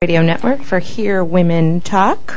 Radio 0.00 0.22
Network 0.22 0.62
for 0.62 0.78
Hear 0.78 1.24
Women 1.24 1.80
Talk. 1.80 2.32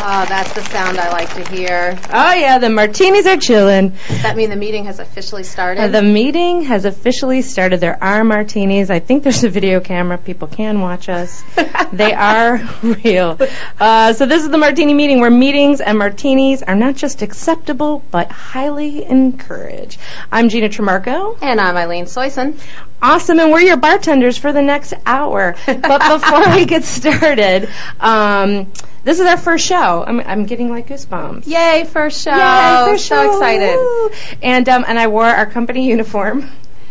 Oh, 0.00 0.24
that's 0.26 0.54
the 0.54 0.62
sound 0.62 0.96
I 0.96 1.10
like 1.10 1.28
to 1.34 1.46
hear. 1.54 1.98
Oh 2.10 2.32
yeah, 2.32 2.56
the 2.58 2.70
martinis 2.70 3.26
are 3.26 3.36
chilling. 3.36 3.90
Does 3.90 4.22
that 4.22 4.34
mean 4.34 4.48
the 4.48 4.56
meeting 4.56 4.86
has 4.86 4.98
officially 4.98 5.42
started? 5.42 5.82
Uh, 5.82 5.88
the 5.88 6.00
meeting 6.00 6.62
has 6.62 6.86
officially 6.86 7.42
started. 7.42 7.80
There 7.80 8.02
are 8.02 8.24
martinis. 8.24 8.88
I 8.88 8.98
think 9.00 9.24
there's 9.24 9.44
a 9.44 9.50
video 9.50 9.80
camera. 9.80 10.16
People 10.16 10.48
can 10.48 10.80
watch 10.80 11.10
us. 11.10 11.44
they 11.92 12.14
are 12.14 12.66
real. 12.82 13.38
Uh, 13.78 14.14
so 14.14 14.24
this 14.24 14.42
is 14.42 14.48
the 14.48 14.56
martini 14.56 14.94
meeting 14.94 15.20
where 15.20 15.30
meetings 15.30 15.82
and 15.82 15.98
martinis 15.98 16.62
are 16.62 16.76
not 16.76 16.96
just 16.96 17.20
acceptable 17.20 18.02
but 18.10 18.32
highly 18.32 19.04
encouraged. 19.04 20.00
I'm 20.32 20.48
Gina 20.48 20.70
Tremarco. 20.70 21.36
and 21.42 21.60
I'm 21.60 21.76
Eileen 21.76 22.06
Soyson. 22.06 22.58
Awesome, 23.00 23.38
and 23.38 23.52
we're 23.52 23.60
your 23.60 23.76
bartenders 23.76 24.36
for 24.36 24.52
the 24.52 24.62
next 24.62 24.92
hour. 25.06 25.54
But 25.66 26.20
before 26.20 26.54
we 26.54 26.64
get 26.66 26.82
started, 26.84 27.68
um, 28.00 28.72
this 29.04 29.20
is 29.20 29.26
our 29.26 29.36
first 29.36 29.64
show. 29.64 30.04
I'm, 30.04 30.20
I'm 30.20 30.46
getting 30.46 30.68
like 30.68 30.88
goosebumps. 30.88 31.46
Yay, 31.46 31.84
first 31.84 32.22
show. 32.24 32.34
Yay, 32.34 32.92
first 32.92 33.06
so 33.06 33.34
excited. 33.34 33.76
Woo. 33.76 34.10
And 34.42 34.68
um, 34.68 34.84
and 34.86 34.98
I 34.98 35.06
wore 35.06 35.24
our 35.24 35.46
company 35.46 35.88
uniform. 35.88 36.50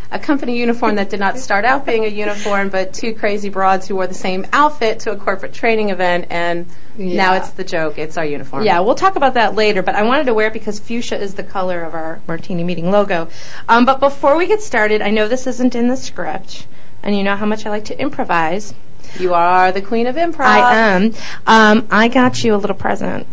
A 0.09 0.19
company 0.19 0.57
uniform 0.57 0.95
that 0.95 1.09
did 1.09 1.19
not 1.19 1.37
start 1.37 1.65
out 1.65 1.85
being 1.85 2.05
a 2.05 2.07
uniform, 2.07 2.69
but 2.69 2.93
two 2.93 3.13
crazy 3.13 3.49
broads 3.49 3.87
who 3.87 3.95
wore 3.95 4.07
the 4.07 4.13
same 4.13 4.45
outfit 4.53 5.01
to 5.01 5.11
a 5.11 5.17
corporate 5.17 5.53
training 5.53 5.89
event, 5.89 6.27
and 6.29 6.65
now 6.97 7.33
it's 7.35 7.49
the 7.51 7.65
joke. 7.65 7.97
It's 7.97 8.17
our 8.17 8.23
uniform. 8.25 8.63
Yeah, 8.63 8.79
we'll 8.79 8.95
talk 8.95 9.17
about 9.17 9.33
that 9.33 9.55
later, 9.55 9.83
but 9.83 9.95
I 9.95 10.03
wanted 10.03 10.27
to 10.27 10.33
wear 10.33 10.47
it 10.47 10.53
because 10.53 10.79
fuchsia 10.79 11.19
is 11.19 11.33
the 11.33 11.43
color 11.43 11.83
of 11.83 11.93
our 11.93 12.21
Martini 12.25 12.63
Meeting 12.63 12.89
logo. 12.89 13.27
Um, 13.67 13.85
but 13.85 13.99
before 13.99 14.37
we 14.37 14.47
get 14.47 14.61
started, 14.61 15.01
I 15.01 15.09
know 15.09 15.27
this 15.27 15.45
isn't 15.45 15.75
in 15.75 15.89
the 15.89 15.97
script, 15.97 16.65
and 17.03 17.15
you 17.15 17.23
know 17.23 17.35
how 17.35 17.45
much 17.45 17.65
I 17.65 17.69
like 17.69 17.85
to 17.85 17.99
improvise. 17.99 18.73
You 19.19 19.33
are 19.33 19.71
the 19.73 19.81
queen 19.81 20.07
of 20.07 20.15
improv. 20.15 20.39
I 20.39 20.75
am. 20.95 21.13
Um, 21.45 21.87
I 21.91 22.07
got 22.07 22.43
you 22.43 22.55
a 22.55 22.57
little 22.57 22.75
present 22.75 23.27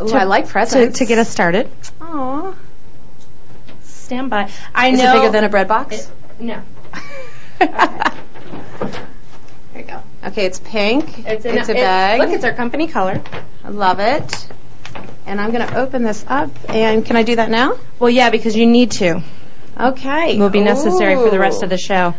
Ooh, 0.00 0.08
to- 0.08 0.16
I 0.16 0.24
like 0.24 0.48
presents. 0.48 0.98
to 1.00 1.04
get 1.04 1.18
us 1.18 1.28
started. 1.28 1.68
Aw. 2.00 2.54
Stand 4.06 4.30
by. 4.30 4.48
I 4.72 4.90
Is 4.90 5.00
know. 5.00 5.10
it 5.10 5.14
bigger 5.20 5.32
than 5.32 5.42
a 5.42 5.48
bread 5.48 5.66
box? 5.66 6.08
No. 6.38 6.62
There 9.72 9.82
you 9.82 9.82
go. 9.82 10.00
Okay, 10.28 10.46
it's 10.46 10.58
pink. 10.60 11.26
It's, 11.26 11.44
a 11.44 11.50
in 11.50 11.58
it- 11.58 11.66
bag. 11.66 12.20
Look, 12.20 12.30
it's 12.30 12.44
our 12.44 12.54
company 12.54 12.86
color. 12.86 13.20
I 13.64 13.68
love 13.68 13.98
it. 14.00 14.48
And 15.26 15.40
I'm 15.40 15.50
going 15.50 15.66
to 15.66 15.76
open 15.76 16.02
this 16.04 16.24
up. 16.28 16.50
And 16.68 17.04
can 17.04 17.16
I 17.16 17.24
do 17.24 17.36
that 17.36 17.50
now? 17.50 17.76
Well, 17.98 18.08
yeah, 18.10 18.30
because 18.30 18.56
you 18.56 18.66
need 18.66 18.92
to. 18.92 19.22
Okay. 19.78 20.36
It 20.36 20.38
will 20.38 20.48
be 20.50 20.60
necessary 20.62 21.16
for 21.16 21.28
the 21.30 21.38
rest 21.38 21.62
of 21.62 21.68
the 21.68 21.76
show. 21.76 22.14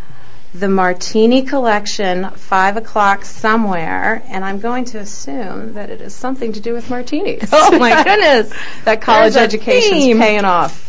the 0.54 0.68
Martini 0.68 1.44
Collection, 1.44 2.30
five 2.32 2.78
o'clock 2.78 3.26
somewhere, 3.26 4.22
and 4.28 4.44
I'm 4.46 4.60
going 4.60 4.86
to 4.86 5.00
assume 5.00 5.74
that 5.74 5.90
it 5.90 6.02
is 6.02 6.14
something 6.14 6.54
to 6.54 6.60
do 6.60 6.74
with 6.74 6.90
martinis. 6.90 7.50
Oh 7.52 7.78
my 7.80 8.04
goodness. 8.04 8.54
that 8.86 9.02
college 9.02 9.34
There's 9.34 9.38
a 9.38 9.56
education's 9.56 10.04
theme. 10.04 10.20
paying 10.20 10.46
off. 10.46 10.84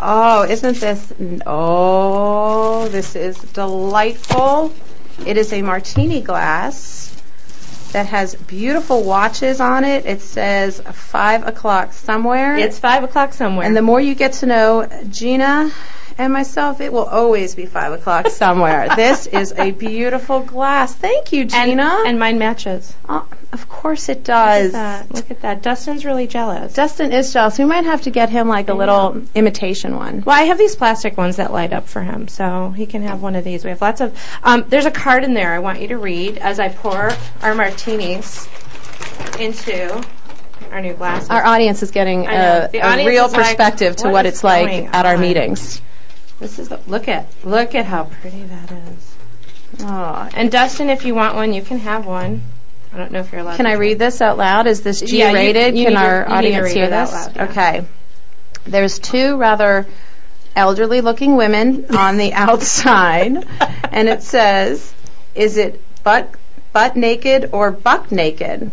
Oh, 0.00 0.44
isn't 0.44 0.76
this? 0.76 1.12
Oh, 1.46 2.88
this 2.88 3.16
is 3.16 3.36
delightful. 3.38 4.72
It 5.26 5.36
is 5.36 5.52
a 5.52 5.62
martini 5.62 6.20
glass 6.20 7.14
that 7.92 8.06
has 8.06 8.34
beautiful 8.34 9.02
watches 9.02 9.60
on 9.60 9.84
it. 9.84 10.06
It 10.06 10.20
says 10.20 10.80
five 10.80 11.46
o'clock 11.46 11.92
somewhere. 11.92 12.56
It's 12.56 12.78
five 12.78 13.02
o'clock 13.02 13.32
somewhere. 13.32 13.66
And 13.66 13.76
the 13.76 13.82
more 13.82 14.00
you 14.00 14.14
get 14.14 14.34
to 14.34 14.46
know 14.46 14.88
Gina 15.08 15.70
and 16.18 16.32
myself, 16.32 16.80
it 16.80 16.92
will 16.92 17.06
always 17.06 17.54
be 17.54 17.66
five 17.66 17.92
o'clock 17.92 18.28
somewhere. 18.28 18.88
this 18.96 19.26
is 19.26 19.52
a 19.52 19.70
beautiful 19.70 20.40
glass. 20.40 20.94
Thank 20.94 21.32
you, 21.32 21.42
and, 21.42 21.50
Gina. 21.50 22.02
and 22.06 22.18
mine 22.18 22.38
matches. 22.38 22.94
Oh, 23.08 23.26
of 23.52 23.68
course 23.68 24.08
it 24.08 24.18
Look 24.18 24.24
does. 24.24 24.66
at 24.66 24.72
that. 24.72 25.14
Look 25.14 25.30
at 25.30 25.40
that. 25.42 25.62
Dustin's 25.62 26.04
really 26.04 26.26
jealous. 26.26 26.74
Dustin 26.74 27.12
is 27.12 27.32
jealous. 27.32 27.58
We 27.58 27.64
might 27.64 27.84
have 27.84 28.02
to 28.02 28.10
get 28.10 28.28
him 28.28 28.48
like 28.48 28.68
a 28.68 28.72
I 28.72 28.76
little 28.76 29.22
imitation 29.34 29.96
one. 29.96 30.22
Well, 30.24 30.36
I 30.36 30.44
have 30.44 30.58
these 30.58 30.76
plastic 30.76 31.16
ones 31.16 31.36
that 31.36 31.52
light 31.52 31.72
up 31.72 31.88
for 31.88 32.02
him, 32.02 32.28
so 32.28 32.70
he 32.70 32.86
can 32.86 33.02
have 33.02 33.22
one 33.22 33.36
of 33.36 33.44
these. 33.44 33.64
We 33.64 33.70
have 33.70 33.80
lots 33.80 34.00
of. 34.00 34.18
Um, 34.42 34.64
there's 34.68 34.86
a 34.86 34.90
card 34.90 35.24
in 35.24 35.34
there 35.34 35.52
I 35.52 35.60
want 35.60 35.80
you 35.80 35.88
to 35.88 35.98
read 35.98 36.38
as 36.38 36.60
I 36.60 36.68
pour 36.68 37.10
our 37.42 37.54
martinis 37.54 38.48
into 39.38 40.04
our 40.70 40.80
new 40.80 40.94
glasses. 40.94 41.30
Our 41.30 41.44
audience 41.44 41.82
is 41.82 41.90
getting 41.90 42.26
a, 42.26 42.68
a 42.72 43.06
real 43.06 43.26
is 43.26 43.32
like, 43.32 43.44
perspective 43.44 43.96
to 43.96 44.04
what 44.04 44.12
what 44.12 44.26
it's 44.26 44.44
like 44.44 44.94
at 44.94 45.06
our 45.06 45.14
on? 45.14 45.20
meetings. 45.20 45.80
this 46.38 46.58
is 46.58 46.68
the, 46.68 46.80
look 46.86 47.08
at 47.08 47.26
look 47.44 47.74
at 47.74 47.86
how 47.86 48.04
pretty 48.04 48.42
that 48.42 48.72
is. 48.72 49.14
Oh. 49.80 50.28
And 50.34 50.50
Dustin, 50.50 50.90
if 50.90 51.04
you 51.04 51.14
want 51.14 51.34
one, 51.34 51.52
you 51.52 51.62
can 51.62 51.78
have 51.78 52.06
one. 52.06 52.42
I 52.92 52.96
don't 52.96 53.12
know 53.12 53.20
if 53.20 53.30
you're 53.32 53.40
allowed. 53.42 53.56
Can 53.56 53.66
to 53.66 53.70
I 53.72 53.74
read 53.74 53.98
this 53.98 54.20
out 54.22 54.38
loud? 54.38 54.66
Is 54.66 54.80
this 54.82 55.02
Yeah, 55.02 55.26
you- 55.30 55.36
G-rated? 55.36 55.76
you 55.76 55.84
Can 55.84 55.94
need 55.94 55.98
to- 56.00 56.04
our 56.06 56.14
you 56.16 56.20
need 56.20 56.26
to 56.28 56.32
audience 56.34 56.64
read 56.64 56.74
hear 56.76 56.84
it 56.84 56.92
out 56.92 57.06
this? 57.06 57.14
loud, 57.14 57.36
yeah. 57.36 57.44
Okay. 57.44 57.84
There's 58.66 58.98
two 58.98 59.36
rather 59.36 59.86
elderly-looking 60.56 61.36
women 61.36 61.86
on 61.96 62.16
the 62.16 62.32
outside, 62.34 63.46
and 63.92 64.08
it 64.08 64.22
says, 64.22 64.92
"Is 65.34 65.56
it 65.56 65.80
butt 66.02 66.30
butt 66.72 66.96
naked 66.96 67.50
or 67.52 67.70
buck 67.70 68.10
naked?" 68.10 68.70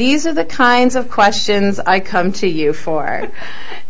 These 0.00 0.26
are 0.26 0.32
the 0.32 0.46
kinds 0.46 0.96
of 0.96 1.10
questions 1.10 1.78
I 1.78 2.00
come 2.00 2.32
to 2.40 2.48
you 2.48 2.72
for. 2.72 3.04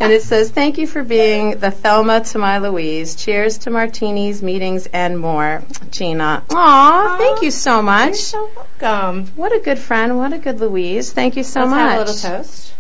And 0.00 0.12
it 0.12 0.22
says, 0.22 0.50
Thank 0.50 0.78
you 0.78 0.88
for 0.88 1.04
being 1.04 1.60
the 1.60 1.70
Thelma 1.70 2.24
to 2.24 2.38
my 2.38 2.58
Louise. 2.58 3.14
Cheers 3.14 3.58
to 3.58 3.70
martinis, 3.70 4.42
meetings, 4.42 4.88
and 4.92 5.20
more. 5.20 5.62
Gina. 5.92 6.42
Aw, 6.50 7.16
thank 7.16 7.42
you 7.42 7.52
so 7.52 7.80
much. 7.80 8.08
You're 8.08 8.14
so 8.16 8.50
welcome. 8.56 9.28
What 9.36 9.54
a 9.54 9.60
good 9.60 9.78
friend. 9.78 10.18
What 10.18 10.32
a 10.32 10.38
good 10.38 10.58
Louise. 10.58 11.12
Thank 11.12 11.36
you 11.36 11.44
so 11.44 11.60
Let's 11.60 11.70
much. 11.70 11.78
have 11.78 11.94
a 11.94 11.98
little 12.00 12.14
toast. 12.16 12.74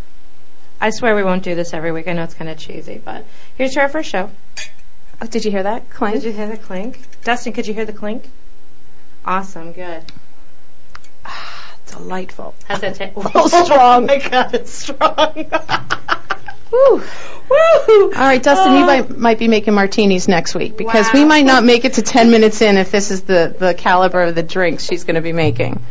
I 0.80 0.90
swear 0.90 1.14
we 1.14 1.22
won't 1.22 1.44
do 1.44 1.54
this 1.54 1.72
every 1.72 1.92
week. 1.92 2.08
I 2.08 2.14
know 2.14 2.24
it's 2.24 2.34
kind 2.34 2.50
of 2.50 2.58
cheesy, 2.58 2.98
but 2.98 3.24
here's 3.54 3.74
to 3.74 3.82
our 3.82 3.88
first 3.88 4.10
show. 4.10 4.28
Oh, 5.22 5.26
did 5.26 5.44
you 5.44 5.52
hear 5.52 5.62
that? 5.62 5.88
Clink. 5.88 6.16
Did 6.16 6.24
you 6.24 6.32
hear 6.32 6.48
the 6.48 6.56
clink? 6.56 6.98
Dustin, 7.22 7.52
could 7.52 7.68
you 7.68 7.74
hear 7.74 7.84
the 7.84 7.92
clink? 7.92 8.28
Awesome, 9.24 9.70
good. 9.70 10.02
Delightful. 11.90 12.54
How's 12.66 12.80
that 12.80 12.94
taste? 12.96 13.16
little 13.16 13.48
strong. 13.48 14.04
Oh 14.04 14.06
my 14.06 14.18
god, 14.18 14.54
it's 14.54 14.70
strong. 14.72 15.34
Woo. 16.72 17.02
Woo! 17.50 18.04
All 18.04 18.10
right, 18.12 18.40
Dustin, 18.40 18.74
you 18.74 18.82
Uh, 18.84 18.86
might, 18.86 19.10
might 19.16 19.38
be 19.40 19.48
making 19.48 19.74
martinis 19.74 20.28
next 20.28 20.54
week 20.54 20.76
because 20.76 21.12
we 21.12 21.24
might 21.24 21.44
not 21.44 21.64
make 21.64 21.84
it 21.84 21.94
to 21.94 22.02
10 22.02 22.30
minutes 22.30 22.60
in 22.62 22.76
if 22.76 22.92
this 22.92 23.10
is 23.10 23.22
the, 23.22 23.54
the 23.58 23.74
caliber 23.74 24.22
of 24.22 24.36
the 24.36 24.44
drinks 24.44 24.84
she's 24.84 25.02
going 25.02 25.16
to 25.16 25.20
be 25.20 25.32
making. 25.32 25.82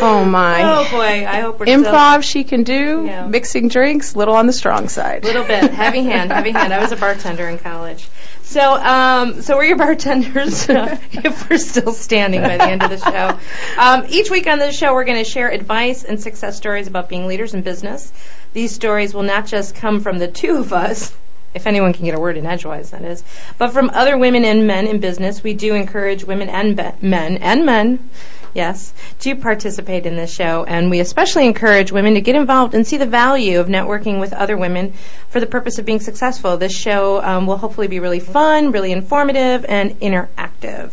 Oh, 0.00 0.24
my. 0.24 0.62
Oh 0.78 0.88
boy, 0.90 1.26
I 1.26 1.40
hope 1.40 1.60
we're 1.60 1.66
Improv 1.66 2.22
she 2.22 2.44
can 2.44 2.62
do, 2.62 3.04
Yeah. 3.06 3.26
mixing 3.26 3.68
drinks, 3.68 4.14
little 4.16 4.34
on 4.34 4.46
the 4.46 4.52
strong 4.52 4.88
side. 4.88 5.24
Still, 5.24 5.42
little 5.42 5.46
bit 5.48 5.70
heavy 5.72 6.02
hand, 6.04 6.30
heavy 6.32 6.50
hand. 6.52 6.72
I 6.72 6.80
was 6.80 6.92
a 6.92 6.96
bartender 6.96 7.48
in 7.48 7.58
college. 7.58 8.08
So, 8.42 8.74
um, 8.74 9.42
so 9.42 9.56
we're 9.56 9.64
your 9.64 9.76
bartenders 9.76 10.68
uh, 10.70 10.96
if 11.12 11.50
we're 11.50 11.58
still 11.58 11.92
standing 11.92 12.40
by 12.40 12.56
the 12.56 12.64
end 12.64 12.82
of 12.82 12.90
the 12.90 12.98
show. 12.98 13.38
Um, 13.80 14.06
each 14.08 14.30
week 14.30 14.46
on 14.46 14.58
this 14.58 14.76
show, 14.76 14.94
we're 14.94 15.04
going 15.04 15.22
to 15.22 15.28
share 15.30 15.50
advice 15.50 16.02
and 16.04 16.20
success 16.20 16.56
stories 16.56 16.86
about 16.86 17.08
being 17.08 17.26
leaders 17.26 17.54
in 17.54 17.62
business. 17.62 18.12
These 18.54 18.72
stories 18.74 19.12
will 19.14 19.22
not 19.24 19.46
just 19.46 19.74
come 19.74 20.00
from 20.00 20.18
the 20.18 20.28
two 20.28 20.56
of 20.56 20.72
us, 20.72 21.14
if 21.54 21.66
anyone 21.66 21.92
can 21.92 22.04
get 22.04 22.14
a 22.14 22.20
word 22.20 22.36
in 22.36 22.46
edgewise, 22.46 22.90
that 22.90 23.02
is, 23.02 23.22
but 23.58 23.72
from 23.72 23.90
other 23.90 24.16
women 24.16 24.44
and 24.44 24.66
men 24.66 24.86
in 24.86 24.98
business. 25.00 25.42
We 25.42 25.54
do 25.54 25.74
encourage 25.74 26.24
women 26.24 26.48
and 26.48 26.76
be- 26.76 26.92
men 27.06 27.36
and 27.38 27.66
men 27.66 28.10
yes, 28.54 28.92
to 29.20 29.36
participate 29.36 30.06
in 30.06 30.16
this 30.16 30.32
show. 30.32 30.64
And 30.64 30.90
we 30.90 31.00
especially 31.00 31.46
encourage 31.46 31.92
women 31.92 32.14
to 32.14 32.20
get 32.20 32.36
involved 32.36 32.74
and 32.74 32.86
see 32.86 32.96
the 32.96 33.06
value 33.06 33.60
of 33.60 33.68
networking 33.68 34.20
with 34.20 34.32
other 34.32 34.56
women 34.56 34.94
for 35.30 35.40
the 35.40 35.46
purpose 35.46 35.78
of 35.78 35.84
being 35.84 36.00
successful. 36.00 36.56
This 36.56 36.72
show 36.72 37.22
um, 37.22 37.46
will 37.46 37.56
hopefully 37.56 37.88
be 37.88 38.00
really 38.00 38.20
fun, 38.20 38.72
really 38.72 38.92
informative, 38.92 39.64
and 39.68 39.98
interactive. 40.00 40.92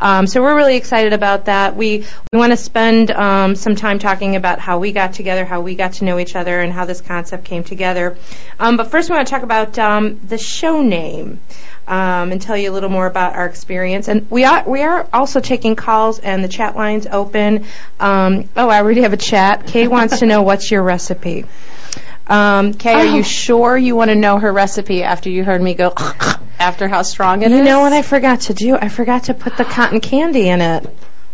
Um, 0.00 0.26
so 0.26 0.42
we're 0.42 0.56
really 0.56 0.76
excited 0.76 1.12
about 1.12 1.46
that. 1.46 1.76
We 1.76 2.04
we 2.32 2.38
want 2.38 2.52
to 2.52 2.56
spend 2.56 3.10
um, 3.10 3.54
some 3.54 3.76
time 3.76 3.98
talking 3.98 4.36
about 4.36 4.58
how 4.58 4.78
we 4.78 4.92
got 4.92 5.14
together, 5.14 5.44
how 5.44 5.60
we 5.60 5.74
got 5.74 5.94
to 5.94 6.04
know 6.04 6.18
each 6.18 6.36
other, 6.36 6.60
and 6.60 6.72
how 6.72 6.84
this 6.84 7.00
concept 7.00 7.44
came 7.44 7.64
together. 7.64 8.16
Um, 8.58 8.76
but 8.76 8.90
first, 8.90 9.08
we 9.08 9.16
want 9.16 9.26
to 9.28 9.30
talk 9.32 9.42
about 9.42 9.78
um, 9.78 10.20
the 10.26 10.38
show 10.38 10.82
name 10.82 11.40
um, 11.88 12.32
and 12.32 12.42
tell 12.42 12.56
you 12.56 12.70
a 12.70 12.74
little 12.74 12.88
more 12.88 13.06
about 13.06 13.34
our 13.34 13.46
experience. 13.46 14.08
And 14.08 14.30
we 14.30 14.44
are 14.44 14.68
we 14.68 14.82
are 14.82 15.08
also 15.12 15.40
taking 15.40 15.76
calls, 15.76 16.18
and 16.18 16.42
the 16.42 16.48
chat 16.48 16.76
line's 16.76 17.06
open. 17.06 17.66
Um, 18.00 18.48
oh, 18.56 18.68
I 18.68 18.80
already 18.80 19.02
have 19.02 19.12
a 19.12 19.18
chat. 19.18 19.66
Kay 19.66 19.88
wants 19.96 20.20
to 20.20 20.26
know 20.26 20.42
what's 20.42 20.70
your 20.70 20.82
recipe. 20.82 21.44
Um, 22.26 22.74
Kay, 22.74 22.94
are 22.94 23.06
oh, 23.06 23.16
you 23.16 23.22
sure 23.22 23.76
you 23.76 23.94
want 23.94 24.10
to 24.10 24.16
know 24.16 24.38
her 24.38 24.52
recipe 24.52 25.02
after 25.04 25.30
you 25.30 25.44
heard 25.44 25.62
me 25.62 25.74
go 25.74 25.92
after 26.58 26.88
how 26.88 27.02
strong 27.02 27.42
it 27.42 27.52
is? 27.52 27.58
You 27.58 27.64
know 27.64 27.80
what 27.80 27.92
I 27.92 28.02
forgot 28.02 28.42
to 28.42 28.54
do? 28.54 28.76
I 28.76 28.88
forgot 28.88 29.24
to 29.24 29.34
put 29.34 29.56
the 29.56 29.64
cotton 29.64 30.00
candy 30.00 30.48
in 30.48 30.60
it. 30.60 30.86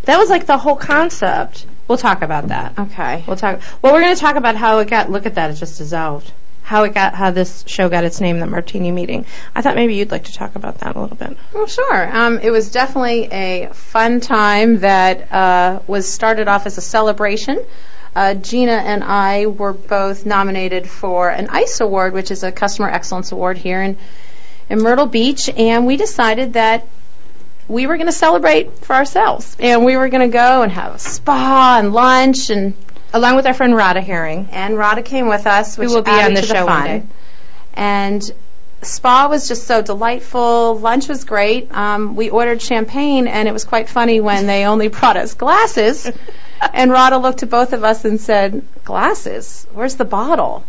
That 0.03 0.19
was 0.19 0.29
like 0.29 0.47
the 0.47 0.59
whole 0.59 0.77
concept. 0.77 1.67
We'll 1.89 1.99
talk 1.99 2.23
about 2.23 2.49
that. 2.49 2.79
Okay. 2.79 3.25
We'll 3.27 3.37
talk. 3.37 3.61
Well, 3.81 3.93
we're 3.93 4.03
going 4.03 4.15
to 4.15 4.21
talk 4.21 4.37
about 4.37 4.57
how 4.57 4.79
it 4.79 4.89
got. 4.89 5.11
Look 5.11 5.27
at 5.27 5.37
that; 5.37 5.51
it 5.51 5.55
just 5.55 5.79
dissolved. 5.79 6.33
How 6.63 6.85
it 6.85 6.95
got, 6.95 7.15
how 7.15 7.31
this 7.31 7.65
show 7.67 7.89
got 7.89 8.05
its 8.05 8.21
name, 8.21 8.39
the 8.39 8.47
Martini 8.47 8.91
Meeting. 8.91 9.27
I 9.55 9.63
thought 9.63 9.75
maybe 9.75 9.97
you'd 9.97 10.11
like 10.11 10.25
to 10.25 10.33
talk 10.33 10.55
about 10.55 10.79
that 10.79 10.97
a 10.97 11.01
little 11.01 11.17
bit. 11.17 11.37
Well, 11.53 11.67
sure. 11.67 12.17
Um, 12.17 12.39
it 12.39 12.51
was 12.51 12.71
definitely 12.71 13.25
a 13.31 13.71
fun 13.73 14.21
time 14.21 14.81
that 14.81 15.33
uh, 15.33 15.81
was 15.87 16.09
started 16.09 16.49
off 16.49 16.67
as 16.67 16.79
a 16.79 16.81
celebration. 16.81 17.65
Uh, 18.15 18.35
Gina 18.35 18.73
and 18.73 19.03
I 19.03 19.47
were 19.47 19.73
both 19.73 20.27
nominated 20.27 20.89
for 20.89 21.31
an 21.31 21.49
ICE 21.49 21.81
award, 21.81 22.13
which 22.13 22.31
is 22.31 22.43
a 22.43 22.53
customer 22.53 22.89
excellence 22.89 23.33
award 23.33 23.59
here 23.59 23.83
in, 23.83 23.97
in 24.69 24.83
Myrtle 24.83 25.07
Beach, 25.07 25.49
and 25.49 25.87
we 25.87 25.97
decided 25.97 26.53
that 26.53 26.87
we 27.69 27.87
were 27.87 27.97
going 27.97 28.07
to 28.07 28.13
celebrate 28.13 28.79
for 28.79 28.95
ourselves, 28.95 29.57
and 29.59 29.85
we 29.85 29.97
were 29.97 30.09
going 30.09 30.31
to 30.31 30.33
go 30.33 30.63
and 30.63 30.71
have 30.73 30.95
a 30.95 30.99
spa 30.99 31.79
and 31.79 31.93
lunch, 31.93 32.51
and 32.51 32.75
Along 33.15 33.37
with 33.37 33.47
our 33.47 33.55
friend 33.55 33.77
Rada 33.77 34.01
Herring. 34.01 34.49
and 34.53 34.77
Rada 34.77 35.03
came 35.03 35.29
with 35.29 35.47
us, 35.47 35.77
which 35.77 35.89
will 35.89 36.03
be 36.03 36.11
on 36.11 36.35
the 36.35 36.43
show 36.43 36.65
one 36.65 36.85
day. 36.85 37.03
And 37.75 38.33
spa 38.83 39.29
was 39.29 39.49
just 39.49 39.67
so 39.67 39.83
delightful. 39.83 40.79
Lunch 40.79 41.09
was 41.09 41.25
great. 41.25 41.71
Um, 41.73 42.17
we 42.17 42.31
ordered 42.31 42.63
champagne, 42.63 43.27
and 43.27 43.49
it 43.49 43.53
was 43.53 43.65
quite 43.65 43.89
funny 43.89 44.21
when 44.21 44.47
they 44.47 44.65
only 44.65 44.89
brought 44.89 45.17
us 45.17 45.35
glasses. 45.35 46.11
and 46.73 46.91
Rada 46.91 47.19
looked 47.19 47.43
at 47.43 47.51
both 47.51 47.73
of 47.73 47.85
us 47.85 48.05
and 48.05 48.21
said, 48.21 48.63
"Glasses? 48.85 49.67
Where's 49.73 49.97
the 49.97 50.05
bottle?" 50.05 50.65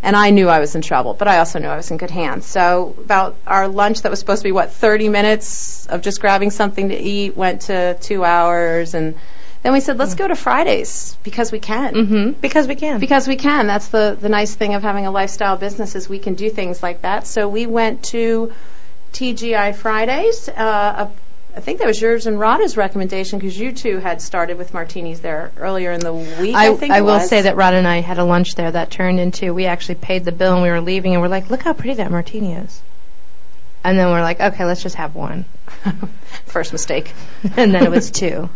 And 0.00 0.14
I 0.14 0.30
knew 0.30 0.48
I 0.48 0.60
was 0.60 0.76
in 0.76 0.82
trouble, 0.82 1.14
but 1.14 1.26
I 1.26 1.38
also 1.38 1.58
knew 1.58 1.66
I 1.66 1.76
was 1.76 1.90
in 1.90 1.96
good 1.96 2.10
hands. 2.10 2.46
So 2.46 2.94
about 2.98 3.34
our 3.44 3.66
lunch 3.66 4.02
that 4.02 4.10
was 4.10 4.20
supposed 4.20 4.42
to 4.42 4.44
be 4.44 4.52
what 4.52 4.70
30 4.70 5.08
minutes 5.08 5.86
of 5.86 6.02
just 6.02 6.20
grabbing 6.20 6.52
something 6.52 6.90
to 6.90 6.96
eat 6.96 7.36
went 7.36 7.62
to 7.62 7.98
two 8.00 8.24
hours, 8.24 8.94
and 8.94 9.16
then 9.62 9.72
we 9.72 9.80
said, 9.80 9.98
"Let's 9.98 10.14
go 10.14 10.28
to 10.28 10.36
Fridays 10.36 11.16
because 11.22 11.50
we 11.50 11.58
can." 11.58 11.94
Mm-hmm. 11.94 12.30
Because 12.40 12.68
we 12.68 12.74
can. 12.74 13.00
Because 13.00 13.26
we 13.26 13.36
can. 13.36 13.66
That's 13.66 13.88
the, 13.88 14.16
the 14.18 14.28
nice 14.28 14.54
thing 14.54 14.74
of 14.74 14.82
having 14.82 15.06
a 15.06 15.10
lifestyle 15.10 15.56
business 15.56 15.94
is 15.96 16.08
we 16.08 16.18
can 16.18 16.34
do 16.34 16.48
things 16.48 16.82
like 16.82 17.02
that. 17.02 17.26
So 17.26 17.48
we 17.48 17.66
went 17.66 18.04
to 18.04 18.52
TGI 19.12 19.74
Fridays. 19.74 20.48
Uh, 20.48 21.08
a, 21.08 21.10
I 21.56 21.60
think 21.60 21.80
that 21.80 21.88
was 21.88 22.00
yours 22.00 22.28
and 22.28 22.38
Rada's 22.38 22.76
recommendation 22.76 23.40
because 23.40 23.58
you 23.58 23.72
two 23.72 23.98
had 23.98 24.22
started 24.22 24.58
with 24.58 24.72
martinis 24.72 25.18
there 25.20 25.50
earlier 25.56 25.90
in 25.90 25.98
the 25.98 26.12
week. 26.12 26.54
I, 26.54 26.68
I, 26.68 26.74
think 26.74 26.92
I 26.92 26.98
it 26.98 27.00
will 27.00 27.14
was. 27.14 27.28
say 27.28 27.42
that 27.42 27.56
Rod 27.56 27.74
and 27.74 27.88
I 27.88 28.00
had 28.00 28.18
a 28.18 28.24
lunch 28.24 28.54
there 28.54 28.70
that 28.70 28.92
turned 28.92 29.18
into 29.18 29.52
we 29.52 29.66
actually 29.66 29.96
paid 29.96 30.24
the 30.24 30.30
bill 30.30 30.54
and 30.54 30.62
we 30.62 30.68
were 30.70 30.80
leaving 30.80 31.14
and 31.14 31.22
we're 31.22 31.28
like, 31.28 31.50
look 31.50 31.62
how 31.62 31.72
pretty 31.72 31.94
that 31.94 32.12
martini 32.12 32.52
is. 32.52 32.80
And 33.82 33.98
then 33.98 34.08
we're 34.10 34.20
like, 34.20 34.38
okay, 34.40 34.64
let's 34.64 34.82
just 34.82 34.96
have 34.96 35.16
one. 35.16 35.46
First 36.46 36.72
mistake. 36.72 37.12
And 37.56 37.74
then 37.74 37.84
it 37.84 37.90
was 37.90 38.10
two. 38.10 38.48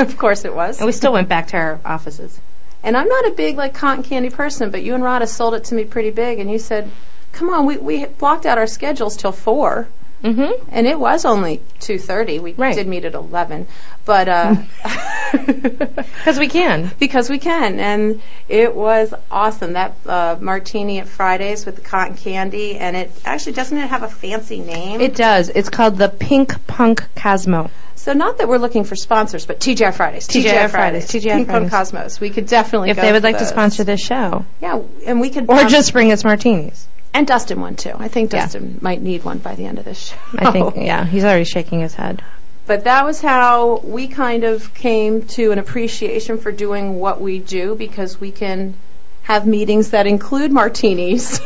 of 0.08 0.18
course 0.18 0.44
it 0.44 0.54
was. 0.54 0.78
And 0.78 0.86
we 0.86 0.92
still 0.92 1.12
went 1.12 1.28
back 1.28 1.48
to 1.48 1.56
our 1.56 1.80
offices. 1.84 2.38
And 2.82 2.96
I'm 2.96 3.08
not 3.08 3.26
a 3.26 3.30
big 3.32 3.56
like 3.56 3.74
cotton 3.74 4.02
candy 4.02 4.30
person, 4.30 4.70
but 4.70 4.82
you 4.82 4.94
and 4.94 5.04
Rada 5.04 5.26
sold 5.26 5.54
it 5.54 5.64
to 5.64 5.74
me 5.74 5.84
pretty 5.84 6.10
big, 6.10 6.38
and 6.38 6.50
you 6.50 6.58
said, 6.58 6.90
"Come 7.32 7.50
on, 7.50 7.66
we 7.66 7.76
we 7.76 8.06
blocked 8.06 8.46
out 8.46 8.58
our 8.58 8.66
schedules 8.66 9.16
till 9.16 9.32
four. 9.32 9.86
Mm-hmm. 10.22 10.68
And 10.70 10.86
it 10.86 10.98
was 11.00 11.24
only 11.24 11.60
2:30. 11.80 12.40
We 12.42 12.52
Right. 12.52 12.74
did 12.74 12.86
meet 12.86 13.06
at 13.06 13.14
11, 13.14 13.66
but 14.04 14.28
uh, 14.28 14.54
Because 15.32 16.38
we 16.38 16.48
can. 16.48 16.90
because 16.98 17.30
we 17.30 17.38
can, 17.38 17.78
and 17.80 18.20
it 18.48 18.74
was 18.74 19.14
awesome. 19.30 19.74
That 19.74 19.94
uh, 20.06 20.36
martini 20.40 20.98
at 21.00 21.08
Fridays 21.08 21.64
with 21.64 21.76
the 21.76 21.82
cotton 21.82 22.16
candy, 22.16 22.76
and 22.78 22.96
it 22.96 23.10
actually 23.24 23.52
doesn't 23.52 23.76
it 23.78 23.88
have 23.88 24.02
a 24.02 24.08
fancy 24.08 24.60
name? 24.60 25.00
It 25.00 25.14
does. 25.14 25.48
It's 25.48 25.68
called 25.70 25.96
the 25.96 26.08
Pink 26.08 26.66
Punk 26.66 27.02
Cosmo. 27.16 27.70
So 28.02 28.14
not 28.14 28.38
that 28.38 28.48
we're 28.48 28.58
looking 28.58 28.84
for 28.84 28.96
sponsors, 28.96 29.44
but 29.44 29.60
TGI 29.60 29.92
Fridays, 29.94 30.26
TGI 30.26 30.70
Fridays, 30.70 31.06
TGI 31.06 31.34
Pink 31.36 31.48
Fridays. 31.48 31.70
Cosmos. 31.70 32.18
We 32.20 32.30
could 32.30 32.46
definitely 32.46 32.90
If 32.90 32.96
go 32.96 33.02
they 33.02 33.12
would 33.12 33.20
for 33.22 33.28
like 33.28 33.36
to 33.36 33.44
those. 33.44 33.50
sponsor 33.50 33.84
this 33.84 34.00
show. 34.00 34.44
yeah, 34.62 34.80
and 35.06 35.20
we 35.20 35.28
could 35.30 35.50
Or 35.50 35.64
just 35.64 35.92
bring 35.92 36.10
us 36.10 36.24
martinis. 36.24 36.86
and 37.12 37.26
Dustin 37.26 37.60
one 37.60 37.76
too. 37.76 37.92
I 37.98 38.08
think 38.08 38.32
Yeah. 38.32 38.40
Dustin 38.46 38.78
might 38.80 39.02
need 39.02 39.22
one 39.24 39.38
by 39.38 39.54
the 39.54 39.66
end 39.66 39.78
of 39.78 39.84
this 39.84 39.98
show. 39.98 40.16
I 40.38 40.50
think, 40.50 40.76
yeah, 40.76 41.04
he's 41.04 41.24
already 41.24 41.44
shaking 41.44 41.80
his 41.80 41.94
head. 41.94 42.22
But 42.66 42.84
that 42.84 43.04
was 43.04 43.20
how 43.20 43.78
we 43.84 44.06
kind 44.06 44.44
of 44.44 44.72
came 44.74 45.24
to 45.36 45.50
an 45.52 45.58
appreciation 45.58 46.38
for 46.38 46.52
doing 46.52 47.00
what 47.00 47.20
we 47.20 47.38
do 47.40 47.74
because 47.74 48.20
we 48.20 48.30
can 48.30 48.74
have 49.22 49.46
meetings 49.46 49.90
that 49.90 50.06
include 50.06 50.52
martinis. 50.52 51.40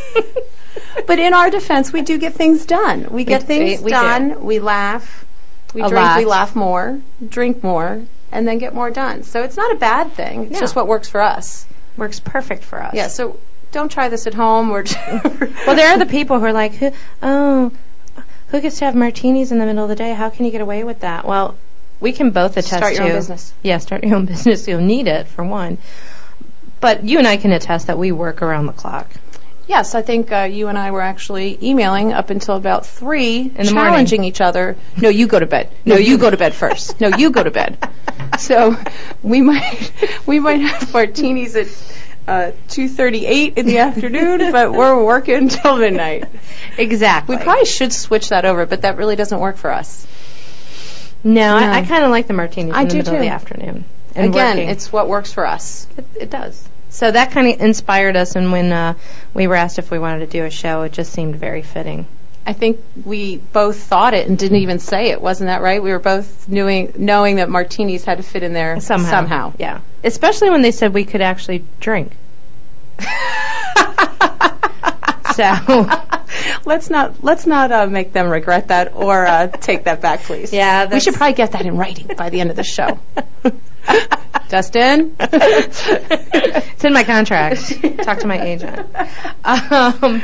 but 1.07 1.19
in 1.19 1.35
our 1.35 1.51
defense, 1.51 1.93
we 1.93 2.03
do 2.03 2.19
get 2.19 2.35
things 2.35 2.67
done. 2.67 3.09
We 3.11 3.25
get 3.25 3.43
things 3.45 3.81
we- 3.81 3.85
we 3.87 3.91
do. 3.91 3.97
done. 3.97 4.45
We 4.45 4.59
laugh. 4.61 5.24
We 5.75 5.83
A 5.83 5.89
drink. 5.89 6.17
We 6.17 6.25
laugh 6.25 6.55
more. 6.57 7.01
Drink 7.29 7.63
more. 7.63 8.03
And 8.33 8.49
then 8.49 8.59
get 8.59 8.75
more 8.75 8.91
done. 8.91 9.23
So 9.25 9.43
it's 9.43 9.57
not 9.57 9.73
a 9.73 9.79
bad 9.79 10.13
thing. 10.13 10.45
It's 10.45 10.53
No. 10.53 10.61
just 10.61 10.75
what 10.77 10.87
works 10.89 11.09
for 11.09 11.21
us. 11.21 11.67
Works 11.97 12.21
perfect 12.21 12.65
for 12.65 12.83
us. 12.83 12.95
Yeah. 12.95 13.09
So 13.09 13.39
don't 13.73 13.91
try 13.91 14.09
this 14.09 14.27
at 14.27 14.35
home 14.35 14.71
or. 14.71 14.85
Well, 15.67 15.77
there 15.77 15.89
are 15.91 15.99
the 15.99 16.07
people 16.07 16.39
who 16.39 16.45
are 16.47 16.53
like, 16.53 16.75
who, 16.75 16.91
oh, 17.23 17.73
who 18.49 18.61
gets 18.61 18.79
to 18.79 18.85
have 18.87 18.95
martinis 18.95 19.51
in 19.53 19.59
the 19.59 19.67
middle 19.67 19.83
of 19.85 19.89
the 19.89 19.95
day? 19.97 20.13
How 20.15 20.31
can 20.31 20.45
you 20.47 20.51
get 20.53 20.61
away 20.61 20.85
with 20.85 21.01
that? 21.01 21.27
Well, 21.27 21.57
we 22.01 22.13
can 22.13 22.31
both 22.31 22.53
attest 22.53 22.69
to 22.71 22.77
Start 22.77 22.95
your 22.95 23.05
own 23.05 23.13
business. 23.13 23.53
Yeah, 23.63 23.79
start 23.79 24.05
your 24.05 24.17
own 24.17 24.27
business. 24.35 24.67
You'll 24.69 24.81
need 24.81 25.07
it 25.09 25.27
for 25.29 25.45
one. 25.45 25.79
But 26.81 27.05
you 27.05 27.19
and 27.19 27.27
I 27.27 27.37
can 27.39 27.51
attest 27.53 27.87
that 27.87 27.99
we 27.99 28.13
work 28.13 28.43
around 28.43 28.67
the 28.67 28.73
clock. 28.73 29.09
Yes, 29.67 29.95
I 29.95 30.03
think 30.03 30.31
uh, 30.31 30.43
you 30.43 30.69
and 30.69 30.77
I 30.77 30.91
were 30.91 31.01
actually 31.01 31.59
emailing 31.63 32.13
up 32.13 32.29
until 32.31 32.57
about 32.57 32.85
three, 32.85 33.49
the 33.49 33.55
morning. 33.65 33.75
challenging 33.75 34.25
each 34.25 34.41
other. 34.43 34.77
No, 35.01 35.09
you 35.09 35.27
go 35.27 35.39
to 35.41 35.47
bed. 35.47 35.71
No, 35.87 35.97
you 35.97 36.19
go 36.19 36.31
to 36.31 36.37
bed 36.37 36.55
first. 36.55 37.01
No, 37.01 37.09
you 37.17 37.31
go 37.31 37.43
to 37.43 37.51
bed. 37.51 37.79
So 38.39 38.75
we 39.23 39.43
might 39.43 39.93
we 40.27 40.41
might 40.41 40.61
have 40.61 40.93
martinis 40.93 41.55
at 41.55 41.69
uh, 42.27 42.51
two 42.69 42.89
thirty 42.89 43.27
eight 43.27 43.59
in 43.59 43.67
the 43.67 43.79
afternoon, 43.79 44.51
but 44.53 44.73
we're 44.73 45.03
working 45.05 45.35
until 45.37 45.77
midnight. 45.77 46.25
Exactly. 46.77 47.37
We 47.37 47.43
probably 47.43 47.65
should 47.67 47.93
switch 47.93 48.31
that 48.31 48.45
over, 48.45 48.67
but 48.67 48.83
that 48.83 48.97
really 48.97 49.15
doesn't 49.15 49.39
work 49.39 49.57
for 49.57 49.71
us. 49.71 50.05
no, 51.23 51.59
No. 51.61 51.65
I, 51.67 51.79
I 51.79 51.83
kind 51.85 52.03
of 52.05 52.11
like 52.11 52.27
the 52.27 52.33
martinis 52.33 52.75
I 52.75 52.83
in 52.83 52.89
the 52.89 52.93
do 52.93 52.99
middle 52.99 53.15
of 53.15 53.21
too. 53.21 53.25
the 53.25 53.31
afternoon. 53.33 53.85
And 54.17 54.27
Again, 54.27 54.57
working. 54.57 54.69
it's 54.71 54.93
what 54.93 55.09
works 55.09 55.33
for 55.33 55.47
us. 55.47 55.87
It, 55.97 56.07
it 56.23 56.31
does. 56.31 56.69
So 56.95 57.11
that 57.11 57.33
kind 57.33 57.49
of 57.49 57.61
inspired 57.61 58.15
us, 58.15 58.37
and 58.37 58.53
when 58.53 58.71
uh, 58.73 58.95
we 59.35 59.49
were 59.49 59.57
asked 59.57 59.81
if 59.81 59.91
we 59.91 59.99
wanted 59.99 60.21
to 60.21 60.27
do 60.29 60.45
a 60.45 60.51
show, 60.51 60.83
it 60.83 60.93
just 60.93 61.13
seemed 61.13 61.35
very 61.35 61.63
fitting. 61.63 62.07
I 62.47 62.53
think 62.53 62.79
we 63.05 63.39
both 63.39 63.83
thought 63.83 64.15
it 64.15 64.29
and 64.29 64.39
didn't 64.39 64.59
even 64.59 64.79
say 64.79 65.09
it. 65.11 65.21
Wasn't 65.21 65.49
that 65.49 65.61
right? 65.61 65.83
We 65.83 65.91
were 65.91 65.99
both 65.99 66.49
knowing 66.49 66.93
knowing 66.97 67.37
that 67.37 67.51
martinis 67.51 68.05
had 68.05 68.19
to 68.19 68.23
fit 68.23 68.45
in 68.45 68.53
there 68.53 68.79
Somehow. 68.79 69.11
Somehow. 69.11 69.53
Yeah. 69.59 69.81
Especially 70.05 70.51
when 70.51 70.63
they 70.63 70.71
said 70.71 70.95
we 70.95 71.05
could 71.05 71.21
actually 71.21 71.65
drink. 71.81 72.13
So. 75.35 75.89
let's 76.65 76.91
not 76.91 77.25
let's 77.25 77.45
not 77.45 77.73
uh, 77.73 77.87
make 77.89 78.13
them 78.13 78.29
regret 78.29 78.69
that 78.69 78.95
or 78.95 79.27
uh, 79.27 79.49
take 79.49 79.83
that 79.85 80.01
back, 80.01 80.23
please. 80.23 80.53
Yeah, 80.53 80.87
we 80.89 81.01
should 81.01 81.15
probably 81.15 81.35
get 81.35 81.53
that 81.53 81.67
in 81.67 81.77
writing 81.77 82.17
by 82.17 82.31
the 82.31 82.41
end 82.41 82.51
of 82.51 82.57
the 82.57 82.63
show. 82.63 83.01
Dustin, 84.49 85.17
It's 85.21 86.85
in 86.85 86.93
my 86.93 87.05
contract. 87.05 87.81
Talk 88.03 88.19
to 88.21 88.27
my 88.27 88.41
agent. 88.41 88.87
Um, 89.45 90.23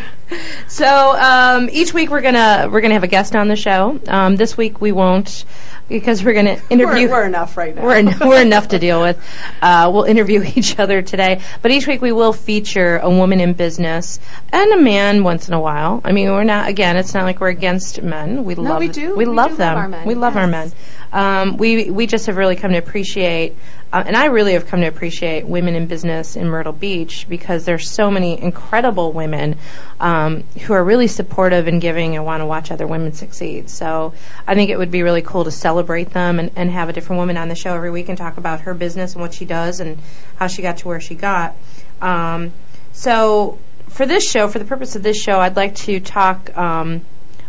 so 0.68 0.86
um, 0.86 1.68
each 1.72 1.92
week 1.94 2.10
we're 2.10 2.20
gonna 2.20 2.68
we're 2.70 2.80
gonna 2.80 2.94
have 2.94 3.02
a 3.04 3.08
guest 3.08 3.34
on 3.34 3.48
the 3.48 3.56
show. 3.56 3.98
Um, 4.06 4.36
this 4.36 4.56
week 4.56 4.80
we 4.80 4.92
won't 4.92 5.44
because 5.88 6.22
we're 6.22 6.34
gonna 6.34 6.60
interview. 6.70 7.06
we're, 7.08 7.10
we're 7.22 7.26
enough 7.26 7.56
right 7.56 7.74
now. 7.74 7.82
We're, 7.82 7.96
en- 7.96 8.18
we're 8.20 8.40
enough 8.42 8.68
to 8.68 8.78
deal 8.78 9.00
with. 9.00 9.18
Uh, 9.60 9.90
we'll 9.92 10.04
interview 10.04 10.42
each 10.54 10.78
other 10.78 11.02
today, 11.02 11.40
but 11.62 11.70
each 11.72 11.86
week 11.86 12.00
we 12.00 12.12
will 12.12 12.32
feature 12.32 12.98
a 12.98 13.10
woman 13.10 13.40
in 13.40 13.54
business 13.54 14.20
and 14.52 14.72
a 14.72 14.80
man 14.80 15.24
once 15.24 15.48
in 15.48 15.54
a 15.54 15.60
while. 15.60 16.00
I 16.04 16.12
mean, 16.12 16.30
we're 16.30 16.44
not 16.44 16.68
again. 16.68 16.96
It's 16.96 17.14
not 17.14 17.24
like 17.24 17.40
we're 17.40 17.48
against 17.48 18.02
men. 18.02 18.44
We 18.44 18.54
love 18.54 18.78
we 18.80 18.88
do. 18.88 19.16
We, 19.16 19.24
We 19.24 19.26
love 19.26 19.50
do 19.50 19.50
love 19.52 19.58
them. 19.58 19.78
our 19.78 19.88
men, 19.88 20.06
We 20.06 20.14
love 20.14 20.36
our 20.36 20.46
men. 20.46 20.72
Um, 21.12 21.56
we 21.56 21.90
we 21.90 22.06
just 22.06 22.26
have 22.26 22.36
really 22.36 22.54
come 22.54 22.70
to 22.70 22.78
appreciate, 22.78 23.56
uh, 23.92 24.04
and 24.06 24.16
I 24.16 24.26
really 24.26 24.52
have 24.52 24.66
come 24.66 24.80
to 24.82 24.86
appreciate 24.86 25.46
women 25.46 25.74
in 25.74 25.86
business 25.86 26.36
in 26.36 26.48
Myrtle 26.48 26.72
Beach 26.72 27.26
because 27.28 27.64
there's 27.64 27.90
so 27.90 28.10
many 28.10 28.40
incredible 28.40 29.12
women 29.12 29.56
um, 29.98 30.44
who 30.62 30.74
are 30.74 30.84
really 30.84 31.08
supportive 31.08 31.66
and 31.66 31.80
giving 31.80 32.14
and 32.14 32.24
want 32.24 32.40
to 32.40 32.46
watch 32.46 32.70
other 32.70 32.86
women 32.86 33.12
succeed. 33.12 33.68
So 33.68 34.14
I 34.46 34.54
think 34.54 34.70
it 34.70 34.78
would 34.78 34.92
be 34.92 35.02
really 35.02 35.22
cool 35.22 35.44
to 35.44 35.50
celebrate 35.50 36.10
them 36.10 36.38
and, 36.38 36.52
and 36.54 36.70
have 36.70 36.88
a 36.88 36.92
different 36.92 37.18
woman 37.18 37.36
on 37.36 37.48
the 37.48 37.56
show 37.56 37.74
every 37.74 37.90
week 37.90 38.08
and 38.08 38.16
talk 38.16 38.36
about 38.36 38.60
her 38.60 38.74
business 38.74 39.14
and 39.14 39.22
what 39.22 39.34
she 39.34 39.44
does 39.44 39.80
and 39.80 39.98
how 40.36 40.46
she 40.46 40.62
got 40.62 40.78
to 40.78 40.88
where 40.88 41.00
she 41.00 41.16
got. 41.16 41.56
Um, 42.00 42.52
so 42.92 43.58
for 43.88 44.06
this 44.06 44.28
show, 44.28 44.46
for 44.46 44.60
the 44.60 44.64
purpose 44.64 44.94
of 44.94 45.02
this 45.02 45.20
show, 45.20 45.40
I'd 45.40 45.56
like 45.56 45.74
to 45.76 45.98
talk. 45.98 46.56
Um, 46.56 47.02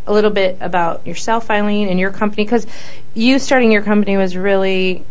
a 0.07 0.13
little 0.13 0.31
bit 0.31 0.57
about 0.61 1.05
yourself, 1.05 1.49
Eileen, 1.51 1.87
and 1.87 1.99
your 1.99 2.11
company, 2.11 2.43
because 2.43 2.65
you 3.13 3.39
starting 3.39 3.71
your 3.71 3.83
company 3.83 4.17
was 4.17 4.35
really, 4.35 5.05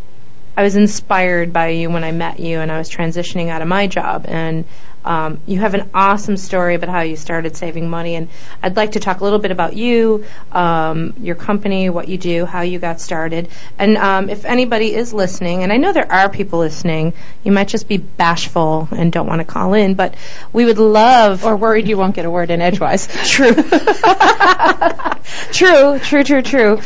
I 0.61 0.62
was 0.62 0.76
inspired 0.76 1.55
by 1.55 1.69
you 1.69 1.88
when 1.88 2.05
I 2.05 2.12
met 2.12 2.38
you, 2.38 2.61
and 2.61 2.71
I 2.71 2.76
was 2.76 2.90
transitioning 2.90 3.49
out 3.49 3.62
of 3.62 3.69
my 3.69 3.87
job, 3.87 4.26
and 4.29 4.67
Um, 5.02 5.40
you 5.47 5.59
have 5.61 5.73
an 5.73 5.88
awesome 5.95 6.37
story 6.37 6.75
about 6.75 6.90
how 6.90 7.00
you 7.00 7.17
started 7.17 7.57
saving 7.57 7.88
money, 7.88 8.17
and 8.17 8.29
I'd 8.62 8.76
like 8.76 8.93
to 8.93 9.00
talk 9.00 9.21
a 9.21 9.25
little 9.25 9.38
bit 9.38 9.50
about 9.50 9.75
you, 9.75 10.26
um, 10.52 11.14
your 11.23 11.37
company, 11.37 11.88
what 11.88 12.09
you 12.09 12.19
do, 12.19 12.45
how 12.45 12.61
you 12.61 12.79
got 12.79 13.00
started, 13.00 13.49
and 13.79 13.97
um, 13.97 14.29
if 14.29 14.45
anybody 14.45 14.95
is 14.95 15.14
listening, 15.14 15.62
and 15.62 15.73
I 15.73 15.79
know 15.79 15.95
there 15.95 16.12
are 16.12 16.29
people 16.29 16.59
listening, 16.59 17.14
you 17.45 17.50
might 17.50 17.69
just 17.69 17.88
be 17.88 17.97
bashful 17.97 18.88
and 18.90 19.11
don't 19.11 19.26
want 19.26 19.40
to 19.40 19.47
call 19.47 19.73
in, 19.73 19.95
but 19.95 20.17
we 20.52 20.67
would 20.67 20.76
love 20.76 21.47
Or 21.47 21.57
worried 21.57 21.88
you 21.88 21.97
won't 21.97 22.14
get 22.14 22.26
a 22.26 22.31
word 22.31 22.50
in 22.50 22.61
edgewise. 22.61 23.09
True. 23.31 23.55
true, 25.52 25.99
true, 25.99 26.25
true, 26.25 26.43
true. 26.43 26.81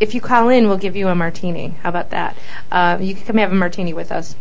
If 0.00 0.14
you 0.14 0.20
call 0.20 0.48
in, 0.48 0.68
we'll 0.68 0.78
give 0.78 0.96
you 0.96 1.08
a 1.08 1.14
martini. 1.14 1.68
How 1.82 1.88
about 1.88 2.10
that? 2.10 2.36
Uh, 2.70 2.98
you 3.00 3.14
can 3.14 3.26
come 3.26 3.36
have 3.36 3.52
a 3.52 3.54
martini 3.54 3.92
with 3.92 4.12
us 4.12 4.34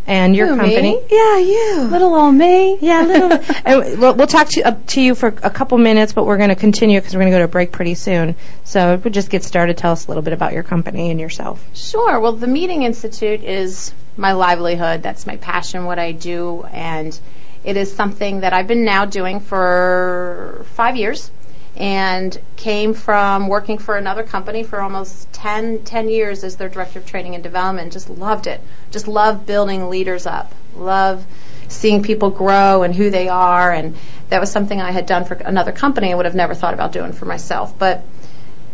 and 0.09 0.35
your 0.35 0.47
Who, 0.47 0.57
me? 0.57 0.59
company. 0.59 1.01
Yeah, 1.11 1.39
you. 1.39 1.81
Little 1.83 2.15
old 2.15 2.35
me. 2.35 2.79
Yeah, 2.81 3.03
little. 3.03 3.33
and 3.65 4.01
we'll, 4.01 4.15
we'll 4.15 4.27
talk 4.27 4.49
to, 4.49 4.63
up 4.63 4.87
to 4.89 5.03
you 5.03 5.15
for 5.15 5.29
a 5.29 5.51
couple 5.51 5.77
minutes, 5.77 6.15
but 6.15 6.25
we're 6.25 6.39
going 6.39 6.49
to 6.49 6.57
continue 6.57 6.99
because 6.99 7.15
we're 7.15 7.21
going 7.21 7.33
to 7.33 7.35
go 7.35 7.41
to 7.41 7.45
a 7.45 7.49
break 7.49 7.73
pretty 7.73 7.95
soon. 7.95 8.35
So 8.65 8.95
if 8.95 9.05
we 9.05 9.11
just 9.11 9.29
get 9.29 9.45
started, 9.45 9.77
tell 9.77 9.93
us 9.93 10.07
a 10.07 10.09
little 10.09 10.23
bit 10.23 10.33
about 10.33 10.55
your 10.55 10.63
company 10.63 11.11
and 11.11 11.21
yourself. 11.21 11.63
Sure. 11.75 12.19
Well, 12.21 12.33
the 12.33 12.47
Meeting 12.47 12.85
Institute 12.85 13.45
is 13.45 13.93
my 14.17 14.33
livelihood. 14.33 15.03
That's 15.03 15.27
my 15.27 15.37
passion, 15.37 15.85
what 15.85 15.99
I 15.99 16.13
do, 16.13 16.65
and 16.73 17.19
it 17.63 17.77
is 17.77 17.95
something 17.95 18.41
that 18.41 18.55
I've 18.55 18.67
been 18.67 18.87
now 18.87 19.05
doing 19.05 19.41
for 19.41 20.65
five 20.73 20.97
years 20.97 21.31
and 21.79 22.37
came 22.57 22.93
from 22.93 23.47
working 23.47 23.79
for 23.79 23.97
another 23.97 24.25
company 24.25 24.65
for 24.65 24.81
almost 24.81 25.33
10, 25.33 25.85
10 25.85 26.09
years 26.09 26.43
as 26.43 26.57
their 26.57 26.69
director 26.69 26.99
of 26.99 27.07
training 27.07 27.35
and 27.37 27.45
development. 27.45 27.93
Just 27.93 28.11
loved 28.11 28.49
it. 28.49 28.61
Just 28.91 29.07
love 29.07 29.47
building 29.47 29.89
leaders 29.89 30.27
up. 30.27 30.53
Love 30.75 31.25
seeing 31.69 32.03
people 32.03 32.31
grow 32.31 32.83
and 32.83 32.95
who 32.95 33.11
they 33.11 33.29
are. 33.29 33.73
And 33.73 33.97
that 34.29 34.41
was 34.41 34.51
something 34.51 34.81
I 34.81 34.91
had 34.91 35.07
done 35.07 35.25
for 35.25 35.35
another 35.35 35.71
company. 35.71 36.11
I 36.13 36.17
would 36.17 36.27
have 36.27 36.35
never 36.35 36.53
thought 36.53 36.75
about 36.75 36.91
doing 36.91 37.13
for 37.13 37.27
myself. 37.27 37.79
But 37.79 38.05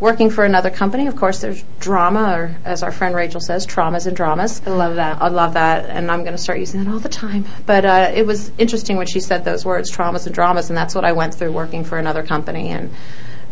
working 0.00 0.30
for 0.30 0.44
another 0.44 0.70
company, 0.70 1.06
of 1.06 1.16
course, 1.16 1.40
there's 1.40 1.62
drama, 1.80 2.36
or 2.36 2.56
as 2.64 2.82
our 2.82 2.92
friend 2.92 3.14
Rachel 3.14 3.40
says, 3.40 3.66
traumas 3.66 4.06
and 4.06 4.16
dramas. 4.16 4.60
I 4.66 4.70
love 4.70 4.96
that. 4.96 5.22
I 5.22 5.28
love 5.28 5.54
that, 5.54 5.88
and 5.88 6.10
I'm 6.10 6.20
going 6.20 6.32
to 6.32 6.42
start 6.42 6.58
using 6.58 6.84
that 6.84 6.90
all 6.90 6.98
the 6.98 7.08
time. 7.08 7.46
But 7.66 7.84
uh, 7.84 8.12
it 8.14 8.26
was 8.26 8.50
interesting 8.58 8.96
when 8.96 9.06
she 9.06 9.20
said 9.20 9.44
those 9.44 9.64
words, 9.64 9.90
traumas 9.90 10.26
and 10.26 10.34
dramas, 10.34 10.68
and 10.68 10.76
that's 10.76 10.94
what 10.94 11.04
I 11.04 11.12
went 11.12 11.34
through 11.34 11.52
working 11.52 11.84
for 11.84 11.98
another 11.98 12.22
company. 12.22 12.70
And 12.70 12.90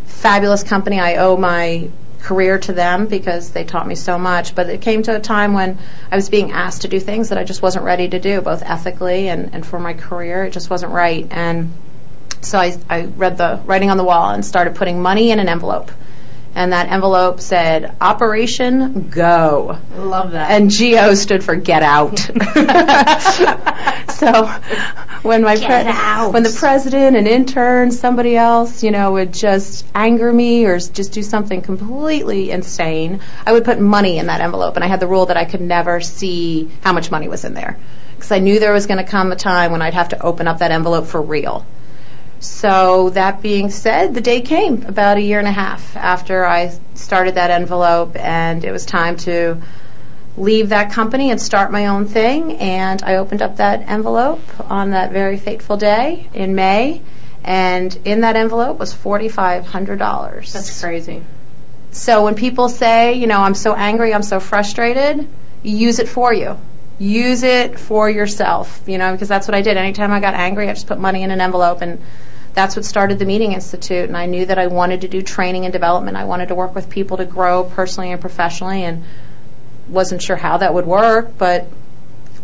fabulous 0.06 0.62
company. 0.62 1.00
I 1.00 1.16
owe 1.16 1.36
my 1.36 1.90
career 2.20 2.58
to 2.58 2.72
them 2.72 3.06
because 3.06 3.50
they 3.50 3.64
taught 3.64 3.86
me 3.86 3.94
so 3.94 4.18
much. 4.18 4.54
But 4.54 4.68
it 4.68 4.80
came 4.80 5.02
to 5.04 5.16
a 5.16 5.20
time 5.20 5.52
when 5.52 5.78
I 6.10 6.16
was 6.16 6.28
being 6.28 6.52
asked 6.52 6.82
to 6.82 6.88
do 6.88 7.00
things 7.00 7.30
that 7.30 7.38
I 7.38 7.44
just 7.44 7.62
wasn't 7.62 7.84
ready 7.84 8.08
to 8.08 8.18
do, 8.18 8.40
both 8.40 8.62
ethically 8.62 9.28
and, 9.28 9.54
and 9.54 9.66
for 9.66 9.78
my 9.78 9.94
career. 9.94 10.44
It 10.44 10.52
just 10.52 10.70
wasn't 10.70 10.92
right. 10.92 11.26
And 11.30 11.72
so 12.40 12.58
I, 12.58 12.76
I 12.88 13.04
read 13.06 13.38
the 13.38 13.60
writing 13.64 13.90
on 13.90 13.96
the 13.96 14.04
wall 14.04 14.30
and 14.30 14.44
started 14.44 14.76
putting 14.76 15.02
money 15.02 15.30
in 15.30 15.40
an 15.40 15.48
envelope. 15.48 15.90
And 16.54 16.72
that 16.72 16.88
envelope 16.88 17.40
said, 17.40 17.96
Operation 18.00 19.08
Go. 19.08 19.78
Love 19.96 20.32
that. 20.32 20.50
And 20.50 20.70
GO 20.70 21.14
stood 21.14 21.42
for 21.42 21.56
get 21.56 21.82
out. 21.82 22.18
so 24.10 24.46
when 25.22 25.42
my 25.42 25.56
out. 25.86 26.34
when 26.34 26.42
the 26.42 26.54
president, 26.58 27.16
an 27.16 27.26
intern, 27.26 27.90
somebody 27.90 28.36
else, 28.36 28.82
you 28.82 28.90
know, 28.90 29.12
would 29.12 29.32
just 29.32 29.86
anger 29.94 30.30
me 30.30 30.66
or 30.66 30.78
just 30.78 31.12
do 31.12 31.22
something 31.22 31.62
completely 31.62 32.50
insane, 32.50 33.20
I 33.46 33.52
would 33.52 33.64
put 33.64 33.80
money 33.80 34.18
in 34.18 34.26
that 34.26 34.42
envelope. 34.42 34.76
And 34.76 34.84
I 34.84 34.88
had 34.88 35.00
the 35.00 35.06
rule 35.06 35.26
that 35.26 35.38
I 35.38 35.46
could 35.46 35.62
never 35.62 36.00
see 36.00 36.70
how 36.82 36.92
much 36.92 37.10
money 37.10 37.28
was 37.28 37.44
in 37.44 37.54
there. 37.54 37.78
Because 38.14 38.30
I 38.30 38.40
knew 38.40 38.60
there 38.60 38.72
was 38.72 38.86
going 38.86 39.02
to 39.02 39.10
come 39.10 39.32
a 39.32 39.36
time 39.36 39.72
when 39.72 39.80
I'd 39.80 39.94
have 39.94 40.10
to 40.10 40.22
open 40.22 40.46
up 40.46 40.58
that 40.58 40.70
envelope 40.70 41.06
for 41.06 41.20
real. 41.20 41.64
So 42.42 43.10
that 43.10 43.40
being 43.40 43.70
said, 43.70 44.14
the 44.14 44.20
day 44.20 44.40
came 44.40 44.84
about 44.86 45.16
a 45.16 45.20
year 45.20 45.38
and 45.38 45.46
a 45.46 45.52
half 45.52 45.96
after 45.96 46.44
I 46.44 46.76
started 46.94 47.36
that 47.36 47.52
envelope, 47.52 48.16
and 48.16 48.64
it 48.64 48.72
was 48.72 48.84
time 48.84 49.16
to 49.18 49.62
leave 50.36 50.70
that 50.70 50.90
company 50.90 51.30
and 51.30 51.40
start 51.40 51.70
my 51.70 51.86
own 51.86 52.06
thing. 52.06 52.56
And 52.56 53.00
I 53.04 53.16
opened 53.16 53.42
up 53.42 53.58
that 53.58 53.88
envelope 53.88 54.40
on 54.68 54.90
that 54.90 55.12
very 55.12 55.38
fateful 55.38 55.76
day 55.76 56.28
in 56.34 56.56
May, 56.56 57.00
and 57.44 57.96
in 58.04 58.22
that 58.22 58.34
envelope 58.34 58.76
was 58.76 58.92
forty-five 58.92 59.64
hundred 59.66 60.00
dollars. 60.00 60.52
That's 60.52 60.80
crazy. 60.80 61.22
So 61.92 62.24
when 62.24 62.34
people 62.34 62.68
say, 62.68 63.14
you 63.14 63.28
know, 63.28 63.40
I'm 63.40 63.54
so 63.54 63.72
angry, 63.72 64.12
I'm 64.14 64.22
so 64.22 64.40
frustrated, 64.40 65.28
use 65.62 66.00
it 66.00 66.08
for 66.08 66.32
you. 66.34 66.58
Use 66.98 67.44
it 67.44 67.78
for 67.78 68.10
yourself, 68.10 68.82
you 68.86 68.98
know, 68.98 69.12
because 69.12 69.28
that's 69.28 69.46
what 69.46 69.54
I 69.54 69.62
did. 69.62 69.76
Anytime 69.76 70.10
I 70.12 70.18
got 70.18 70.34
angry, 70.34 70.68
I 70.68 70.72
just 70.72 70.88
put 70.88 70.98
money 70.98 71.22
in 71.22 71.30
an 71.30 71.40
envelope 71.40 71.82
and 71.82 72.00
that's 72.54 72.76
what 72.76 72.84
started 72.84 73.18
the 73.18 73.24
Meeting 73.24 73.52
Institute. 73.52 74.08
And 74.08 74.16
I 74.16 74.26
knew 74.26 74.44
that 74.46 74.58
I 74.58 74.66
wanted 74.66 75.02
to 75.02 75.08
do 75.08 75.22
training 75.22 75.64
and 75.64 75.72
development. 75.72 76.16
I 76.16 76.24
wanted 76.24 76.48
to 76.48 76.54
work 76.54 76.74
with 76.74 76.90
people 76.90 77.16
to 77.16 77.24
grow 77.24 77.64
personally 77.64 78.12
and 78.12 78.20
professionally 78.20 78.84
and 78.84 79.04
wasn't 79.88 80.22
sure 80.22 80.36
how 80.36 80.58
that 80.58 80.74
would 80.74 80.86
work, 80.86 81.36
but 81.38 81.66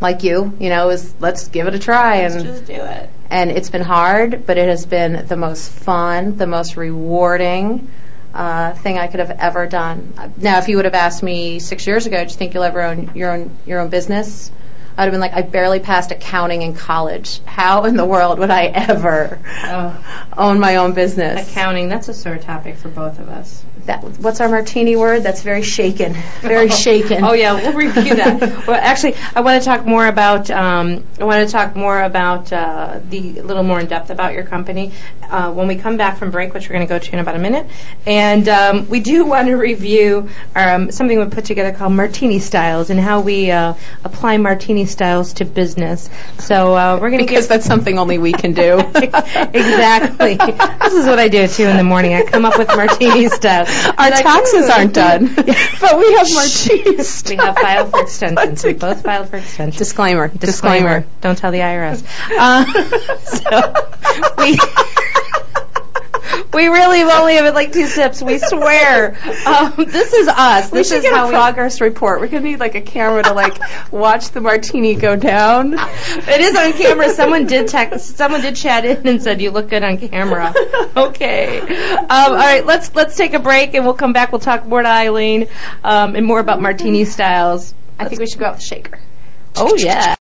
like 0.00 0.22
you, 0.22 0.56
you 0.60 0.68
know, 0.70 0.90
is 0.90 1.14
let's 1.20 1.48
give 1.48 1.66
it 1.66 1.74
a 1.74 1.78
try 1.78 2.16
and 2.16 2.42
Just 2.44 2.66
do 2.66 2.74
it. 2.74 3.10
and 3.30 3.50
it's 3.50 3.70
been 3.70 3.82
hard, 3.82 4.46
but 4.46 4.56
it 4.58 4.68
has 4.68 4.86
been 4.86 5.26
the 5.26 5.36
most 5.36 5.70
fun, 5.70 6.36
the 6.36 6.46
most 6.46 6.76
rewarding 6.76 7.90
uh, 8.32 8.74
thing 8.74 8.98
I 8.98 9.08
could 9.08 9.20
have 9.20 9.30
ever 9.30 9.66
done. 9.66 10.12
Now, 10.36 10.58
if 10.58 10.68
you 10.68 10.76
would 10.76 10.84
have 10.84 10.94
asked 10.94 11.22
me 11.22 11.58
six 11.58 11.86
years 11.86 12.06
ago, 12.06 12.18
do 12.18 12.30
you 12.30 12.36
think 12.36 12.54
you'll 12.54 12.62
ever 12.62 12.82
own 12.82 13.10
your 13.14 13.32
own 13.32 13.50
your 13.66 13.80
own 13.80 13.88
business? 13.88 14.52
I'd 14.98 15.04
have 15.04 15.12
been 15.12 15.20
like, 15.20 15.32
I 15.32 15.42
barely 15.42 15.78
passed 15.78 16.10
accounting 16.10 16.62
in 16.62 16.74
college. 16.74 17.40
How 17.44 17.84
in 17.84 17.96
the 17.96 18.04
world 18.04 18.40
would 18.40 18.50
I 18.50 18.64
ever 18.66 19.38
Oh, 19.62 20.28
own 20.36 20.58
my 20.58 20.76
own 20.76 20.92
business? 20.92 21.48
accounting, 21.48 21.88
that's 21.88 22.08
a 22.08 22.14
sore 22.14 22.36
topic 22.36 22.76
for 22.76 22.88
both 22.88 23.20
of 23.20 23.28
us. 23.28 23.64
That, 23.88 24.04
what's 24.20 24.42
our 24.42 24.50
martini 24.50 24.96
word? 24.96 25.22
That's 25.22 25.42
very 25.42 25.62
shaken. 25.62 26.12
Very 26.42 26.68
shaken. 26.68 27.24
Oh 27.24 27.32
yeah, 27.32 27.54
we'll 27.54 27.72
review 27.72 28.16
that. 28.16 28.40
well, 28.66 28.78
actually, 28.78 29.14
I 29.34 29.40
want 29.40 29.62
to 29.62 29.64
talk 29.66 29.86
more 29.86 30.06
about. 30.06 30.50
Um, 30.50 31.04
I 31.18 31.24
want 31.24 31.48
to 31.48 31.50
talk 31.50 31.74
more 31.74 31.98
about 32.02 32.52
uh, 32.52 33.00
the 33.08 33.38
a 33.38 33.42
little 33.42 33.62
more 33.62 33.80
in 33.80 33.86
depth 33.86 34.10
about 34.10 34.34
your 34.34 34.44
company 34.44 34.92
uh, 35.30 35.52
when 35.52 35.68
we 35.68 35.76
come 35.76 35.96
back 35.96 36.18
from 36.18 36.30
break, 36.30 36.52
which 36.52 36.68
we're 36.68 36.74
going 36.74 36.86
to 36.86 36.88
go 36.88 36.98
to 36.98 37.12
in 37.14 37.18
about 37.18 37.36
a 37.36 37.38
minute. 37.38 37.66
And 38.04 38.46
um, 38.48 38.88
we 38.90 39.00
do 39.00 39.24
want 39.32 39.48
to 39.48 39.54
review 39.54 40.28
um, 40.54 40.90
something 40.90 41.18
we 41.18 41.24
put 41.26 41.46
together 41.46 41.72
called 41.72 41.94
Martini 41.94 42.40
Styles 42.40 42.90
and 42.90 43.00
how 43.00 43.20
we 43.20 43.50
uh, 43.50 43.72
apply 44.04 44.36
Martini 44.36 44.84
styles 44.84 45.32
to 45.34 45.46
business. 45.46 46.10
So 46.38 46.74
uh, 46.74 46.98
we're 47.00 47.08
going 47.08 47.20
to 47.20 47.26
because 47.26 47.48
that's 47.48 47.66
something 47.66 47.98
only 47.98 48.18
we 48.18 48.32
can 48.32 48.52
do. 48.52 48.78
exactly. 48.94 50.34
this 50.34 50.92
is 50.92 51.06
what 51.06 51.18
I 51.18 51.28
do 51.28 51.46
too 51.46 51.64
in 51.64 51.76
the 51.76 51.84
morning. 51.84 52.14
I 52.14 52.22
come 52.24 52.44
up 52.44 52.58
with 52.58 52.68
martini 52.68 53.28
stuff. 53.28 53.68
Our 53.98 54.10
taxes 54.10 54.68
aren't 54.68 54.94
done, 54.94 55.26
but 55.36 55.98
we 55.98 56.12
have 56.14 56.30
more 56.32 56.44
cheese. 56.44 57.24
We 57.28 57.36
have 57.36 57.56
filed 57.56 57.90
for 57.90 58.00
extensions. 58.02 58.64
We 58.64 58.72
both 58.74 59.02
filed 59.02 59.28
for 59.28 59.36
extensions. 59.36 59.78
Disclaimer. 59.78 60.28
Disclaimer. 60.28 61.04
Don't 61.20 61.36
tell 61.36 61.52
the 61.52 61.58
IRS. 61.58 62.04
Uh, 62.36 62.64
so 63.18 64.34
we 64.38 64.58
we 66.52 66.66
really 66.68 67.02
only 67.02 67.34
have 67.34 67.54
like 67.54 67.72
two 67.72 67.86
sips. 67.86 68.22
We 68.22 68.38
swear. 68.38 69.16
Um, 69.48 69.72
this 69.76 70.12
is 70.12 70.28
us. 70.28 70.68
This 70.68 70.92
is 70.92 71.06
how 71.06 71.30
progress 71.30 71.80
report. 71.80 72.20
We're 72.20 72.28
gonna 72.28 72.44
need 72.44 72.60
like 72.60 72.74
a 72.74 72.80
camera 72.82 73.22
to 73.22 73.32
like 73.32 73.58
watch 73.92 74.30
the 74.30 74.40
martini 74.40 74.94
go 74.94 75.16
down. 75.16 75.74
It 75.74 76.40
is 76.40 76.54
on 76.54 76.72
camera. 76.74 77.10
Someone 77.10 77.46
did 77.46 77.68
text. 77.68 78.16
Someone 78.16 78.42
did 78.42 78.56
chat 78.56 78.84
in 78.84 79.06
and 79.08 79.22
said 79.22 79.40
you 79.40 79.50
look 79.50 79.70
good 79.70 79.82
on 79.82 79.96
camera. 79.96 80.54
Okay. 80.96 81.60
Um, 81.60 82.08
all 82.08 82.34
right. 82.34 82.64
Let's 82.66 82.94
let's 82.94 83.16
take 83.16 83.34
a 83.34 83.38
break 83.38 83.74
and 83.74 83.84
we'll 83.84 83.94
come 83.94 84.12
back. 84.12 84.32
We'll 84.32 84.40
talk 84.40 84.66
more 84.66 84.82
to 84.82 84.88
Eileen 84.88 85.46
um, 85.84 86.16
and 86.16 86.26
more 86.26 86.40
about 86.40 86.60
martini 86.60 87.04
styles. 87.04 87.74
I 87.98 88.06
think 88.08 88.20
we 88.20 88.26
should 88.26 88.40
go 88.40 88.46
out 88.46 88.56
with 88.56 88.64
shaker. 88.64 89.00
Oh 89.56 89.76
yeah. 89.76 90.16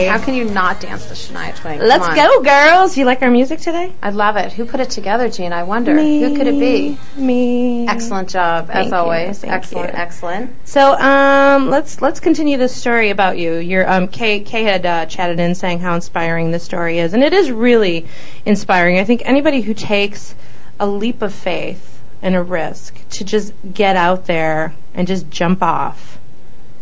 How 0.00 0.18
can 0.18 0.34
you 0.34 0.44
not 0.44 0.80
dance 0.80 1.06
the 1.06 1.14
Shania 1.14 1.54
Twain? 1.56 1.78
Come 1.78 1.88
Let's 1.88 2.06
on. 2.08 2.14
go, 2.14 2.42
girls. 2.42 2.96
You 2.96 3.04
like 3.04 3.22
our 3.22 3.30
music 3.30 3.60
today? 3.60 3.92
I 4.02 4.10
love 4.10 4.36
it. 4.36 4.52
Who 4.52 4.64
put 4.64 4.80
it 4.80 4.90
together, 4.90 5.28
Gene? 5.28 5.52
I 5.52 5.64
wonder. 5.64 5.92
Who 5.98 6.36
could 6.36 6.46
it 6.46 6.58
be? 6.58 6.98
Me. 7.16 7.86
Excellent 7.88 8.28
job, 8.28 8.68
Thank 8.68 8.86
as 8.86 8.90
you, 8.92 8.96
always. 8.96 9.38
thank 9.40 9.52
excellent, 9.52 9.92
you. 9.92 9.98
excellent. 9.98 10.68
So 10.68 10.92
um, 10.92 11.70
let's 11.70 12.00
let's 12.00 12.20
continue 12.20 12.56
this 12.56 12.74
story 12.74 13.10
about 13.10 13.38
you. 13.38 13.54
Your 13.56 13.88
um, 13.90 14.08
Kay, 14.08 14.40
Kay 14.40 14.62
had 14.64 14.86
uh, 14.86 15.06
chatted 15.06 15.40
in 15.40 15.54
saying 15.54 15.80
how 15.80 15.94
inspiring 15.94 16.50
this 16.50 16.62
story 16.62 16.98
is, 16.98 17.14
and 17.14 17.22
it 17.22 17.32
is 17.32 17.50
really 17.50 18.06
inspiring. 18.44 18.98
I 18.98 19.04
think 19.04 19.22
anybody 19.24 19.60
who 19.60 19.74
takes 19.74 20.34
a 20.80 20.86
leap 20.86 21.22
of 21.22 21.34
faith 21.34 22.00
and 22.22 22.34
a 22.34 22.42
risk 22.42 22.96
to 23.10 23.24
just 23.24 23.52
get 23.72 23.96
out 23.96 24.26
there 24.26 24.74
and 24.94 25.06
just 25.06 25.30
jump 25.30 25.62
off. 25.62 26.18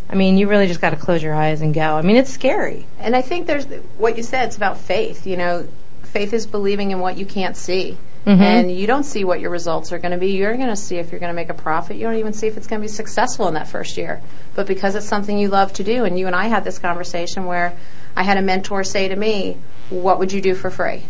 I 0.08 0.14
mean, 0.14 0.38
you 0.38 0.48
really 0.48 0.66
just 0.68 0.80
got 0.80 0.90
to 0.90 0.96
close 0.96 1.22
your 1.22 1.34
eyes 1.34 1.60
and 1.62 1.74
go. 1.74 1.96
I 1.96 2.02
mean, 2.02 2.16
it's 2.16 2.30
scary. 2.30 2.86
And 3.00 3.16
I 3.16 3.22
think 3.22 3.46
there's 3.46 3.66
what 3.98 4.16
you 4.16 4.22
said. 4.22 4.46
It's 4.46 4.56
about 4.56 4.78
faith. 4.78 5.26
You 5.26 5.36
know, 5.36 5.68
faith 6.04 6.32
is 6.32 6.46
believing 6.46 6.92
in 6.92 7.00
what 7.00 7.16
you 7.16 7.26
can't 7.26 7.56
see. 7.56 7.96
Mhm. 8.24 8.40
And 8.40 8.72
you 8.76 8.86
don't 8.88 9.04
see 9.04 9.24
what 9.24 9.38
your 9.40 9.50
results 9.50 9.92
are 9.92 9.98
going 9.98 10.10
to 10.12 10.18
be. 10.18 10.32
You're 10.32 10.56
going 10.56 10.68
to 10.68 10.76
see 10.76 10.96
if 10.98 11.10
you're 11.12 11.20
going 11.20 11.30
to 11.30 11.36
make 11.36 11.48
a 11.50 11.54
profit. 11.54 11.96
You 11.96 12.04
don't 12.04 12.16
even 12.16 12.32
see 12.32 12.46
if 12.48 12.56
it's 12.56 12.66
going 12.66 12.80
to 12.80 12.84
be 12.84 12.92
successful 12.92 13.46
in 13.48 13.54
that 13.54 13.68
first 13.68 13.96
year. 13.96 14.20
But 14.54 14.66
because 14.66 14.94
it's 14.96 15.06
something 15.06 15.38
you 15.38 15.48
love 15.48 15.72
to 15.74 15.84
do, 15.84 16.04
and 16.04 16.18
you 16.18 16.26
and 16.26 16.34
I 16.34 16.46
had 16.46 16.64
this 16.64 16.78
conversation 16.80 17.46
where 17.46 17.72
I 18.16 18.22
had 18.24 18.36
a 18.36 18.42
mentor 18.42 18.82
say 18.84 19.08
to 19.08 19.16
me, 19.16 19.56
What 19.90 20.18
would 20.18 20.32
you 20.32 20.40
do 20.40 20.56
for 20.56 20.70
free? 20.70 21.02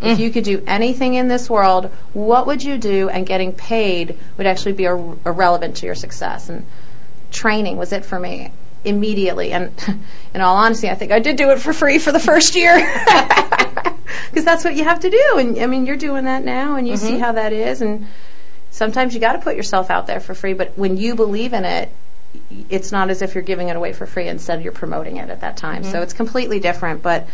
If 0.00 0.18
Mm. 0.18 0.20
you 0.20 0.30
could 0.30 0.44
do 0.44 0.62
anything 0.66 1.14
in 1.14 1.26
this 1.26 1.50
world, 1.50 1.90
what 2.12 2.46
would 2.46 2.62
you 2.62 2.78
do? 2.78 3.08
And 3.08 3.26
getting 3.26 3.50
paid 3.52 4.16
would 4.36 4.46
actually 4.46 4.72
be 4.74 4.84
ir- 4.84 5.14
irrelevant 5.24 5.76
to 5.78 5.86
your 5.86 5.94
success. 5.96 6.48
And 6.48 6.64
training 7.36 7.76
was 7.76 7.92
it 7.92 8.04
for 8.04 8.18
me 8.18 8.50
immediately. 8.84 9.52
And 9.52 9.72
in 10.34 10.40
all 10.40 10.56
honesty, 10.56 10.88
I 10.88 10.94
think 10.94 11.12
I 11.12 11.18
did 11.20 11.36
do 11.36 11.50
it 11.50 11.58
for 11.60 11.72
free 11.72 11.98
for 11.98 12.12
the 12.12 12.20
first 12.20 12.56
year. 12.56 12.74
Because 14.30 14.44
that's 14.44 14.64
what 14.64 14.74
you 14.76 14.84
have 14.84 15.00
to 15.00 15.10
do. 15.10 15.34
And 15.38 15.58
I 15.58 15.66
mean, 15.66 15.86
you're 15.86 15.96
doing 15.96 16.24
that 16.24 16.44
now, 16.44 16.76
and 16.76 16.86
you 16.86 16.96
see 16.96 17.12
Mhm. 17.14 17.20
how 17.20 17.32
that 17.32 17.52
is. 17.52 17.80
And 17.80 18.06
sometimes 18.70 19.14
you 19.14 19.20
got 19.20 19.32
to 19.32 19.38
put 19.38 19.56
yourself 19.56 19.90
out 19.90 20.06
there 20.06 20.20
for 20.20 20.34
free. 20.34 20.52
But 20.52 20.72
when 20.76 20.96
you 20.96 21.14
believe 21.14 21.52
in 21.52 21.64
it, 21.64 21.90
it's 22.68 22.92
not 22.92 23.08
as 23.10 23.22
if 23.22 23.34
you're 23.34 23.44
giving 23.44 23.68
it 23.68 23.76
away 23.76 23.92
for 23.92 24.04
free. 24.06 24.28
Instead, 24.28 24.62
you're 24.62 24.72
promoting 24.72 25.16
it 25.16 25.30
at 25.30 25.40
that 25.40 25.56
time. 25.56 25.84
So 25.84 26.02
it's 26.02 26.12
completely 26.12 26.60
different. 26.60 27.02
But 27.02 27.26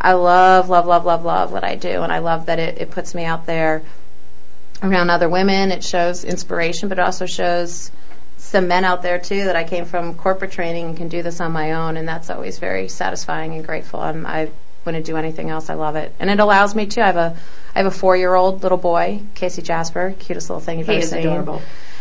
I 0.00 0.12
love, 0.14 0.68
love, 0.68 0.86
love, 0.86 1.04
love, 1.04 1.24
love 1.24 1.52
what 1.52 1.64
I 1.64 1.74
do, 1.76 2.02
and 2.02 2.12
I 2.12 2.18
love 2.18 2.46
that 2.46 2.58
it, 2.58 2.78
it 2.78 2.90
puts 2.90 3.14
me 3.14 3.24
out 3.24 3.46
there 3.46 3.82
around 4.82 5.10
other 5.10 5.28
women. 5.28 5.72
It 5.72 5.84
shows 5.84 6.24
inspiration, 6.24 6.88
but 6.88 6.98
it 6.98 7.02
also 7.02 7.26
shows 7.26 7.90
some 8.46 8.68
men 8.68 8.84
out 8.84 9.02
there 9.02 9.18
too 9.18 9.44
that 9.44 9.56
I 9.56 9.64
came 9.64 9.84
from 9.86 10.14
corporate 10.14 10.52
training 10.52 10.86
and 10.86 10.96
can 10.96 11.08
do 11.08 11.22
this 11.22 11.40
on 11.40 11.52
my 11.52 11.72
own, 11.72 11.96
and 11.96 12.06
that's 12.08 12.30
always 12.30 12.58
very 12.58 12.88
satisfying 12.88 13.54
and 13.54 13.64
grateful. 13.66 14.00
I'm, 14.00 14.24
I 14.24 14.50
wouldn't 14.84 15.04
do 15.04 15.16
anything 15.16 15.50
else. 15.50 15.68
I 15.68 15.74
love 15.74 15.96
it, 15.96 16.14
and 16.20 16.30
it 16.30 16.38
allows 16.40 16.74
me 16.74 16.86
to. 16.86 17.02
I 17.02 17.06
have 17.06 17.16
a 17.16 17.36
I 17.74 17.78
have 17.78 17.86
a 17.86 17.90
four 17.90 18.16
year 18.16 18.34
old 18.34 18.62
little 18.62 18.78
boy, 18.78 19.20
Casey 19.34 19.62
Jasper, 19.62 20.14
cutest 20.18 20.48
little 20.48 20.60
thing 20.60 20.78
you've 20.78 20.88
He 20.88 20.96
ever 20.96 21.06
seen. 21.06 21.18
adorable. 21.20 21.60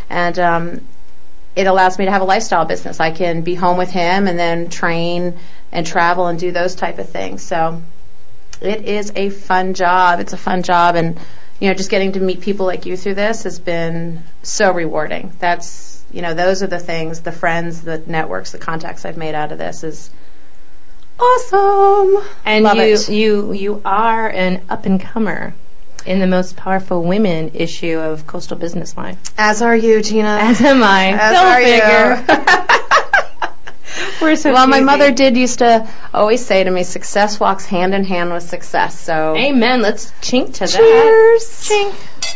and 0.09 0.37
um, 0.39 0.87
it 1.55 1.67
allows 1.67 1.97
me 1.97 2.05
to 2.05 2.11
have 2.11 2.21
a 2.21 2.25
lifestyle 2.25 2.65
business. 2.65 2.99
I 2.99 3.11
can 3.11 3.41
be 3.41 3.55
home 3.55 3.77
with 3.77 3.89
him 3.89 4.27
and 4.27 4.37
then 4.37 4.69
train 4.69 5.37
and 5.71 5.85
travel 5.87 6.27
and 6.27 6.37
do 6.37 6.51
those 6.51 6.75
type 6.75 6.99
of 6.99 7.09
things. 7.09 7.41
So 7.41 7.81
it 8.61 8.83
is 8.85 9.11
a 9.15 9.29
fun 9.29 9.73
job. 9.73 10.19
It's 10.19 10.33
a 10.33 10.37
fun 10.37 10.61
job, 10.63 10.95
and 10.95 11.17
you 11.59 11.69
know, 11.69 11.73
just 11.73 11.89
getting 11.89 12.11
to 12.13 12.19
meet 12.19 12.41
people 12.41 12.65
like 12.67 12.85
you 12.85 12.95
through 12.97 13.15
this 13.15 13.43
has 13.43 13.57
been 13.59 14.21
so 14.43 14.71
rewarding. 14.71 15.31
That's 15.39 15.94
you 16.11 16.21
know, 16.21 16.33
those 16.33 16.63
are 16.63 16.67
the 16.67 16.79
things, 16.79 17.21
the 17.21 17.31
friends, 17.31 17.81
the 17.81 17.97
networks, 18.05 18.51
the 18.51 18.57
contacts 18.57 19.05
I've 19.05 19.17
made 19.17 19.35
out 19.35 19.51
of 19.51 19.57
this 19.57 19.83
is 19.83 20.09
awesome. 21.19 22.23
And 22.45 22.63
Love 22.63 22.77
you 22.77 22.83
it. 22.83 23.09
you 23.09 23.53
you 23.53 23.81
are 23.85 24.29
an 24.29 24.61
up 24.69 24.85
and 24.85 24.99
comer 24.99 25.53
in 26.05 26.19
the 26.19 26.27
most 26.27 26.55
powerful 26.55 27.03
women 27.03 27.51
issue 27.55 27.97
of 27.99 28.27
Coastal 28.27 28.57
Business 28.57 28.95
Line. 28.95 29.17
As 29.37 29.61
are 29.61 29.75
you, 29.75 30.01
Gina. 30.01 30.27
As 30.41 30.61
am 30.61 30.83
I. 30.83 31.11
As 31.11 31.31
Go 31.33 31.45
are 31.47 32.25
figure. 32.25 32.71
We're 34.21 34.35
so 34.35 34.53
well, 34.53 34.67
my 34.67 34.81
mother 34.81 35.11
did 35.11 35.37
used 35.37 35.59
to 35.59 35.87
always 36.13 36.45
say 36.45 36.63
to 36.63 36.71
me, 36.71 36.83
"Success 36.83 37.39
walks 37.39 37.65
hand 37.65 37.93
in 37.93 38.03
hand 38.03 38.31
with 38.33 38.43
success." 38.43 38.99
So, 38.99 39.35
Amen. 39.35 39.81
Let's 39.81 40.11
chink 40.21 40.53
to 40.55 40.59
that. 40.61 40.69
cheers. 40.69 41.43
Chink. 41.67 42.34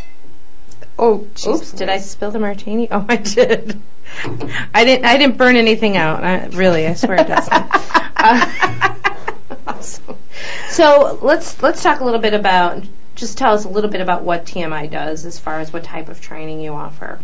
Oh, 1.01 1.25
Oops, 1.47 1.71
did 1.71 1.87
I 1.87 1.99
spill 1.99 2.31
the 2.31 2.39
martini? 2.39 2.89
Oh, 2.91 3.05
I 3.07 3.15
did. 3.15 3.81
I 4.73 4.83
didn't. 4.83 5.05
I 5.05 5.17
didn't 5.17 5.37
burn 5.37 5.55
anything 5.55 5.95
out. 5.95 6.25
I, 6.25 6.47
really, 6.47 6.85
I 6.87 6.93
swear 6.93 7.21
it 7.21 7.27
doesn't. 7.27 7.65
Uh, 8.21 8.93
awesome. 9.67 10.17
So 10.71 11.17
let's 11.21 11.63
let's 11.63 11.81
talk 11.81 12.01
a 12.01 12.03
little 12.03 12.19
bit 12.19 12.33
about. 12.33 12.83
Just 13.15 13.37
tell 13.37 13.53
us 13.53 13.63
a 13.63 13.69
little 13.69 13.89
bit 13.89 14.01
about 14.01 14.23
what 14.23 14.45
TMI 14.45 14.91
does, 14.91 15.25
as 15.25 15.39
far 15.39 15.61
as 15.61 15.71
what 15.71 15.85
type 15.85 16.09
of 16.09 16.19
training 16.19 16.59
you 16.59 16.73
offer. 16.73 17.17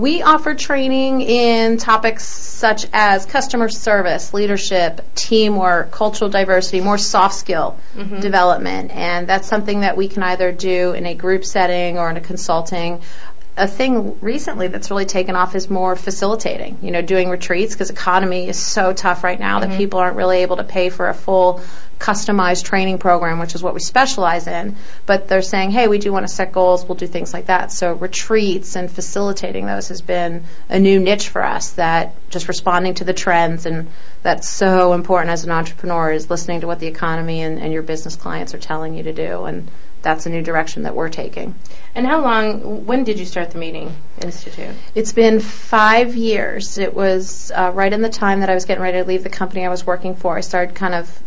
We 0.00 0.22
offer 0.22 0.54
training 0.54 1.20
in 1.20 1.76
topics 1.76 2.24
such 2.24 2.86
as 2.90 3.26
customer 3.26 3.68
service, 3.68 4.32
leadership, 4.32 5.02
teamwork, 5.14 5.90
cultural 5.90 6.30
diversity, 6.30 6.80
more 6.80 6.96
soft 6.96 7.34
skill 7.34 7.78
mm-hmm. 7.94 8.20
development. 8.20 8.92
And 8.92 9.28
that's 9.28 9.46
something 9.46 9.80
that 9.80 9.98
we 9.98 10.08
can 10.08 10.22
either 10.22 10.52
do 10.52 10.92
in 10.92 11.04
a 11.04 11.14
group 11.14 11.44
setting 11.44 11.98
or 11.98 12.08
in 12.08 12.16
a 12.16 12.22
consulting. 12.22 13.02
A 13.56 13.66
thing 13.66 14.18
recently 14.20 14.68
that's 14.68 14.90
really 14.90 15.04
taken 15.04 15.36
off 15.36 15.54
is 15.54 15.68
more 15.68 15.96
facilitating, 15.96 16.78
you 16.82 16.90
know, 16.90 17.02
doing 17.02 17.28
retreats 17.28 17.74
because 17.74 17.90
economy 17.90 18.48
is 18.48 18.58
so 18.58 18.92
tough 18.92 19.22
right 19.24 19.38
now 19.38 19.60
that 19.60 19.70
mm-hmm. 19.70 19.78
people 19.78 20.00
aren't 20.00 20.16
really 20.16 20.38
able 20.38 20.56
to 20.56 20.64
pay 20.64 20.88
for 20.88 21.08
a 21.08 21.14
full 21.14 21.60
customized 22.00 22.64
training 22.64 22.98
program, 22.98 23.38
which 23.38 23.54
is 23.54 23.62
what 23.62 23.74
we 23.74 23.80
specialize 23.80 24.46
in. 24.46 24.74
But 25.04 25.28
they're 25.28 25.42
saying, 25.42 25.70
hey, 25.70 25.86
we 25.86 25.98
do 25.98 26.10
want 26.12 26.26
to 26.26 26.32
set 26.32 26.50
goals, 26.50 26.84
we'll 26.84 26.96
do 26.96 27.06
things 27.06 27.32
like 27.34 27.46
that. 27.46 27.70
So 27.70 27.92
retreats 27.92 28.74
and 28.74 28.90
facilitating 28.90 29.66
those 29.66 29.88
has 29.88 30.00
been 30.00 30.44
a 30.68 30.78
new 30.78 30.98
niche 30.98 31.28
for 31.28 31.44
us 31.44 31.72
that 31.72 32.14
just 32.30 32.48
responding 32.48 32.94
to 32.94 33.04
the 33.04 33.12
trends 33.12 33.66
and 33.66 33.88
that's 34.22 34.48
so 34.48 34.94
important 34.94 35.30
as 35.30 35.44
an 35.44 35.50
entrepreneur 35.50 36.10
is 36.10 36.30
listening 36.30 36.62
to 36.62 36.66
what 36.66 36.80
the 36.80 36.86
economy 36.86 37.42
and, 37.42 37.60
and 37.60 37.72
your 37.72 37.82
business 37.82 38.16
clients 38.16 38.54
are 38.54 38.58
telling 38.58 38.94
you 38.94 39.02
to 39.02 39.12
do. 39.12 39.44
And 39.44 39.68
that's 40.02 40.26
a 40.26 40.30
new 40.30 40.42
direction 40.42 40.84
that 40.84 40.94
we're 40.94 41.08
taking. 41.10 41.54
And 41.94 42.06
how 42.06 42.20
long? 42.22 42.86
When 42.86 43.04
did 43.04 43.18
you 43.18 43.24
start 43.26 43.50
the 43.50 43.58
meeting 43.58 43.94
institute? 44.22 44.74
It's 44.94 45.12
been 45.12 45.40
five 45.40 46.14
years. 46.16 46.78
It 46.78 46.94
was 46.94 47.50
uh, 47.50 47.72
right 47.74 47.92
in 47.92 48.00
the 48.02 48.08
time 48.08 48.40
that 48.40 48.50
I 48.50 48.54
was 48.54 48.64
getting 48.64 48.82
ready 48.82 48.98
to 48.98 49.04
leave 49.04 49.22
the 49.22 49.28
company 49.30 49.64
I 49.66 49.68
was 49.68 49.84
working 49.86 50.14
for. 50.16 50.36
I 50.36 50.40
started 50.40 50.74
kind 50.74 50.94
of 50.94 51.22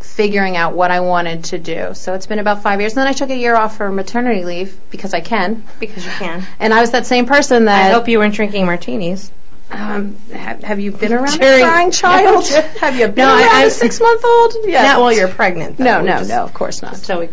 figuring 0.00 0.56
out 0.56 0.74
what 0.74 0.90
I 0.90 1.00
wanted 1.00 1.44
to 1.44 1.58
do. 1.58 1.94
So 1.94 2.14
it's 2.14 2.26
been 2.26 2.38
about 2.38 2.62
five 2.62 2.80
years. 2.80 2.92
And 2.92 3.00
then 3.00 3.06
I 3.06 3.12
took 3.12 3.30
a 3.30 3.36
year 3.36 3.56
off 3.56 3.76
for 3.76 3.90
maternity 3.90 4.44
leave 4.44 4.78
because 4.90 5.14
I 5.14 5.20
can. 5.20 5.64
Because 5.80 6.04
you 6.04 6.10
can. 6.12 6.42
And 6.60 6.72
I 6.72 6.80
was 6.80 6.92
that 6.92 7.06
same 7.06 7.26
person 7.26 7.66
that. 7.66 7.90
I 7.90 7.94
hope 7.94 8.08
you 8.08 8.18
weren't 8.18 8.34
drinking 8.34 8.66
martinis. 8.66 9.30
Um, 9.68 10.14
have, 10.32 10.62
have 10.62 10.78
you 10.80 10.92
been 10.92 11.12
around 11.12 11.38
During- 11.40 11.64
a 11.64 11.68
crying 11.68 11.90
child? 11.90 12.46
have 12.80 12.96
you 12.96 13.06
been 13.08 13.16
No, 13.16 13.34
I- 13.34 13.40
around 13.42 13.54
I- 13.56 13.62
a 13.64 13.70
six-month-old? 13.70 14.54
Yes. 14.64 14.84
Not 14.86 15.00
while 15.00 15.12
you're 15.12 15.26
pregnant. 15.28 15.76
Though. 15.78 15.84
No, 15.84 16.00
We 16.02 16.06
no, 16.06 16.22
no. 16.22 16.44
Of 16.44 16.54
course 16.54 16.82
not. 16.82 16.96
So 16.96 17.20
we 17.20 17.28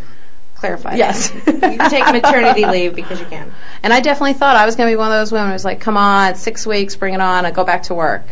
clarify. 0.64 0.96
Yes. 0.96 1.34
you 1.34 1.42
can 1.42 1.90
take 1.90 2.06
maternity 2.06 2.66
leave 2.66 2.96
because 2.96 3.20
you 3.20 3.26
can. 3.26 3.54
And 3.84 3.92
I 3.92 4.00
definitely 4.00 4.34
thought 4.34 4.56
I 4.56 4.66
was 4.66 4.78
going 4.78 4.88
to 4.88 4.94
be 4.94 4.98
one 4.98 5.12
of 5.12 5.20
those 5.20 5.32
women 5.32 5.52
who's 5.52 5.66
like, 5.66 5.82
come 5.82 5.98
on, 5.98 6.36
six 6.36 6.66
weeks, 6.66 6.96
bring 6.96 7.14
it 7.14 7.20
on, 7.20 7.46
I 7.46 7.52
go 7.52 7.66
back 7.66 7.84
to 7.84 7.94
work. 7.94 8.24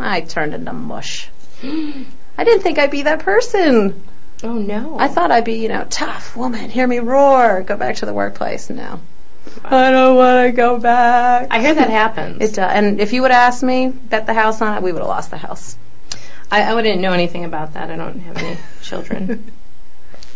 I 0.00 0.22
turned 0.22 0.52
into 0.52 0.72
mush. 0.72 1.28
I 1.62 2.44
didn't 2.44 2.62
think 2.62 2.78
I'd 2.78 2.90
be 2.90 3.02
that 3.02 3.20
person. 3.20 4.02
Oh 4.42 4.54
no. 4.54 4.98
I 4.98 5.06
thought 5.06 5.30
I'd 5.30 5.44
be, 5.44 5.60
you 5.60 5.68
know, 5.68 5.86
tough 5.88 6.36
woman, 6.36 6.70
hear 6.70 6.86
me 6.86 6.98
roar, 6.98 7.62
go 7.62 7.76
back 7.76 7.96
to 7.96 8.06
the 8.06 8.12
workplace. 8.12 8.68
No. 8.68 9.00
I 9.64 9.92
don't 9.92 10.16
want 10.16 10.46
to 10.46 10.52
go 10.52 10.78
back. 10.80 11.48
I 11.52 11.60
hear 11.60 11.74
that 11.74 11.88
happens. 11.88 12.42
It, 12.42 12.58
uh, 12.58 12.62
and 12.62 13.00
if 13.00 13.12
you 13.12 13.22
would 13.22 13.30
have 13.30 13.52
asked 13.52 13.62
me, 13.62 13.88
bet 13.88 14.26
the 14.26 14.34
house 14.34 14.60
on 14.60 14.76
it, 14.76 14.82
we 14.82 14.92
would 14.92 14.98
have 14.98 15.08
lost 15.08 15.30
the 15.30 15.36
house. 15.36 15.78
I, 16.50 16.62
I 16.62 16.74
wouldn't 16.74 17.00
know 17.00 17.12
anything 17.12 17.44
about 17.44 17.74
that. 17.74 17.90
I 17.90 17.96
don't 17.96 18.18
have 18.20 18.36
any 18.38 18.58
children. 18.82 19.52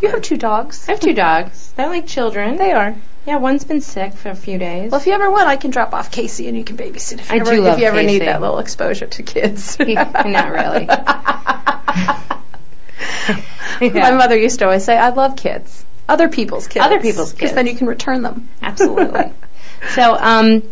You 0.00 0.08
have 0.10 0.22
two 0.22 0.36
dogs. 0.36 0.88
I 0.88 0.92
have 0.92 1.00
two 1.00 1.14
dogs. 1.14 1.72
They're 1.76 1.88
like 1.88 2.06
children. 2.06 2.56
They 2.56 2.72
are. 2.72 2.94
yeah, 3.26 3.36
one's 3.36 3.64
been 3.64 3.80
sick 3.82 4.14
for 4.14 4.30
a 4.30 4.34
few 4.34 4.58
days. 4.58 4.90
Well, 4.90 5.00
if 5.00 5.06
you 5.06 5.12
ever 5.12 5.30
want, 5.30 5.46
I 5.48 5.56
can 5.56 5.70
drop 5.70 5.92
off 5.92 6.10
Casey 6.10 6.48
and 6.48 6.56
you 6.56 6.64
can 6.64 6.76
babysit 6.76 7.20
if 7.20 7.30
you 7.30 7.36
I 7.36 7.40
ever, 7.40 7.50
do 7.56 7.60
love 7.62 7.74
if 7.74 7.80
you 7.80 7.86
ever 7.86 8.02
need 8.02 8.22
that 8.22 8.40
little 8.40 8.58
exposure 8.58 9.06
to 9.06 9.22
kids. 9.22 9.76
He- 9.84 9.94
not 9.94 10.24
really. 10.50 10.86
My 13.80 14.10
mother 14.10 14.36
used 14.36 14.58
to 14.58 14.66
always 14.66 14.84
say, 14.84 14.96
"I 14.96 15.08
love 15.10 15.36
kids, 15.36 15.84
other 16.08 16.28
people's 16.28 16.66
kids, 16.68 16.84
Other 16.84 17.00
people's 17.00 17.32
because 17.32 17.50
kids. 17.50 17.54
then 17.54 17.66
you 17.66 17.74
can 17.76 17.86
return 17.86 18.22
them." 18.22 18.48
Absolutely. 18.62 19.32
so, 19.90 20.14
um, 20.18 20.62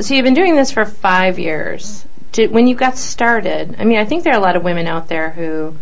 so 0.00 0.14
you've 0.14 0.24
been 0.24 0.34
doing 0.34 0.56
this 0.56 0.70
for 0.70 0.84
five 0.86 1.38
years. 1.38 2.06
Did, 2.32 2.50
when 2.50 2.66
you 2.66 2.74
got 2.76 2.96
started, 2.96 3.76
I 3.78 3.84
mean, 3.84 3.98
I 3.98 4.04
think 4.06 4.24
there 4.24 4.32
are 4.32 4.38
a 4.38 4.42
lot 4.42 4.56
of 4.56 4.64
women 4.64 4.86
out 4.86 5.08
there 5.08 5.30
who, 5.30 5.74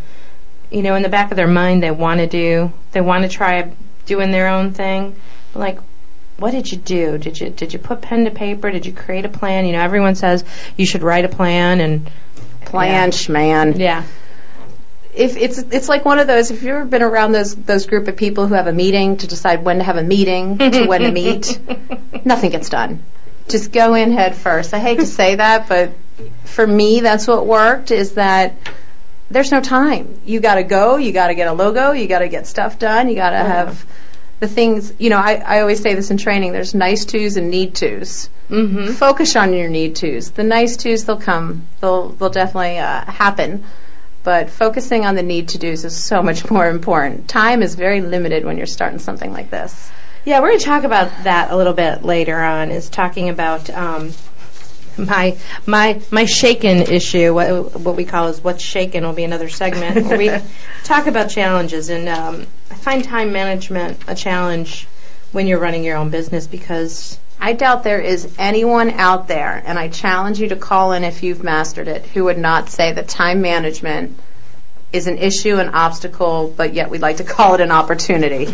you 0.70 0.82
know, 0.82 0.94
in 0.94 1.02
the 1.02 1.08
back 1.08 1.30
of 1.30 1.36
their 1.36 1.46
mind, 1.48 1.82
they 1.82 1.90
want 1.90 2.20
to 2.20 2.26
do, 2.26 2.72
they 2.92 3.00
want 3.00 3.22
to 3.24 3.28
try 3.28 3.72
doing 4.06 4.30
their 4.30 4.48
own 4.48 4.72
thing. 4.72 5.16
But 5.52 5.58
like, 5.60 5.78
what 6.38 6.50
did 6.52 6.70
you 6.70 6.78
do? 6.78 7.18
Did 7.18 7.40
you 7.40 7.50
did 7.50 7.72
you 7.72 7.78
put 7.78 8.00
pen 8.02 8.24
to 8.26 8.30
paper? 8.30 8.70
Did 8.70 8.86
you 8.86 8.92
create 8.92 9.24
a 9.24 9.28
plan? 9.28 9.66
You 9.66 9.72
know, 9.72 9.80
everyone 9.80 10.14
says 10.14 10.44
you 10.76 10.86
should 10.86 11.02
write 11.02 11.24
a 11.24 11.28
plan 11.28 11.80
and 11.80 12.10
Plan, 12.64 13.12
schman. 13.12 13.78
yeah. 13.78 14.02
if 15.14 15.36
it's 15.38 15.56
it's 15.58 15.88
like 15.88 16.04
one 16.04 16.18
of 16.18 16.26
those 16.26 16.50
if 16.50 16.62
you've 16.62 16.70
ever 16.74 16.84
been 16.84 17.00
around 17.02 17.32
those 17.32 17.54
those 17.54 17.86
group 17.86 18.08
of 18.08 18.16
people 18.16 18.46
who 18.46 18.52
have 18.54 18.66
a 18.66 18.72
meeting 18.72 19.16
to 19.16 19.26
decide 19.26 19.64
when 19.64 19.78
to 19.78 19.84
have 19.84 19.96
a 19.96 20.02
meeting 20.02 20.58
to 20.58 20.86
when 20.86 21.00
to 21.00 21.10
meet 21.10 21.58
nothing 22.26 22.50
gets 22.50 22.68
done 22.68 23.02
just 23.48 23.72
go 23.72 23.94
in 23.94 24.12
head 24.12 24.34
first 24.34 24.74
i 24.74 24.78
hate 24.78 24.98
to 25.00 25.06
say 25.06 25.36
that 25.36 25.66
but 25.66 25.92
for 26.44 26.66
me 26.66 27.00
that's 27.00 27.26
what 27.26 27.46
worked 27.46 27.90
is 27.90 28.14
that 28.14 28.54
there's 29.30 29.52
no 29.52 29.60
time 29.60 30.20
you 30.24 30.40
got 30.40 30.56
to 30.56 30.62
go 30.62 30.96
you 30.96 31.12
got 31.12 31.28
to 31.28 31.34
get 31.34 31.48
a 31.48 31.52
logo 31.52 31.92
you 31.92 32.06
got 32.06 32.20
to 32.20 32.28
get 32.28 32.46
stuff 32.46 32.78
done 32.78 33.08
you 33.08 33.14
got 33.14 33.30
to 33.30 33.36
have 33.36 33.84
the 34.40 34.48
things 34.48 34.92
you 34.98 35.10
know 35.10 35.18
I, 35.18 35.34
I 35.34 35.60
always 35.60 35.80
say 35.80 35.94
this 35.94 36.10
in 36.10 36.16
training 36.16 36.52
there's 36.52 36.74
nice 36.74 37.04
tos 37.04 37.36
and 37.36 37.50
need 37.50 37.74
tos. 37.74 38.30
Mm-hmm. 38.50 38.92
focus 38.92 39.36
on 39.36 39.52
your 39.52 39.68
need 39.68 39.96
tos. 39.96 40.30
The 40.30 40.42
nice 40.42 40.78
tos, 40.78 41.04
they'll 41.04 41.20
come. 41.20 41.66
They'll 41.80 42.08
they'll 42.10 42.30
definitely 42.30 42.78
uh, 42.78 43.04
happen. 43.04 43.64
But 44.22 44.50
focusing 44.50 45.04
on 45.04 45.14
the 45.16 45.22
need 45.22 45.50
to 45.50 45.58
dos 45.58 45.84
is 45.84 45.96
so 45.96 46.22
much 46.22 46.50
more 46.50 46.68
important. 46.68 47.28
Time 47.28 47.62
is 47.62 47.74
very 47.74 48.00
limited 48.00 48.44
when 48.44 48.56
you're 48.56 48.66
starting 48.66 48.98
something 48.98 49.32
like 49.32 49.50
this. 49.50 49.90
Yeah, 50.24 50.40
we're 50.40 50.48
going 50.48 50.58
to 50.60 50.64
talk 50.64 50.84
about 50.84 51.24
that 51.24 51.50
a 51.50 51.56
little 51.56 51.72
bit 51.74 52.04
later 52.04 52.38
on. 52.38 52.70
Is 52.70 52.88
talking 52.88 53.28
about 53.28 53.70
um, 53.70 54.12
my 54.98 55.36
my 55.66 56.00
my 56.10 56.24
shaken 56.24 56.82
issue. 56.82 57.32
What 57.32 57.80
what 57.80 57.96
we 57.96 58.04
call 58.04 58.28
is 58.28 58.42
what's 58.42 58.62
shaken 58.62 59.04
will 59.04 59.12
be 59.12 59.24
another 59.24 59.48
segment 59.48 60.06
where 60.06 60.18
we 60.18 60.30
talk 60.84 61.06
about 61.06 61.30
challenges. 61.30 61.88
And 61.88 62.08
um, 62.08 62.46
I 62.70 62.74
find 62.74 63.04
time 63.04 63.32
management 63.32 63.98
a 64.06 64.14
challenge 64.14 64.86
when 65.32 65.46
you're 65.46 65.60
running 65.60 65.84
your 65.84 65.96
own 65.96 66.10
business 66.10 66.46
because 66.46 67.18
I 67.40 67.52
doubt 67.52 67.84
there 67.84 68.00
is 68.00 68.34
anyone 68.38 68.90
out 68.90 69.28
there, 69.28 69.62
and 69.64 69.78
I 69.78 69.88
challenge 69.88 70.40
you 70.40 70.48
to 70.48 70.56
call 70.56 70.92
in 70.92 71.04
if 71.04 71.22
you've 71.22 71.44
mastered 71.44 71.86
it, 71.86 72.04
who 72.06 72.24
would 72.24 72.38
not 72.38 72.68
say 72.68 72.92
that 72.92 73.08
time 73.08 73.40
management 73.40 74.18
is 74.92 75.06
an 75.06 75.18
issue, 75.18 75.58
an 75.58 75.68
obstacle, 75.74 76.52
but 76.56 76.74
yet 76.74 76.90
we'd 76.90 77.02
like 77.02 77.18
to 77.18 77.24
call 77.24 77.54
it 77.54 77.60
an 77.60 77.70
opportunity 77.70 78.46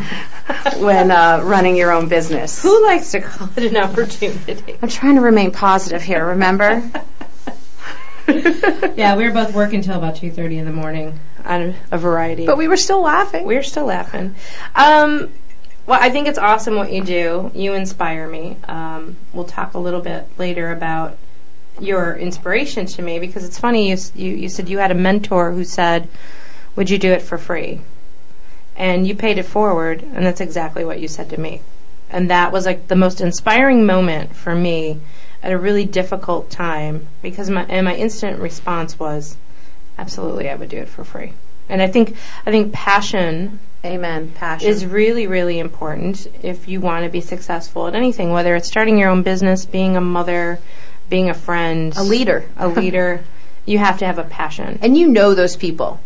when 0.79 1.11
uh, 1.11 1.41
running 1.45 1.77
your 1.77 1.93
own 1.93 2.09
business. 2.09 2.61
who 2.61 2.85
likes 2.85 3.13
to 3.13 3.21
call 3.21 3.49
it 3.57 3.65
an 3.65 3.77
opportunity? 3.77 4.77
I'm 4.83 4.89
trying 4.89 5.15
to 5.17 5.21
remain 5.21 5.53
positive 5.53 6.03
here, 6.03 6.27
remember? 6.27 6.83
yeah, 8.29 9.17
we 9.17 9.25
were 9.25 9.33
both 9.33 9.55
working 9.55 9.83
till 9.83 9.97
about 9.97 10.17
two 10.17 10.31
thirty 10.31 10.59
in 10.59 10.65
the 10.65 10.73
morning 10.73 11.19
on 11.45 11.75
a 11.91 11.99
variety. 11.99 12.47
But 12.47 12.57
we 12.57 12.69
were 12.69 12.77
still 12.77 13.03
laughing. 13.03 13.47
We're 13.47 13.63
still 13.63 13.85
laughing. 13.85 14.35
Um, 14.75 15.31
well, 15.87 16.01
I 16.01 16.09
think 16.09 16.29
it's 16.29 16.39
awesome 16.39 16.77
what 16.77 16.91
you 16.91 17.05
do. 17.05 17.51
You 17.55 17.75
inspire 17.75 18.27
me. 18.27 18.57
Um, 18.65 19.17
we'll 19.35 19.45
talk 19.45 19.75
a 19.75 19.79
little 19.79 20.01
bit 20.01 20.27
later 20.39 20.73
about 20.73 21.19
your 21.81 22.15
inspiration 22.17 22.87
to 22.87 23.03
me 23.03 23.19
because 23.19 23.45
it's 23.45 23.59
funny. 23.59 23.91
You, 23.91 23.97
you 24.15 24.31
you 24.35 24.49
said 24.49 24.69
you 24.69 24.79
had 24.79 24.91
a 24.91 24.95
mentor 24.95 25.53
who 25.53 25.65
said, 25.65 26.09
"Would 26.77 26.91
you 26.91 26.99
do 26.99 27.13
it 27.13 27.23
for 27.23 27.39
free?" 27.39 27.81
And 28.77 29.07
you 29.07 29.15
paid 29.15 29.39
it 29.39 29.45
forward, 29.45 30.03
and 30.03 30.27
that's 30.27 30.41
exactly 30.41 30.85
what 30.85 31.01
you 31.01 31.09
said 31.09 31.31
to 31.31 31.41
me. 31.41 31.61
And 32.11 32.31
that 32.31 32.53
was 32.53 32.67
like 32.67 32.89
the 32.89 32.97
most 32.97 33.21
inspiring 33.21 33.87
moment 33.87 34.35
for 34.35 34.55
me 34.55 35.01
at 35.43 35.53
a 35.53 35.59
really 35.59 35.85
difficult 35.85 36.51
time 36.51 37.07
because 37.23 37.51
my 37.51 37.65
and 37.65 37.85
my 37.85 37.95
instant 37.95 38.41
response 38.41 38.99
was, 38.99 39.37
"Absolutely, 39.99 40.49
I 40.49 40.55
would 40.55 40.69
do 40.69 40.79
it 40.79 40.89
for 40.89 41.05
free." 41.05 41.33
And 41.69 41.81
I 41.83 41.87
think 41.87 42.17
I 42.47 42.51
think 42.51 42.73
passion 42.73 43.59
Amen. 43.85 44.33
Passion. 44.35 44.69
is 44.69 44.87
really, 44.87 45.27
really 45.27 45.59
important 45.59 46.27
if 46.43 46.69
you 46.69 46.81
want 46.81 47.05
to 47.05 47.11
be 47.11 47.21
successful 47.21 47.87
at 47.87 47.95
anything, 47.95 48.33
whether 48.33 48.57
it's 48.57 48.67
starting 48.67 48.99
your 48.99 49.11
own 49.11 49.23
business, 49.23 49.67
being 49.67 49.97
a 49.97 50.01
mother, 50.01 50.59
being 51.09 51.31
a 51.31 51.35
friend, 51.35 51.95
a 51.97 52.03
leader. 52.03 52.49
a 52.57 52.69
leader. 52.69 53.25
You 53.67 53.79
have 53.79 53.99
to 53.99 54.07
have 54.07 54.19
a 54.19 54.25
passion. 54.25 54.79
and 54.83 54.97
you 54.97 55.09
know 55.09 55.35
those 55.35 55.57
people. 55.57 56.01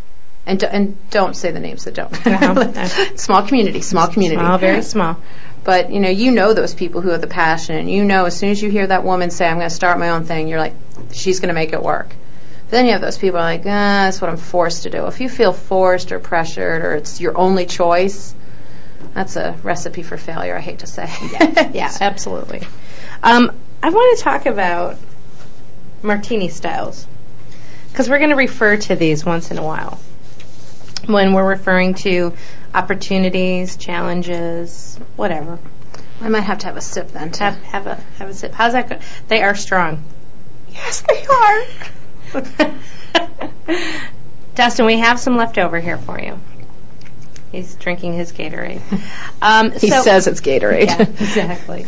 And, 0.46 0.61
do, 0.61 0.66
and 0.66 0.96
don't 1.11 1.37
say 1.37 1.50
the 1.50 1.61
names 1.61 1.84
that 1.84 1.94
don't. 1.94 2.12
Uh-huh. 2.26 2.87
small 3.16 3.42
community, 3.42 3.82
small 3.82 4.08
community. 4.08 4.40
Small, 4.40 4.58
very 4.58 4.82
small. 4.82 5.16
But 5.64 5.90
you 5.90 6.00
know, 6.00 6.08
you 6.08 6.30
know 6.30 6.54
those 6.54 6.74
people 6.74 7.02
who 7.02 7.11
have 7.11 7.20
the 7.20 7.26
passion, 7.26 7.76
and 7.76 7.90
you 7.90 8.04
know 8.04 8.24
as 8.24 8.37
soon 8.37 8.50
as 8.50 8.62
you 8.62 8.70
hear 8.70 8.87
that 8.87 9.04
woman 9.04 9.30
say, 9.30 9.46
"I'm 9.46 9.58
going 9.58 9.68
to 9.68 9.74
start 9.74 9.98
my 9.98 10.11
own 10.11 10.24
thing," 10.24 10.48
you're 10.48 10.58
like, 10.58 10.74
"She's 11.12 11.40
going 11.40 11.48
to 11.48 11.54
make 11.54 11.74
it 11.74 11.82
work." 11.82 12.08
But 12.08 12.70
then 12.70 12.87
you 12.87 12.92
have 12.92 13.02
those 13.02 13.18
people 13.18 13.38
who 13.38 13.44
are 13.44 13.50
like, 13.50 13.61
"Ah, 13.66 14.06
that's 14.06 14.20
what 14.22 14.30
I'm 14.30 14.38
forced 14.38 14.84
to 14.84 14.90
do." 14.90 15.06
If 15.06 15.20
you 15.20 15.28
feel 15.28 15.52
forced 15.52 16.12
or 16.12 16.18
pressured, 16.20 16.82
or 16.82 16.94
it's 16.94 17.20
your 17.20 17.37
only 17.37 17.66
choice, 17.66 18.34
that's 19.12 19.37
a 19.37 19.56
recipe 19.62 20.02
for 20.02 20.16
failure. 20.16 20.56
I 20.56 20.61
hate 20.61 20.78
to 20.78 20.87
say. 20.87 21.11
Yeah, 21.74 21.92
absolutely. 22.00 22.62
Um, 23.22 23.52
I 23.82 23.90
want 23.90 24.18
to 24.18 24.24
talk 24.24 24.46
about 24.46 24.96
martini 26.02 26.48
styles 26.48 27.06
because 27.90 28.08
we're 28.08 28.18
going 28.18 28.30
to 28.30 28.36
refer 28.36 28.76
to 28.76 28.96
these 28.96 29.24
once 29.24 29.50
in 29.50 29.58
a 29.58 29.62
while 29.62 29.98
when 31.06 31.32
we're 31.32 31.48
referring 31.48 31.94
to 31.94 32.34
opportunities, 32.74 33.76
challenges, 33.76 34.98
whatever. 35.16 35.58
I 36.20 36.28
might 36.28 36.40
have 36.40 36.58
to 36.58 36.66
have 36.66 36.76
a 36.76 36.80
sip 36.80 37.08
then. 37.12 37.30
Too. 37.30 37.44
Have 37.44 37.62
have 37.62 37.86
a 37.86 37.94
have 38.18 38.28
a 38.28 38.34
sip. 38.34 38.52
How's 38.52 38.72
that 38.72 38.88
go? 38.88 38.98
They 39.28 39.42
are 39.42 39.54
strong. 39.54 40.02
yes, 40.70 41.02
they 41.08 41.26
are. 41.26 42.74
Dustin, 44.54 44.86
we 44.86 44.98
have 44.98 45.20
some 45.20 45.36
left 45.36 45.58
over 45.58 45.78
here 45.78 45.98
for 45.98 46.20
you. 46.20 46.38
He's 47.52 47.74
drinking 47.76 48.14
his 48.14 48.32
Gatorade. 48.32 48.80
Um, 49.42 49.70
He 49.72 49.88
so- 49.88 50.02
says 50.02 50.26
it's 50.26 50.40
Gatorade. 50.40 50.87
Yeah, 50.87 51.02
exactly. 51.02 51.84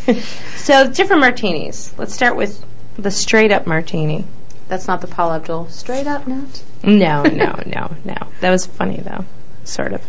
so 0.57 0.89
different 0.91 1.21
martinis. 1.21 1.93
Let's 1.99 2.15
start 2.15 2.37
with 2.37 2.65
the 2.97 3.11
straight 3.11 3.51
up 3.51 3.67
martini. 3.67 4.25
That's 4.69 4.87
not 4.87 5.01
the 5.01 5.09
Paula 5.09 5.37
Abdul 5.37 5.69
straight 5.69 6.07
up 6.07 6.29
note. 6.29 6.63
No, 6.85 7.23
no, 7.25 7.61
no, 7.67 7.91
no. 8.05 8.17
That 8.41 8.51
was 8.51 8.67
funny 8.67 8.99
though, 8.99 9.25
sort 9.65 9.93
of. 9.93 10.03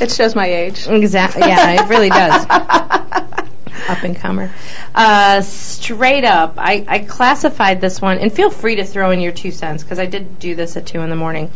It 0.00 0.10
shows 0.10 0.34
my 0.34 0.46
age. 0.46 0.88
Exactly. 0.88 1.42
Yeah, 1.42 1.84
it 1.84 1.88
really 1.88 2.08
does. 2.10 2.44
up 3.88 4.02
and 4.02 4.16
comer. 4.16 4.50
Uh, 4.94 5.40
straight 5.42 6.24
up, 6.24 6.54
I, 6.58 6.84
I 6.88 6.98
classified 7.00 7.80
this 7.80 8.00
one, 8.00 8.18
and 8.18 8.32
feel 8.32 8.50
free 8.50 8.76
to 8.76 8.84
throw 8.84 9.10
in 9.12 9.20
your 9.20 9.32
two 9.32 9.50
cents 9.52 9.82
because 9.84 9.98
I 10.00 10.06
did 10.06 10.38
do 10.38 10.54
this 10.54 10.76
at 10.76 10.86
two 10.86 11.00
in 11.00 11.10
the 11.10 11.16
morning. 11.16 11.50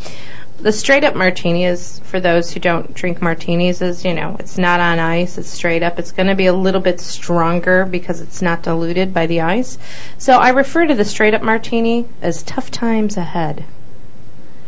The 0.59 0.73
straight 0.73 1.05
up 1.05 1.15
martini 1.15 1.67
is 1.67 1.99
for 2.01 2.19
those 2.19 2.51
who 2.51 2.61
don't 2.61 2.95
drink 2.95 3.21
martinis. 3.21 3.83
Is 3.83 4.05
you 4.05 4.15
know, 4.15 4.37
it's 4.39 4.57
not 4.57 4.81
on 4.81 4.99
ice. 4.99 5.37
It's 5.39 5.51
straight 5.51 5.83
up. 5.83 5.99
It's 5.99 6.13
going 6.13 6.29
to 6.29 6.35
be 6.35 6.47
a 6.47 6.53
little 6.53 6.81
bit 6.81 6.99
stronger 7.01 7.85
because 7.85 8.21
it's 8.21 8.41
not 8.41 8.63
diluted 8.63 9.13
by 9.13 9.27
the 9.27 9.43
ice. 9.43 9.79
So 10.19 10.33
I 10.33 10.51
refer 10.51 10.87
to 10.87 10.95
the 10.95 11.05
straight 11.05 11.35
up 11.35 11.43
martini 11.43 12.09
as 12.23 12.43
tough 12.43 12.71
times 12.71 13.17
ahead. 13.17 13.65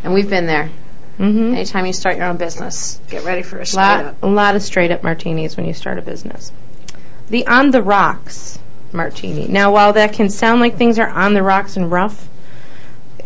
And 0.04 0.12
we've 0.12 0.28
been 0.28 0.46
there. 0.46 0.70
Mm-hmm. 1.18 1.54
Anytime 1.54 1.86
you 1.86 1.92
start 1.92 2.16
your 2.16 2.26
own 2.26 2.36
business, 2.36 3.00
get 3.08 3.24
ready 3.24 3.42
for 3.42 3.58
a 3.58 3.66
straight 3.66 3.82
lot, 3.82 4.04
up. 4.04 4.22
a 4.22 4.26
lot 4.26 4.54
of 4.54 4.62
straight 4.62 4.92
up 4.92 5.02
martinis 5.02 5.56
when 5.56 5.66
you 5.66 5.74
start 5.74 5.98
a 5.98 6.02
business. 6.02 6.52
The 7.28 7.46
on 7.46 7.72
the 7.72 7.82
rocks 7.82 8.58
martini. 8.92 9.48
Now, 9.48 9.72
while 9.72 9.94
that 9.94 10.12
can 10.12 10.30
sound 10.30 10.60
like 10.60 10.76
things 10.76 10.98
are 10.98 11.08
on 11.08 11.34
the 11.34 11.42
rocks 11.42 11.76
and 11.76 11.90
rough, 11.90 12.28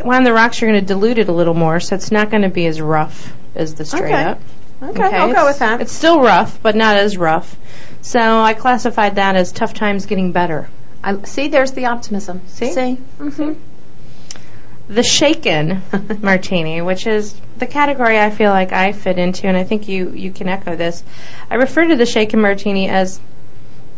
on 0.05 0.25
the 0.25 0.33
rocks 0.33 0.61
you're 0.61 0.71
going 0.71 0.81
to 0.81 0.87
dilute 0.87 1.19
it 1.19 1.29
a 1.29 1.33
little 1.33 1.55
more, 1.55 1.81
so 1.81 1.95
it's 1.95 2.11
not 2.11 2.31
going 2.31 2.43
to 2.43 2.49
be 2.49 2.67
as 2.67 2.81
rough 2.81 3.33
as 3.55 3.75
the 3.75 3.85
straight 3.85 4.05
Okay. 4.05 4.23
up. 4.23 4.41
Okay, 4.83 5.03
I'll 5.17 5.33
go 5.33 5.45
with 5.47 5.61
that. 5.61 5.81
It's 5.81 5.93
still 5.93 6.21
rough, 6.21 6.61
but 6.61 6.75
not 6.75 6.97
as 6.97 7.17
rough. 7.17 7.57
So 8.01 8.19
I 8.21 8.55
classified 8.55 9.15
that 9.15 9.37
as 9.37 9.53
tough 9.53 9.75
times 9.75 10.07
getting 10.07 10.33
better. 10.33 10.69
I, 11.05 11.23
see, 11.23 11.49
there's 11.49 11.73
the 11.73 11.87
optimism. 11.87 12.41
See? 12.49 12.73
See? 12.73 12.99
Mm-hmm. 13.19 13.53
The 14.89 15.03
shaken 15.05 15.83
martini, 16.21 16.83
which 16.83 17.07
is 17.07 17.35
the 17.59 17.67
category 17.67 18.19
I 18.19 18.31
feel 18.31 18.51
like 18.51 18.73
I 18.73 18.93
fit 18.93 19.19
into, 19.19 19.47
and 19.47 19.57
I 19.57 19.63
think 19.63 19.89
you, 19.89 20.11
you 20.11 20.33
can 20.33 20.49
echo 20.49 20.75
this. 20.75 21.05
I 21.49 21.55
refer 21.55 21.87
to 21.87 21.95
the 21.97 22.07
shaken 22.07 22.41
martini 22.41 22.89
as 22.89 23.21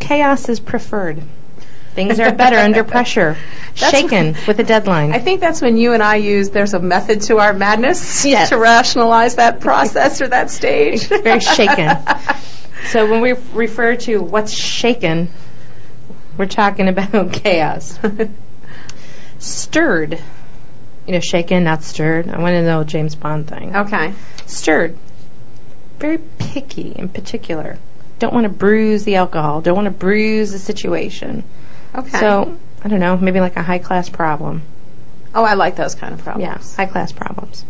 chaos 0.00 0.48
is 0.50 0.60
preferred. 0.60 1.22
Things 1.94 2.18
are 2.20 2.32
better 2.32 2.56
under 2.56 2.82
pressure. 2.94 3.36
Shaken 3.74 4.36
with 4.46 4.58
a 4.60 4.64
deadline. 4.64 5.12
I 5.12 5.18
think 5.18 5.40
that's 5.40 5.60
when 5.62 5.76
you 5.76 5.92
and 5.94 6.02
I 6.02 6.16
use 6.16 6.50
there's 6.50 6.74
a 6.74 6.78
method 6.80 7.22
to 7.22 7.38
our 7.38 7.52
madness 7.52 8.24
Yes. 8.26 8.48
to 8.50 8.56
rationalize 8.58 9.36
that 9.36 9.60
process 9.60 10.20
or 10.20 10.28
that 10.28 10.50
stage. 10.50 11.06
Very 11.08 11.40
shaken. 11.40 11.96
so 12.86 13.10
when 13.10 13.20
we 13.20 13.32
refer 13.52 13.96
to 13.96 14.18
what's 14.22 14.52
shaken, 14.52 15.28
we're 16.36 16.46
talking 16.46 16.88
about 16.88 17.32
chaos. 17.32 17.98
Stirred. 19.38 20.20
You 21.06 21.12
know, 21.12 21.20
shaken, 21.20 21.64
not 21.64 21.82
stirred. 21.82 22.28
I 22.28 22.38
want 22.40 22.52
to 22.54 22.62
know 22.62 22.82
James 22.84 23.14
Bond 23.14 23.46
thing. 23.48 23.76
okay. 23.76 24.14
Stirred. 24.46 24.96
Very 25.98 26.18
picky 26.18 26.92
in 26.92 27.08
particular. 27.08 27.78
Don't 28.18 28.32
want 28.32 28.44
to 28.44 28.50
bruise 28.50 29.04
the 29.04 29.16
alcohol. 29.16 29.60
Don't 29.60 29.74
want 29.74 29.86
to 29.86 29.90
bruise 29.90 30.50
the 30.52 30.58
situation. 30.58 31.44
Okay. 31.94 32.18
So, 32.18 32.56
I 32.84 32.88
don't 32.88 33.00
know, 33.00 33.16
maybe 33.16 33.40
like 33.40 33.56
a 33.56 33.62
high 33.62 33.78
class 33.78 34.08
problem. 34.08 34.62
oh, 35.34 35.44
I 35.44 35.54
like 35.54 35.76
those 35.76 35.94
kind 35.94 36.14
of 36.14 36.22
problems. 36.22 36.74
Yeah, 36.76 36.84
high 36.84 36.90
class 36.90 37.12
problems. 37.12 37.64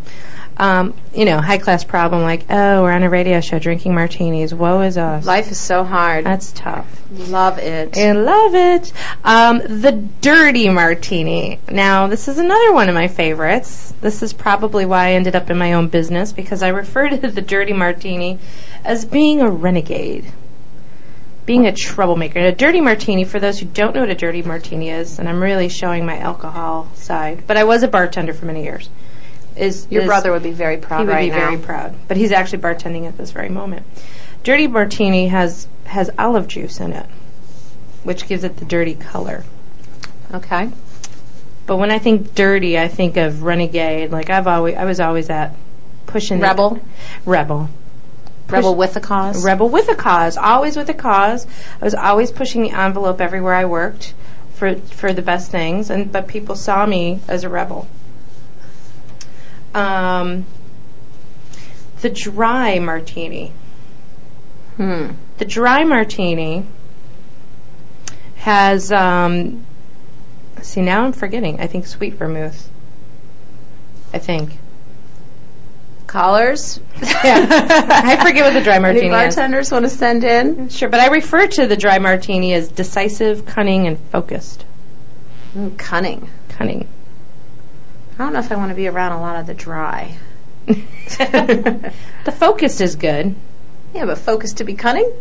um, 0.56 0.94
you 1.14 1.24
know, 1.24 1.40
high 1.40 1.58
class 1.58 1.82
problem 1.82 2.22
like, 2.22 2.44
oh, 2.48 2.82
we're 2.82 2.92
on 2.92 3.02
a 3.02 3.10
radio 3.10 3.40
show 3.40 3.58
drinking 3.58 3.94
martinis. 3.94 4.54
Woe 4.54 4.82
is 4.82 4.96
us. 4.96 5.26
Life 5.26 5.50
is 5.50 5.58
so 5.58 5.82
hard. 5.82 6.24
That's 6.24 6.52
tough. 6.52 6.86
Love 7.10 7.58
it. 7.58 7.96
I 7.98 8.12
love 8.12 8.54
it. 8.54 8.92
Um, 9.24 9.58
the 9.58 9.92
dirty 10.20 10.68
martini. 10.68 11.58
Now, 11.70 12.06
this 12.06 12.28
is 12.28 12.38
another 12.38 12.72
one 12.72 12.88
of 12.88 12.94
my 12.94 13.08
favorites. 13.08 13.92
This 14.00 14.22
is 14.22 14.32
probably 14.32 14.86
why 14.86 15.08
I 15.08 15.12
ended 15.12 15.34
up 15.34 15.50
in 15.50 15.58
my 15.58 15.72
own 15.74 15.88
business 15.88 16.32
because 16.32 16.62
I 16.62 16.68
refer 16.68 17.08
to 17.16 17.30
the 17.30 17.42
dirty 17.42 17.72
martini 17.72 18.38
as 18.84 19.04
being 19.04 19.40
a 19.40 19.50
renegade, 19.50 20.30
being 21.46 21.66
a 21.66 21.72
troublemaker. 21.72 22.38
And 22.38 22.48
a 22.48 22.52
dirty 22.52 22.80
martini, 22.80 23.24
for 23.24 23.38
those 23.38 23.58
who 23.58 23.66
don't 23.66 23.94
know 23.94 24.00
what 24.00 24.10
a 24.10 24.14
dirty 24.14 24.42
martini 24.42 24.90
is, 24.90 25.18
and 25.18 25.28
I'm 25.28 25.42
really 25.42 25.68
showing 25.68 26.06
my 26.06 26.18
alcohol 26.18 26.88
side, 26.94 27.44
but 27.46 27.56
I 27.56 27.64
was 27.64 27.82
a 27.82 27.88
bartender 27.88 28.32
for 28.32 28.46
many 28.46 28.64
years. 28.64 28.88
Is 29.56 29.86
Your 29.90 30.02
is- 30.02 30.06
brother 30.08 30.32
would 30.32 30.42
be 30.42 30.50
very 30.52 30.78
proud 30.78 31.00
he 31.00 31.06
would 31.06 31.12
right 31.12 31.30
be 31.30 31.38
very 31.38 31.58
proud. 31.58 31.94
But 32.08 32.16
he's 32.16 32.32
actually 32.32 32.62
bartending 32.62 33.06
at 33.06 33.16
this 33.16 33.30
very 33.30 33.50
moment. 33.50 33.86
Dirty 34.42 34.66
martini 34.66 35.28
has 35.28 35.66
has 35.84 36.10
olive 36.18 36.48
juice 36.48 36.80
in 36.80 36.92
it, 36.92 37.06
which 38.02 38.26
gives 38.26 38.42
it 38.44 38.56
the 38.56 38.64
dirty 38.64 38.94
color. 38.94 39.44
Okay. 40.32 40.70
But 41.66 41.76
when 41.76 41.90
I 41.90 41.98
think 41.98 42.34
dirty, 42.34 42.78
I 42.78 42.88
think 42.88 43.16
of 43.16 43.42
renegade. 43.42 44.10
Like 44.10 44.28
I've 44.28 44.46
always, 44.46 44.74
I 44.76 44.84
was 44.84 44.98
always 45.00 45.30
at 45.30 45.54
pushing 46.06 46.38
the- 46.40 46.46
Rebel. 46.46 46.80
rebel, 47.24 47.68
Rebel 48.48 48.74
with 48.74 48.96
a 48.96 49.00
cause. 49.00 49.44
rebel 49.44 49.68
with 49.68 49.88
a 49.88 49.94
cause. 49.94 50.36
Always 50.36 50.76
with 50.76 50.88
a 50.88 50.94
cause. 50.94 51.46
I 51.80 51.84
was 51.84 51.94
always 51.94 52.30
pushing 52.30 52.62
the 52.62 52.70
envelope 52.70 53.20
everywhere 53.20 53.54
I 53.54 53.64
worked 53.64 54.14
for 54.54 54.76
for 54.76 55.12
the 55.12 55.22
best 55.22 55.50
things. 55.50 55.90
And 55.90 56.12
but 56.12 56.28
people 56.28 56.54
saw 56.54 56.84
me 56.84 57.20
as 57.26 57.44
a 57.44 57.48
rebel. 57.48 57.88
Um, 59.74 60.44
the 62.02 62.10
dry 62.10 62.78
martini. 62.78 63.52
Hmm. 64.76 65.12
The 65.38 65.44
dry 65.44 65.84
martini 65.84 66.64
has, 68.36 68.92
um, 68.92 69.64
see, 70.62 70.82
now 70.82 71.04
I'm 71.04 71.12
forgetting. 71.12 71.60
I 71.60 71.66
think 71.66 71.86
sweet 71.86 72.14
vermouth. 72.14 72.68
I 74.12 74.18
think. 74.18 74.58
Callers. 76.14 76.78
Yeah. 77.02 77.44
I 77.90 78.24
forget 78.24 78.44
what 78.44 78.54
the 78.54 78.60
dry 78.60 78.74
Any 78.76 78.82
martini 78.82 79.06
is. 79.06 79.34
bartenders 79.34 79.72
want 79.72 79.84
to 79.84 79.88
send 79.88 80.22
in? 80.22 80.68
Sure, 80.68 80.88
but 80.88 81.00
I 81.00 81.08
refer 81.08 81.48
to 81.48 81.66
the 81.66 81.76
dry 81.76 81.98
martini 81.98 82.54
as 82.54 82.68
decisive, 82.68 83.46
cunning, 83.46 83.88
and 83.88 83.98
focused. 83.98 84.64
Mm, 85.56 85.76
cunning. 85.76 86.30
Cunning. 86.50 86.86
I 88.14 88.18
don't 88.18 88.32
know 88.32 88.38
if 88.38 88.52
I 88.52 88.54
want 88.54 88.68
to 88.68 88.76
be 88.76 88.86
around 88.86 89.10
a 89.10 89.20
lot 89.20 89.40
of 89.40 89.48
the 89.48 89.54
dry. 89.54 90.16
the 90.66 91.92
focused 92.38 92.80
is 92.80 92.94
good. 92.94 93.34
Yeah, 93.92 94.04
but 94.06 94.18
focus 94.18 94.52
to 94.54 94.64
be 94.64 94.74
cunning? 94.74 95.12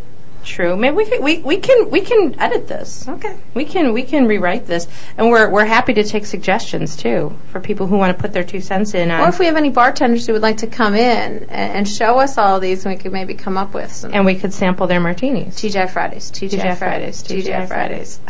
True. 0.44 0.76
Maybe 0.76 0.96
we 0.96 1.04
can, 1.06 1.22
we, 1.22 1.38
we 1.38 1.56
can 1.56 1.90
we 1.90 2.00
can 2.02 2.38
edit 2.38 2.68
this. 2.68 3.08
Okay. 3.08 3.36
We 3.54 3.64
can 3.64 3.92
we 3.92 4.02
can 4.02 4.26
rewrite 4.26 4.66
this, 4.66 4.86
and 5.16 5.30
we're 5.30 5.48
we're 5.48 5.64
happy 5.64 5.94
to 5.94 6.04
take 6.04 6.26
suggestions 6.26 6.96
too 6.96 7.36
for 7.50 7.60
people 7.60 7.86
who 7.86 7.96
want 7.96 8.16
to 8.16 8.20
put 8.20 8.32
their 8.32 8.44
two 8.44 8.60
cents 8.60 8.94
in 8.94 9.10
on. 9.10 9.22
Or 9.22 9.28
if 9.28 9.38
we 9.38 9.46
have 9.46 9.56
any 9.56 9.70
bartenders 9.70 10.26
who 10.26 10.34
would 10.34 10.42
like 10.42 10.58
to 10.58 10.66
come 10.66 10.94
in 10.94 11.44
and, 11.44 11.50
and 11.50 11.88
show 11.88 12.18
us 12.18 12.36
all 12.38 12.60
these, 12.60 12.84
we 12.84 12.96
could 12.96 13.12
maybe 13.12 13.34
come 13.34 13.56
up 13.56 13.72
with 13.74 13.90
some. 13.92 14.12
and 14.12 14.26
we 14.26 14.34
could 14.36 14.52
sample 14.52 14.86
their 14.86 15.00
martinis. 15.00 15.56
TGI 15.56 15.90
Fridays, 15.90 16.30
TGI, 16.30 16.76
Fridays, 16.76 17.22
TGI 17.22 17.66
Fridays. 17.66 18.20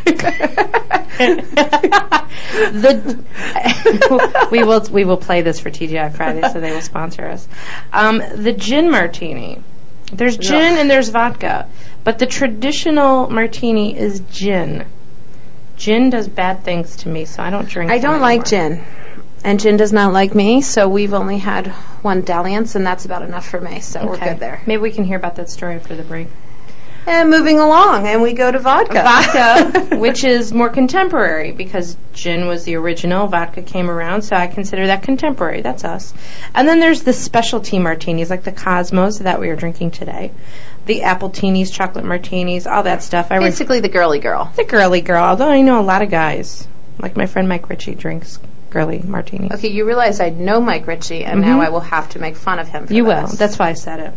the 2.72 3.24
we 4.50 4.64
will 4.64 4.80
we 4.90 5.04
will 5.04 5.16
play 5.16 5.42
this 5.42 5.60
for 5.60 5.70
TGI 5.70 6.14
Friday, 6.14 6.42
so 6.52 6.60
they 6.60 6.72
will 6.72 6.80
sponsor 6.80 7.26
us. 7.26 7.46
Um, 7.92 8.18
the 8.18 8.52
gin 8.52 8.90
martini. 8.90 9.62
There's 10.12 10.36
gin 10.36 10.78
and 10.78 10.90
there's 10.90 11.08
vodka, 11.08 11.68
but 12.04 12.18
the 12.18 12.26
traditional 12.26 13.30
martini 13.30 13.96
is 13.96 14.20
gin. 14.30 14.84
Gin 15.76 16.10
does 16.10 16.28
bad 16.28 16.62
things 16.64 16.96
to 16.96 17.08
me, 17.08 17.24
so 17.24 17.42
I 17.42 17.50
don't 17.50 17.68
drink. 17.68 17.90
I 17.90 17.98
them 17.98 18.12
don't 18.12 18.20
like 18.20 18.52
anymore. 18.52 18.84
gin. 18.84 18.84
And 19.42 19.58
gin 19.58 19.78
does 19.78 19.92
not 19.92 20.12
like 20.12 20.34
me, 20.34 20.60
so 20.60 20.86
we've 20.88 21.14
only 21.14 21.38
had 21.38 21.68
one 22.02 22.20
dalliance, 22.20 22.74
and 22.74 22.86
that's 22.86 23.06
about 23.06 23.22
enough 23.22 23.48
for 23.48 23.58
me, 23.60 23.80
so 23.80 24.04
we're 24.04 24.14
Okay. 24.16 24.30
good 24.30 24.40
there. 24.40 24.60
Maybe 24.66 24.82
we 24.82 24.92
can 24.92 25.04
hear 25.04 25.16
about 25.16 25.36
that 25.36 25.48
story 25.48 25.76
after 25.76 25.96
the 25.96 26.02
break. 26.02 26.28
And 27.10 27.28
moving 27.28 27.58
along, 27.58 28.06
and 28.06 28.22
we 28.22 28.34
go 28.34 28.52
to 28.52 28.58
vodka. 28.60 29.02
vodka, 29.02 29.96
which 29.96 30.22
is 30.22 30.52
more 30.52 30.68
contemporary 30.68 31.50
because 31.50 31.96
gin 32.12 32.46
was 32.46 32.62
the 32.62 32.76
original, 32.76 33.26
vodka 33.26 33.62
came 33.62 33.90
around, 33.90 34.22
so 34.22 34.36
I 34.36 34.46
consider 34.46 34.86
that 34.86 35.02
contemporary. 35.02 35.60
That's 35.60 35.82
us. 35.84 36.14
And 36.54 36.68
then 36.68 36.78
there's 36.78 37.02
the 37.02 37.12
specialty 37.12 37.80
martinis, 37.80 38.30
like 38.30 38.44
the 38.44 38.52
Cosmos 38.52 39.18
that 39.18 39.40
we 39.40 39.48
are 39.48 39.56
drinking 39.56 39.90
today, 39.90 40.30
the 40.86 41.02
apple 41.02 41.30
Appletinis, 41.30 41.72
chocolate 41.72 42.04
martinis, 42.04 42.68
all 42.68 42.84
that 42.84 43.02
stuff. 43.02 43.32
I 43.32 43.40
Basically, 43.40 43.80
the 43.80 43.88
girly 43.88 44.20
girl. 44.20 44.52
the 44.54 44.64
girly 44.64 45.00
girl, 45.00 45.24
although 45.24 45.50
I 45.50 45.62
know 45.62 45.80
a 45.80 45.82
lot 45.82 46.02
of 46.02 46.10
guys, 46.10 46.68
like 47.00 47.16
my 47.16 47.26
friend 47.26 47.48
Mike 47.48 47.68
Ritchie 47.68 47.96
drinks 47.96 48.38
girly 48.70 49.00
martinis. 49.00 49.50
Okay, 49.54 49.68
you 49.68 49.84
realize 49.84 50.20
I 50.20 50.28
know 50.30 50.60
Mike 50.60 50.86
Ritchie, 50.86 51.24
and 51.24 51.42
Mhm. 51.42 51.46
now 51.46 51.60
I 51.60 51.70
will 51.70 51.80
have 51.80 52.08
to 52.10 52.20
make 52.20 52.36
fun 52.36 52.60
of 52.60 52.68
him. 52.68 52.86
For 52.86 52.94
You 52.94 53.04
will. 53.04 53.26
That's 53.26 53.58
why 53.58 53.70
I 53.70 53.72
said 53.72 53.98
it. 53.98 54.12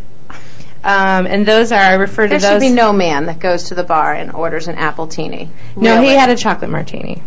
Um, 0.84 1.26
and 1.26 1.46
those 1.46 1.72
are 1.72 1.80
I 1.80 1.94
refer 1.94 2.24
to 2.24 2.28
There 2.28 2.38
those. 2.38 2.50
should 2.50 2.60
be 2.60 2.70
no 2.70 2.92
man 2.92 3.26
that 3.26 3.38
goes 3.40 3.64
to 3.64 3.74
the 3.74 3.84
bar 3.84 4.12
and 4.12 4.30
orders 4.32 4.68
an 4.68 4.76
appletini. 4.76 5.48
no, 5.76 5.94
he 5.94 6.08
Really. 6.08 6.14
had 6.16 6.28
a 6.28 6.36
chocolate 6.36 6.70
martini. 6.70 7.22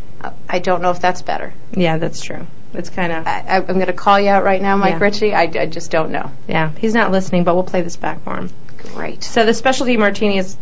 I 0.48 0.60
don't 0.60 0.82
know 0.82 0.92
if 0.92 1.00
that's 1.00 1.22
better. 1.24 1.54
Yeah, 1.74 1.98
that's 1.98 2.22
true. 2.22 2.46
It's 2.74 2.90
kind 2.92 3.12
of 3.12 3.26
I, 3.26 3.40
I- 3.48 3.58
I'm 3.58 3.66
going 3.66 3.86
to 3.88 3.94
call 3.94 4.20
you 4.20 4.30
out 4.30 4.44
right 4.44 4.62
now, 4.62 4.78
Mike 4.78 4.94
Yeah. 4.94 5.00
Ritchie. 5.00 5.34
I, 5.34 5.44
I 5.44 5.66
just 5.66 5.90
don't 5.90 6.12
know. 6.12 6.30
yeah. 6.48 6.72
He's 6.78 6.94
not 6.94 7.12
listening, 7.12 7.44
but 7.46 7.56
we'll 7.56 7.64
play 7.64 7.82
this 7.82 7.96
back 7.96 8.22
for 8.24 8.36
him. 8.36 8.50
Great. 8.94 9.24
So 9.24 9.44
the 9.46 9.54
specialty 9.56 9.98
martini 9.98 10.38
is 10.38 10.56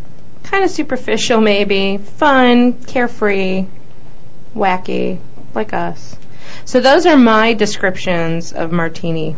kind 0.43 0.63
of 0.63 0.69
superficial, 0.71 1.41
maybe 1.41 1.97
fun, 1.97 2.73
carefree, 2.83 3.65
wacky, 4.55 5.19
like 5.53 5.73
us. 5.73 6.15
So 6.65 6.79
those 6.79 7.05
are 7.05 7.17
my 7.17 7.53
descriptions 7.53 8.53
of 8.53 8.71
martini 8.71 9.35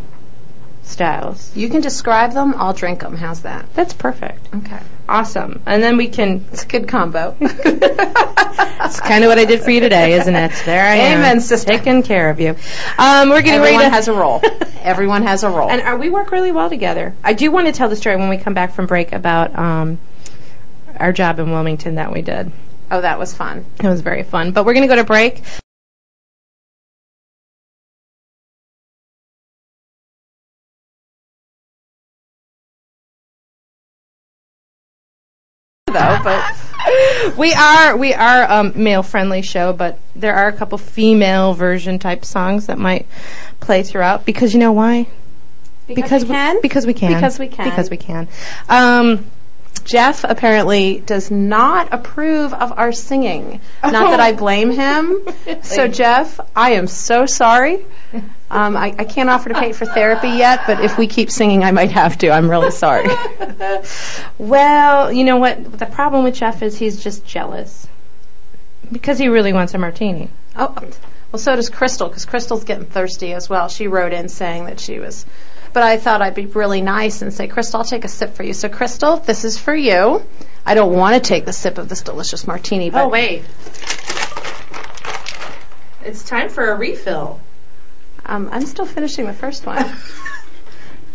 styles. 0.87 1.55
You 1.55 1.69
can 1.69 1.81
describe 1.81 2.33
them. 2.33 2.53
I'll 2.57 2.73
drink 2.73 3.01
them. 3.01 3.15
How's 3.15 3.41
that? 3.41 3.65
That's 3.73 3.93
perfect. 3.93 4.53
Okay. 4.53 4.79
Awesome. 5.09 5.61
And 5.65 5.81
then 5.83 5.97
we 5.97 6.07
can. 6.09 6.45
It's 6.51 6.63
a 6.63 6.67
good 6.67 6.87
combo. 6.87 7.35
It's 8.79 9.01
kind 9.01 9.23
of 9.23 9.27
what 9.29 9.37
I 9.37 9.45
did 9.45 9.61
for 9.61 9.71
you 9.71 9.81
today, 9.81 10.13
isn't 10.13 10.35
it? 10.35 10.51
There 10.65 10.81
I 10.83 10.95
am. 10.95 11.19
Amen, 11.19 11.41
sister. 11.41 11.71
Taking 11.73 12.03
care 12.03 12.29
of 12.29 12.39
you. 12.39 12.55
Um, 12.97 13.29
we're 13.29 13.41
getting 13.41 13.59
Everyone 13.59 13.79
ready 13.79 13.89
to. 13.89 13.95
has 13.95 14.07
a 14.07 14.13
role. 14.13 14.41
Everyone 14.81 15.23
has 15.23 15.43
a 15.43 15.49
role. 15.49 15.69
And 15.69 15.81
uh, 15.81 15.97
we 15.99 16.09
work 16.09 16.31
really 16.31 16.51
well 16.51 16.69
together. 16.69 17.13
I 17.23 17.33
do 17.33 17.51
want 17.51 17.67
to 17.67 17.73
tell 17.73 17.89
the 17.89 17.95
story 17.97 18.15
when 18.15 18.29
we 18.29 18.37
come 18.37 18.53
back 18.53 18.71
from 18.73 18.85
break 18.85 19.11
about 19.11 19.57
um, 19.57 19.99
our 20.95 21.11
job 21.11 21.39
in 21.39 21.51
Wilmington 21.51 21.95
that 21.95 22.13
we 22.13 22.21
did. 22.21 22.51
oh, 22.89 23.01
that 23.01 23.19
was 23.19 23.33
fun. 23.33 23.65
It 23.83 23.87
was 23.87 24.01
very 24.01 24.23
fun. 24.23 24.51
But 24.51 24.65
we're 24.65 24.73
going 24.73 24.87
to 24.87 24.95
go 24.95 25.01
to 25.01 25.03
break. 25.03 25.43
But 36.27 37.37
we 37.37 37.53
are 37.53 37.97
we 37.97 38.13
are 38.13 38.51
um, 38.51 38.73
male 38.75 39.03
friendly 39.03 39.41
show, 39.41 39.73
but 39.73 39.99
there 40.15 40.35
are 40.35 40.47
a 40.47 40.53
couple 40.53 40.77
female 40.77 41.53
version 41.53 41.99
type 41.99 42.25
songs 42.25 42.67
that 42.67 42.77
might 42.77 43.05
play 43.59 43.83
throughout 43.83 44.25
because 44.25 44.53
you 44.53 44.59
know 44.59 44.73
why? 44.73 45.07
Because 45.87 46.23
we 46.23 46.29
can? 46.31 46.61
because 46.61 46.85
we 46.85 46.93
can 46.93 47.13
Because 47.13 47.39
we 47.39 47.47
can. 47.47 47.69
because 47.69 47.89
we 47.89 47.97
can. 47.97 48.27
Um, 48.67 49.25
Jeff 49.85 50.25
apparently 50.25 50.99
does 50.99 51.31
not 51.31 51.93
approve 51.93 52.53
of 52.53 52.77
our 52.77 52.91
singing. 52.91 53.61
Not 53.83 54.11
that 54.11 54.19
I 54.19 54.33
blame 54.43 54.71
him. 54.71 55.25
So, 55.61 55.87
Jeff, 55.87 56.39
I 56.53 56.71
am 56.71 56.87
so 56.87 57.25
sorry. 57.25 57.85
Um, 58.49 58.77
I, 58.77 58.95
I 58.97 59.03
can't 59.03 59.29
offer 59.29 59.49
to 59.49 59.55
pay 59.55 59.73
for 59.73 59.85
therapy 59.85 60.29
yet, 60.29 60.61
but 60.67 60.81
if 60.81 60.97
we 60.97 61.07
keep 61.07 61.29
singing, 61.29 61.63
I 61.63 61.71
might 61.71 61.91
have 61.91 62.17
to. 62.19 62.29
I'm 62.29 62.49
really 62.49 62.71
sorry. 62.71 63.09
well, 64.37 65.11
you 65.11 65.25
know 65.25 65.37
what? 65.37 65.77
The 65.77 65.85
problem 65.85 66.23
with 66.23 66.35
Jeff 66.35 66.61
is 66.61 66.77
he's 66.77 67.03
just 67.03 67.25
jealous 67.25 67.87
because 68.89 69.17
he 69.17 69.27
really 69.27 69.51
wants 69.51 69.73
a 69.73 69.77
martini. 69.77 70.29
oh, 70.55 70.73
well, 71.31 71.39
so 71.39 71.57
does 71.57 71.69
Crystal, 71.69 72.07
because 72.07 72.25
Crystal's 72.25 72.63
getting 72.63 72.85
thirsty 72.85 73.33
as 73.33 73.49
well. 73.49 73.67
She 73.67 73.87
wrote 73.87 74.13
in 74.13 74.29
saying 74.29 74.65
that 74.65 74.79
she 74.79 74.99
was. 74.99 75.25
But 75.73 75.83
I 75.83 75.97
thought 75.97 76.21
I'd 76.21 76.35
be 76.35 76.45
really 76.45 76.81
nice 76.81 77.21
and 77.21 77.33
say, 77.33 77.49
Crystal, 77.49 77.79
I'll 77.79 77.85
take 77.85 78.05
a 78.05 78.07
sip 78.07 78.33
for 78.33 78.43
you. 78.43 78.53
So, 78.53 78.69
Crystal, 78.69 79.17
this 79.17 79.43
is 79.43 79.57
for 79.57 79.75
you. 79.75 80.23
I 80.65 80.73
don't 80.73 80.93
want 80.93 81.15
to 81.15 81.19
take 81.19 81.45
the 81.45 81.53
sip 81.53 81.77
of 81.77 81.89
this 81.89 82.01
delicious 82.01 82.47
martini, 82.47 82.89
but 82.89 83.05
Oh 83.05 83.09
wait, 83.09 83.43
it's 86.03 86.23
time 86.23 86.49
for 86.49 86.71
a 86.71 86.75
refill. 86.75 87.41
Um, 88.27 88.49
I'm 88.51 88.65
still 88.65 88.85
finishing 88.85 89.25
the 89.25 89.33
first 89.33 89.65
one. 89.65 89.85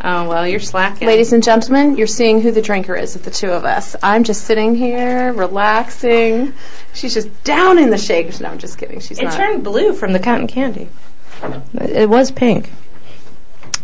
Oh 0.05 0.29
well, 0.29 0.49
you're 0.49 0.59
slacking. 0.59 1.07
Ladies 1.07 1.33
and 1.33 1.45
gentlemen, 1.45 1.97
you're 1.97 2.09
seeing 2.09 2.41
who 2.41 2.51
the 2.51 2.63
drinker 2.63 2.97
is 2.97 3.15
of 3.15 3.25
the 3.25 3.31
two 3.31 3.51
of 3.53 3.65
us. 3.65 3.95
I'm 4.03 4.25
just 4.25 4.45
sitting 4.45 4.75
here, 4.75 5.33
relaxing. 5.33 6.55
She's 6.93 7.15
just 7.15 7.45
down 7.45 7.79
in 7.79 7.91
the 7.91 7.99
shakers. 7.99 8.41
No, 8.41 8.49
I'm 8.49 8.59
just 8.59 8.79
kidding. 8.79 8.99
She's 8.99 9.21
it 9.21 9.27
not. 9.27 9.35
turned 9.35 9.63
blue 9.63 9.93
from 9.93 10.13
the 10.13 10.19
cotton 10.19 10.49
candy. 10.49 10.89
It 11.75 12.09
was 12.09 12.33
pink. 12.33 12.73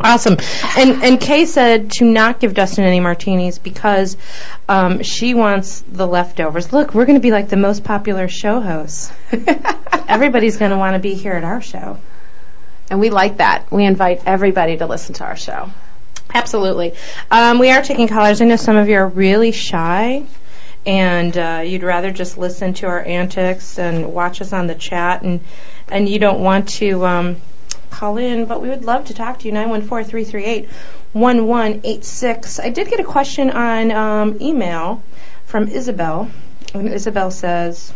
Awesome. 0.01 0.39
And 0.77 1.05
and 1.05 1.21
Kay 1.21 1.47
said 1.47 1.93
to 1.93 2.05
not 2.05 2.41
give 2.41 2.53
Dustin 2.53 2.83
any 2.83 2.99
martinis 2.99 3.59
because 3.59 4.17
um, 4.69 5.05
she 5.05 5.35
wants 5.35 5.85
the 5.87 6.07
leftovers. 6.07 6.73
Look, 6.73 6.95
we're 6.95 7.07
going 7.07 7.19
to 7.19 7.23
be 7.23 7.31
like 7.31 7.49
the 7.49 7.57
most 7.57 7.85
popular 7.85 8.27
show 8.27 8.61
hosts. 8.61 9.13
Everybody's 10.09 10.57
going 10.57 10.73
to 10.73 10.79
want 10.79 10.95
to 10.95 11.01
be 11.01 11.15
here 11.15 11.35
at 11.35 11.45
our 11.45 11.61
show. 11.61 11.99
And 12.91 13.01
we 13.01 13.11
like 13.11 13.39
that. 13.39 13.71
We 13.71 13.85
invite 13.85 14.23
everybody 14.27 14.77
to 14.79 14.87
listen 14.87 15.15
to 15.17 15.25
our 15.25 15.37
show. 15.37 15.71
Absolutely. 16.33 16.95
Um, 17.31 17.59
we 17.59 17.71
are 17.71 17.83
taking 17.83 18.09
callers. 18.09 18.41
I 18.41 18.45
know 18.45 18.57
some 18.57 18.77
of 18.77 18.89
you 18.89 18.97
are 18.97 19.09
really 19.09 19.53
shy, 19.53 20.25
and 20.87 21.37
uh, 21.37 21.63
you'd 21.65 21.83
rather 21.83 22.11
just 22.11 22.39
listen 22.39 22.75
to 22.75 22.87
our 22.87 23.03
antics 23.03 23.79
and 23.79 24.13
watch 24.13 24.41
us 24.41 24.53
on 24.53 24.67
the 24.67 24.75
chat, 24.75 25.23
and 25.23 25.41
and 25.91 26.09
you 26.09 26.19
don't 26.19 26.41
want 26.41 26.69
to 26.69 27.05
um, 27.07 27.37
call 27.91 28.19
in. 28.19 28.45
But 28.45 28.61
we 28.61 28.69
would 28.69 28.85
love 28.85 29.07
to 29.07 29.15
talk 29.15 29.41
to 29.41 29.47
you. 29.47 29.53
Nine 29.53 29.71
one 29.71 29.83
four 29.83 30.05
three 30.05 30.25
three 30.25 30.45
eight 30.45 30.69
one 31.13 31.47
one 31.47 31.81
eight 31.85 32.05
six. 32.05 32.61
I 32.61 32.69
did 32.69 32.89
get 32.89 33.01
a 33.01 33.05
question 33.05 33.51
on 33.51 33.91
um, 33.91 34.39
email 34.41 35.03
from 35.47 35.69
Isabel, 35.69 36.31
and 36.75 36.89
Isabel 36.89 37.31
says. 37.31 37.93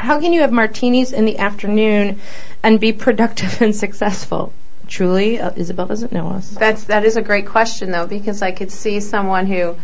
How 0.00 0.20
can 0.20 0.32
you 0.32 0.40
have 0.40 0.52
martinis 0.52 1.12
in 1.12 1.24
the 1.24 1.38
afternoon 1.38 2.20
and 2.62 2.80
be 2.80 2.92
productive 2.92 3.60
and 3.62 3.74
successful? 3.74 4.52
Truly, 4.88 5.40
uh, 5.40 5.52
Isabel 5.54 5.86
doesn't 5.86 6.10
know 6.10 6.28
us. 6.30 6.50
That's 6.50 6.84
that 6.84 7.04
is 7.04 7.16
a 7.16 7.22
great 7.22 7.46
question 7.46 7.92
though 7.92 8.06
because 8.06 8.42
I 8.42 8.50
could 8.50 8.72
see 8.72 8.98
someone 9.00 9.46
who 9.46 9.76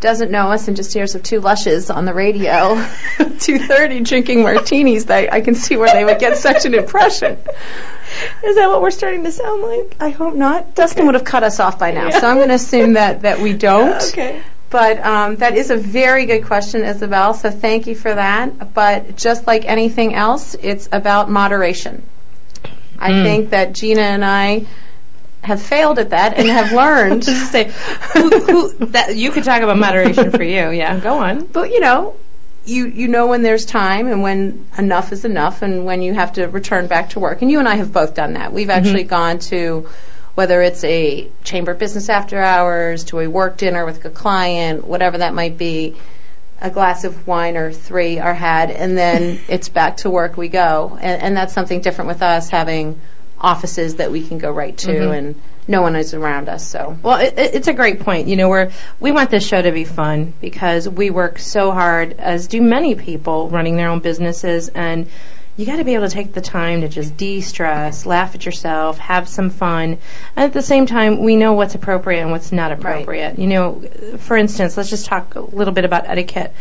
doesn't 0.00 0.30
know 0.30 0.50
us 0.50 0.66
and 0.66 0.76
just 0.76 0.92
hears 0.92 1.14
of 1.14 1.22
two 1.22 1.40
lushes 1.40 1.90
on 1.90 2.04
the 2.04 2.14
radio, 2.14 2.84
two 3.38 3.58
thirty 3.58 4.00
drinking 4.00 4.42
martinis. 4.42 5.04
They, 5.04 5.30
I 5.30 5.40
can 5.40 5.54
see 5.54 5.76
where 5.76 5.92
they 5.92 6.04
would 6.04 6.18
get 6.18 6.38
such 6.38 6.64
an 6.64 6.74
impression. 6.74 7.38
Is 8.42 8.56
that 8.56 8.68
what 8.68 8.82
we're 8.82 8.90
starting 8.90 9.24
to 9.24 9.30
sound 9.30 9.62
like? 9.62 9.96
I 10.00 10.08
hope 10.08 10.34
not. 10.34 10.74
Dustin 10.74 11.06
would 11.06 11.14
have 11.14 11.24
cut 11.24 11.44
us 11.44 11.60
off 11.60 11.78
by 11.78 11.92
now, 11.92 12.10
so 12.10 12.26
I'm 12.26 12.36
going 12.38 12.48
to 12.48 12.54
assume 12.54 12.94
that 12.94 13.22
that 13.22 13.38
we 13.38 13.52
don't. 13.52 14.02
Okay. 14.08 14.42
But 14.70 15.04
um, 15.04 15.36
that 15.36 15.56
is 15.56 15.70
a 15.70 15.76
very 15.76 16.26
good 16.26 16.44
question, 16.44 16.84
Isabel. 16.84 17.34
So 17.34 17.50
thank 17.50 17.86
you 17.88 17.96
for 17.96 18.14
that. 18.14 18.72
But 18.72 19.16
just 19.16 19.46
like 19.46 19.64
anything 19.64 20.14
else, 20.14 20.54
it's 20.54 20.88
about 20.92 21.28
moderation. 21.30 22.02
I 22.98 23.10
Mm. 23.10 23.22
think 23.24 23.50
that 23.50 23.72
Gina 23.72 24.00
and 24.02 24.24
I 24.24 24.66
have 25.42 25.60
failed 25.60 25.98
at 25.98 26.10
that 26.10 26.38
and 26.38 26.46
have 26.48 26.72
learned. 26.72 27.22
Just 27.24 27.50
say, 27.50 27.72
who, 28.12 28.28
who, 28.30 28.86
that, 28.86 29.16
you 29.16 29.30
could 29.32 29.42
talk 29.44 29.62
about 29.62 29.78
moderation 29.78 30.30
for 30.30 30.42
you. 30.42 30.70
Yeah, 30.70 30.98
go 31.00 31.14
on. 31.18 31.46
But 31.46 31.70
you 31.70 31.80
know, 31.80 32.14
you 32.66 32.86
you 32.86 33.08
know 33.08 33.26
when 33.26 33.42
there's 33.42 33.64
time 33.64 34.06
and 34.06 34.22
when 34.22 34.66
enough 34.78 35.12
is 35.12 35.24
enough 35.24 35.62
and 35.62 35.86
when 35.86 36.02
you 36.02 36.12
have 36.14 36.34
to 36.34 36.46
return 36.46 36.86
back 36.88 37.10
to 37.10 37.20
work. 37.20 37.40
And 37.42 37.50
you 37.50 37.58
and 37.58 37.66
I 37.66 37.76
have 37.76 37.92
both 37.92 38.14
done 38.14 38.34
that. 38.34 38.52
We've 38.52 38.70
actually 38.70 39.04
gone 39.04 39.38
to 39.50 39.88
whether 40.34 40.62
it's 40.62 40.84
a 40.84 41.28
chamber 41.44 41.72
of 41.72 41.78
business 41.78 42.08
after 42.08 42.38
hours, 42.38 43.04
to 43.04 43.20
a 43.20 43.26
work 43.28 43.56
dinner 43.56 43.84
with 43.84 44.04
a 44.04 44.10
client, 44.10 44.86
whatever 44.86 45.18
that 45.18 45.34
might 45.34 45.58
be, 45.58 45.96
a 46.60 46.70
glass 46.70 47.04
of 47.04 47.26
wine 47.26 47.56
or 47.56 47.72
three 47.72 48.18
are 48.18 48.34
had, 48.34 48.70
and 48.70 48.96
then 48.96 49.40
it's 49.48 49.68
back 49.68 49.98
to 49.98 50.10
work 50.10 50.36
we 50.36 50.48
go. 50.48 50.98
And, 51.00 51.22
and 51.22 51.36
that's 51.36 51.52
something 51.52 51.80
different 51.80 52.08
with 52.08 52.22
us 52.22 52.50
having 52.50 53.00
offices 53.40 53.96
that 53.96 54.12
we 54.12 54.26
can 54.26 54.38
go 54.38 54.50
right 54.50 54.76
to 54.76 54.88
mm-hmm. 54.88 55.12
and 55.12 55.42
no 55.66 55.82
one 55.82 55.96
is 55.96 56.14
around 56.14 56.48
us. 56.48 56.66
So 56.66 56.98
Well, 57.02 57.20
it- 57.20 57.34
it's 57.36 57.68
a 57.68 57.72
great 57.72 58.00
point. 58.00 58.28
You 58.28 58.36
know, 58.36 58.48
we're, 58.48 58.72
we 58.98 59.12
want 59.12 59.30
this 59.30 59.46
show 59.46 59.60
to 59.60 59.72
be 59.72 59.84
fun 59.84 60.34
because 60.40 60.88
we 60.88 61.10
work 61.10 61.38
so 61.38 61.70
hard, 61.70 62.14
as 62.18 62.48
do 62.48 62.60
many 62.60 62.94
people 62.94 63.48
running 63.48 63.76
their 63.76 63.88
own 63.88 64.00
businesses, 64.00 64.68
and 64.68 65.06
you 65.60 65.66
got 65.66 65.76
to 65.76 65.84
be 65.84 65.92
able 65.92 66.08
to 66.08 66.14
take 66.14 66.32
the 66.32 66.40
time 66.40 66.80
to 66.80 66.88
just 66.88 67.18
de-stress, 67.18 68.06
laugh 68.06 68.34
at 68.34 68.46
yourself, 68.46 68.96
have 68.96 69.28
some 69.28 69.50
fun, 69.50 69.98
and 70.34 70.44
at 70.46 70.54
the 70.54 70.62
same 70.62 70.86
time, 70.86 71.22
we 71.22 71.36
know 71.36 71.52
what's 71.52 71.74
appropriate 71.74 72.22
and 72.22 72.30
what's 72.30 72.50
not 72.50 72.72
appropriate. 72.72 73.38
You 73.38 73.46
know, 73.46 73.82
for 74.16 74.38
instance, 74.38 74.78
let's 74.78 74.88
just 74.88 75.04
talk 75.04 75.34
a 75.34 75.40
little 75.40 75.74
bit 75.74 75.84
about 75.84 76.08
etiquette. 76.08 76.54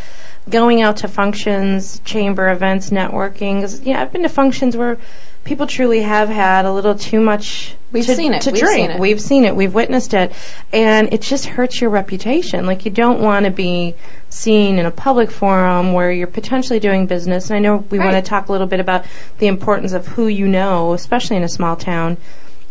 Going 0.49 0.81
out 0.81 0.97
to 0.97 1.07
functions, 1.07 1.99
chamber 1.99 2.49
events, 2.49 2.89
networking. 2.89 3.85
Yeah, 3.85 4.01
I've 4.01 4.11
been 4.11 4.23
to 4.23 4.29
functions 4.29 4.75
where 4.75 4.97
people 5.43 5.67
truly 5.67 6.01
have 6.01 6.29
had 6.29 6.65
a 6.65 6.71
little 6.71 6.95
too 6.95 7.19
much 7.19 7.75
We've 7.91 8.05
to, 8.05 8.15
seen 8.15 8.33
it. 8.33 8.43
to 8.43 8.51
We've 8.51 8.59
drink. 8.61 8.75
seen 8.75 8.91
it. 8.91 8.99
We've 8.99 9.21
seen 9.21 9.45
it. 9.45 9.55
We've 9.55 9.73
witnessed 9.73 10.13
it, 10.13 10.31
and 10.71 11.11
it 11.11 11.21
just 11.21 11.45
hurts 11.47 11.81
your 11.81 11.89
reputation. 11.89 12.65
Like 12.67 12.85
you 12.85 12.91
don't 12.91 13.19
want 13.21 13.45
to 13.45 13.51
be 13.51 13.95
seen 14.29 14.77
in 14.77 14.85
a 14.85 14.91
public 14.91 15.31
forum 15.31 15.93
where 15.93 16.11
you're 16.11 16.27
potentially 16.27 16.79
doing 16.79 17.07
business. 17.07 17.49
And 17.49 17.57
I 17.57 17.59
know 17.59 17.77
we 17.77 17.97
want 17.97 18.11
to 18.13 18.21
talk 18.21 18.49
a 18.49 18.51
little 18.51 18.67
bit 18.67 18.79
about 18.79 19.05
the 19.39 19.47
importance 19.47 19.93
of 19.93 20.05
who 20.07 20.27
you 20.27 20.47
know, 20.47 20.93
especially 20.93 21.37
in 21.37 21.43
a 21.43 21.49
small 21.49 21.75
town. 21.75 22.17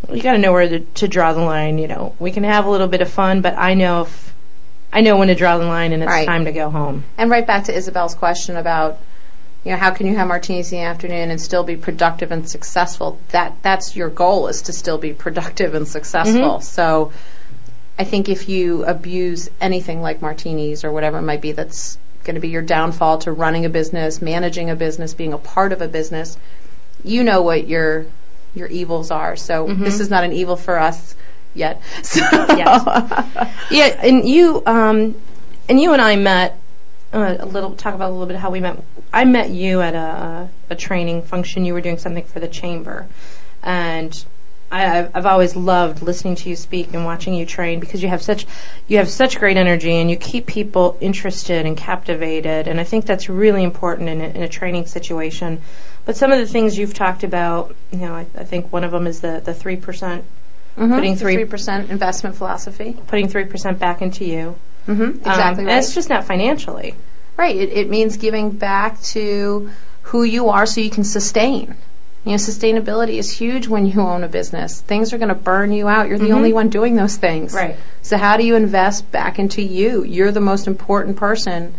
You 0.09 0.21
got 0.21 0.31
to 0.33 0.37
know 0.37 0.53
where 0.53 0.69
to, 0.69 0.79
to 0.79 1.07
draw 1.09 1.33
the 1.33 1.41
line. 1.41 1.77
You 1.79 1.89
know, 1.89 2.15
we 2.17 2.31
can 2.31 2.45
have 2.45 2.65
a 2.65 2.69
little 2.69 2.87
bit 2.87 3.01
of 3.01 3.09
fun, 3.09 3.41
but 3.41 3.57
I 3.57 3.73
know 3.73 4.03
if 4.03 4.33
I 4.93 5.01
know 5.01 5.17
when 5.17 5.27
to 5.27 5.35
draw 5.35 5.57
the 5.57 5.65
line, 5.65 5.91
and 5.91 6.01
it's 6.01 6.09
Right. 6.09 6.25
time 6.25 6.45
to 6.45 6.51
go 6.53 6.69
home. 6.69 7.03
And 7.17 7.29
right 7.29 7.45
back 7.45 7.65
to 7.65 7.75
Isabel's 7.75 8.15
question 8.15 8.55
about, 8.55 8.97
you 9.63 9.71
know, 9.71 9.77
how 9.77 9.91
can 9.91 10.07
you 10.07 10.15
have 10.15 10.27
martinis 10.27 10.71
in 10.71 10.79
the 10.79 10.85
afternoon 10.85 11.31
and 11.31 11.39
still 11.41 11.63
be 11.63 11.75
productive 11.75 12.31
and 12.31 12.47
successful? 12.49 13.19
That 13.29 13.55
that's 13.61 13.95
your 13.95 14.09
goal 14.09 14.47
is 14.47 14.63
to 14.63 14.73
still 14.73 14.97
be 14.97 15.13
productive 15.13 15.75
and 15.75 15.87
successful. 15.87 16.59
Mhm. 16.59 16.63
So, 16.63 17.11
I 17.97 18.05
think 18.05 18.29
if 18.29 18.47
you 18.47 18.85
abuse 18.85 19.49
anything 19.59 20.01
like 20.01 20.21
martinis 20.21 20.85
or 20.85 20.91
whatever 20.91 21.17
it 21.17 21.23
might 21.23 21.41
be, 21.41 21.51
that's 21.51 21.97
going 22.23 22.35
to 22.35 22.39
be 22.41 22.47
your 22.49 22.61
downfall 22.61 23.19
to 23.19 23.31
running 23.31 23.65
a 23.65 23.69
business, 23.69 24.21
managing 24.21 24.69
a 24.69 24.75
business, 24.75 25.13
being 25.13 25.33
a 25.33 25.37
part 25.37 25.73
of 25.73 25.81
a 25.81 25.87
business. 25.87 26.37
You 27.03 27.23
know 27.23 27.41
what 27.41 27.67
your 27.67 28.05
your 28.55 28.67
evils 28.67 29.11
are. 29.11 29.35
So 29.35 29.67
Mhm. 29.67 29.83
this 29.83 29.99
is 29.99 30.09
not 30.09 30.23
an 30.23 30.31
evil 30.33 30.55
for 30.55 30.79
us 30.79 31.15
yet. 31.53 31.81
So 32.03 32.21
Yes. 32.21 33.47
Yeah, 33.69 33.85
and 34.01 34.27
you, 34.27 34.63
um, 34.65 35.15
and 35.67 35.79
you 35.79 35.93
and 35.93 36.01
I 36.01 36.15
met 36.15 36.57
a 37.11 37.45
little. 37.45 37.75
Talk 37.75 37.95
about 37.95 38.09
a 38.09 38.13
little 38.13 38.27
bit 38.27 38.37
how 38.37 38.51
we 38.51 38.59
met. 38.59 38.83
I 39.11 39.25
met 39.25 39.49
you 39.49 39.81
at 39.81 39.95
a 39.95 40.49
a 40.69 40.75
training 40.75 41.23
function. 41.23 41.65
You 41.65 41.73
were 41.73 41.81
doing 41.81 41.97
something 41.97 42.23
for 42.23 42.39
the 42.39 42.47
chamber, 42.47 43.07
and 43.63 44.13
I, 44.71 45.09
I've, 45.13 45.25
always 45.25 45.55
loved 45.55 46.03
listening 46.03 46.35
to 46.35 46.49
you 46.49 46.55
speak 46.55 46.93
and 46.93 47.03
watching 47.03 47.33
you 47.33 47.45
train 47.47 47.79
because 47.79 48.03
you 48.03 48.09
have 48.09 48.21
such 48.21 48.45
you 48.87 48.97
have 48.97 49.09
such 49.09 49.39
great 49.39 49.57
energy 49.57 49.93
and 49.93 50.09
you 50.11 50.17
keep 50.17 50.45
people 50.45 50.97
interested 51.01 51.65
and 51.65 51.75
captivated. 51.75 52.67
And 52.67 52.79
I 52.79 52.83
think 52.83 53.05
that's 53.05 53.29
really 53.29 53.63
important 53.63 54.09
in 54.09 54.21
a, 54.21 54.27
in 54.27 54.43
a 54.43 54.49
training 54.49 54.85
situation. 54.85 55.61
But 56.05 56.17
some 56.17 56.31
of 56.31 56.37
the 56.37 56.45
things 56.45 56.77
you've 56.77 56.93
talked 56.93 57.23
about, 57.23 57.75
you 57.91 57.99
know, 57.99 58.13
I, 58.13 58.27
I 58.37 58.43
think 58.43 58.71
one 58.71 58.83
of 58.83 58.91
them 58.91 59.07
is 59.07 59.21
the 59.21 59.41
the 59.43 59.53
three 59.53 59.77
percent 59.77 60.23
Mhm. 60.77 60.95
Putting 60.95 61.15
3% 61.15 61.89
investment 61.89 62.37
philosophy. 62.37 62.95
putting 63.07 63.27
three 63.27 63.43
percent 63.43 63.79
back 63.79 64.01
into 64.01 64.23
you. 64.23 64.55
Mm-hmm. 64.89 65.01
Um, 65.03 65.11
Exactly 65.17 65.63
And 65.63 65.71
it's 65.71 65.93
just 65.93 66.09
not 66.09 66.23
financially. 66.25 66.95
Right. 67.37 67.55
It, 67.55 67.69
it 67.71 67.89
means 67.89 68.17
giving 68.17 68.51
back 68.51 69.01
to 69.13 69.69
who 70.03 70.23
you 70.23 70.49
are 70.49 70.65
so 70.65 70.81
you 70.81 70.89
can 70.89 71.03
sustain. 71.03 71.75
You 72.25 72.31
know, 72.31 72.37
sustainability 72.37 73.17
is 73.17 73.31
huge 73.31 73.67
when 73.67 73.85
you 73.85 74.01
own 74.01 74.23
a 74.23 74.27
business. 74.27 74.81
Things 74.81 75.13
are 75.13 75.17
going 75.17 75.29
to 75.29 75.35
burn 75.35 75.71
you 75.71 75.87
out. 75.87 76.09
You're 76.09 76.17
the 76.19 76.29
Mhm. 76.29 76.35
only 76.35 76.51
one 76.53 76.67
doing 76.69 76.95
those 76.95 77.15
things. 77.15 77.53
Right. 77.53 77.77
So 78.01 78.17
how 78.17 78.35
do 78.35 78.45
you 78.45 78.55
invest 78.55 79.09
back 79.11 79.39
into 79.39 79.61
you? 79.61 80.03
You're 80.03 80.31
the 80.33 80.41
most 80.41 80.67
important 80.67 81.15
person 81.15 81.73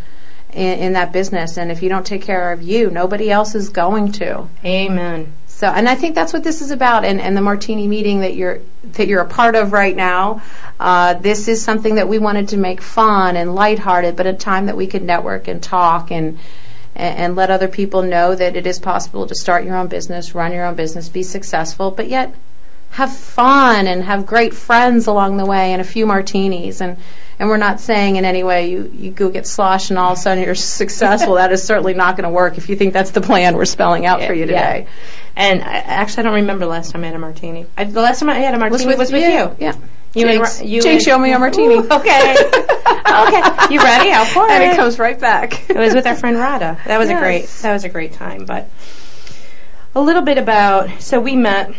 in, 0.53 0.79
in 0.79 0.92
that 0.94 1.12
business, 1.12 1.59
and 1.59 1.70
if 1.70 1.83
you 1.83 1.88
don't 1.90 2.07
take 2.07 2.23
care 2.23 2.53
of 2.53 2.62
you, 2.62 2.90
nobody 2.90 3.31
else 3.31 3.55
is 3.55 3.68
going 3.68 4.12
to. 4.12 4.46
Amen. 4.64 5.33
So, 5.61 5.66
and 5.66 5.87
I 5.87 5.94
think 5.94 6.14
that's 6.14 6.33
what 6.33 6.42
this 6.42 6.62
is 6.62 6.70
about. 6.70 7.05
And, 7.05 7.20
and 7.20 7.37
the 7.37 7.42
Martini 7.42 7.87
meeting 7.87 8.20
that 8.20 8.35
you're 8.35 8.61
that 8.92 9.09
you're 9.09 9.20
a 9.20 9.29
part 9.29 9.57
of 9.57 9.73
right 9.73 9.94
now, 9.94 10.40
uh, 10.81 11.12
this 11.12 11.49
is 11.49 11.62
something 11.62 11.96
that 11.96 12.09
we 12.09 12.18
wanted 12.18 12.49
to 12.49 12.57
make 12.57 12.81
fun 12.81 13.37
and 13.37 13.55
lighthearted, 13.55 14.16
but 14.16 14.27
a 14.27 14.33
time 14.33 14.66
that 14.66 14.77
we 14.79 14.87
could 14.87 15.03
network 15.03 15.49
and 15.49 15.62
talk 15.62 16.11
and 16.11 16.38
and, 16.96 17.37
let 17.37 17.51
other 17.51 17.68
people 17.68 18.01
know 18.01 18.35
that 18.35 18.57
it 18.57 18.66
is 18.66 18.79
possible 18.79 19.27
to 19.27 19.35
start 19.35 19.64
your 19.64 19.77
own 19.77 19.88
business, 19.88 20.35
run 20.35 20.53
your 20.53 20.64
own 20.64 20.77
business, 20.77 21.11
be 21.11 21.23
successful, 21.23 21.90
but 21.90 22.09
yet 22.09 22.35
have 22.92 23.14
fun 23.14 23.87
and 23.87 24.03
have 24.03 24.25
great 24.25 24.55
friends 24.55 25.09
along 25.09 25.37
the 25.37 25.44
way 25.44 25.73
and 25.73 25.83
a 25.83 25.85
few 25.85 26.07
martinis 26.07 26.81
and 26.81 26.96
and 27.40 27.48
we're 27.48 27.57
not 27.57 27.81
saying 27.81 28.16
in 28.16 28.24
any 28.24 28.44
way 28.44 28.70
you, 28.70 28.92
you 28.94 29.11
go 29.11 29.31
get 29.31 29.46
sloshed 29.46 29.88
and 29.90 29.98
all 29.98 30.12
of 30.12 30.18
a 30.18 30.20
sudden 30.20 30.44
you're 30.44 30.55
successful. 30.55 31.35
that 31.37 31.50
is 31.50 31.62
certainly 31.64 31.94
not 31.94 32.16
going 32.16 32.24
to 32.24 32.31
work 32.31 32.59
if 32.59 32.68
you 32.68 32.76
think 32.76 32.92
that's 32.92 33.11
the 33.12 33.22
plan 33.22 33.57
we're 33.57 33.64
spelling 33.64 34.05
out 34.07 34.22
for 34.22 34.35
you 34.35 34.40
Yeah. 34.44 34.46
today. 34.74 34.87
And 35.37 35.62
I, 35.62 35.72
actually, 35.79 36.20
I 36.20 36.22
don't 36.24 36.35
remember 36.35 36.66
the 36.66 36.70
last 36.70 36.92
time 36.92 37.03
I 37.03 37.07
had 37.07 37.16
a 37.16 37.18
martini. 37.18 37.64
I, 37.76 37.85
the 37.85 38.03
last 38.03 38.20
time 38.20 38.29
I 38.29 38.35
had 38.35 38.55
a 38.55 38.59
martini 38.59 38.94
was 38.94 39.11
with, 39.11 39.22
you. 39.22 39.57
Yeah. 39.59 39.74
You 40.12 40.26
and 40.26 40.68
you 40.68 40.83
Jinx, 40.83 40.87
and- 40.87 41.03
show 41.03 41.18
me 41.18 41.33
a 41.33 41.38
martini. 41.38 41.74
Ooh, 41.76 41.79
okay. 41.88 42.35
okay. 42.35 43.74
You 43.74 43.81
ready? 43.81 44.11
I'll 44.12 44.26
pour 44.35 44.50
and 44.50 44.62
it. 44.64 44.72
it 44.72 44.76
comes 44.76 44.98
right 44.98 45.18
back. 45.18 45.70
It 45.70 45.76
was 45.76 45.94
with 45.94 46.07
our 46.07 46.16
friend 46.16 46.37
Rada. 46.37 46.79
That 46.85 46.98
was 46.98 47.09
a 47.09 47.14
great. 47.18 47.46
That 47.62 47.72
was 47.72 47.85
a 47.85 47.88
great 47.88 48.12
time. 48.12 48.44
But 48.44 48.68
a 49.94 50.00
little 50.03 50.22
bit 50.22 50.37
about. 50.37 51.00
So 51.00 51.20
we 51.20 51.37
met 51.37 51.72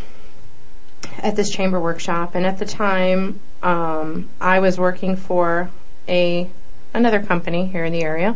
at 1.19 1.35
this 1.35 1.49
chamber 1.49 1.79
workshop, 1.79 2.35
and 2.35 2.45
at 2.45 2.57
the 2.59 2.65
time, 2.65 3.39
um, 3.63 4.29
I 4.39 4.59
was 4.59 4.77
working 4.79 5.15
for 5.15 5.69
a 6.07 6.49
another 6.93 7.21
company 7.21 7.67
here 7.67 7.85
in 7.85 7.93
the 7.93 8.03
area. 8.03 8.35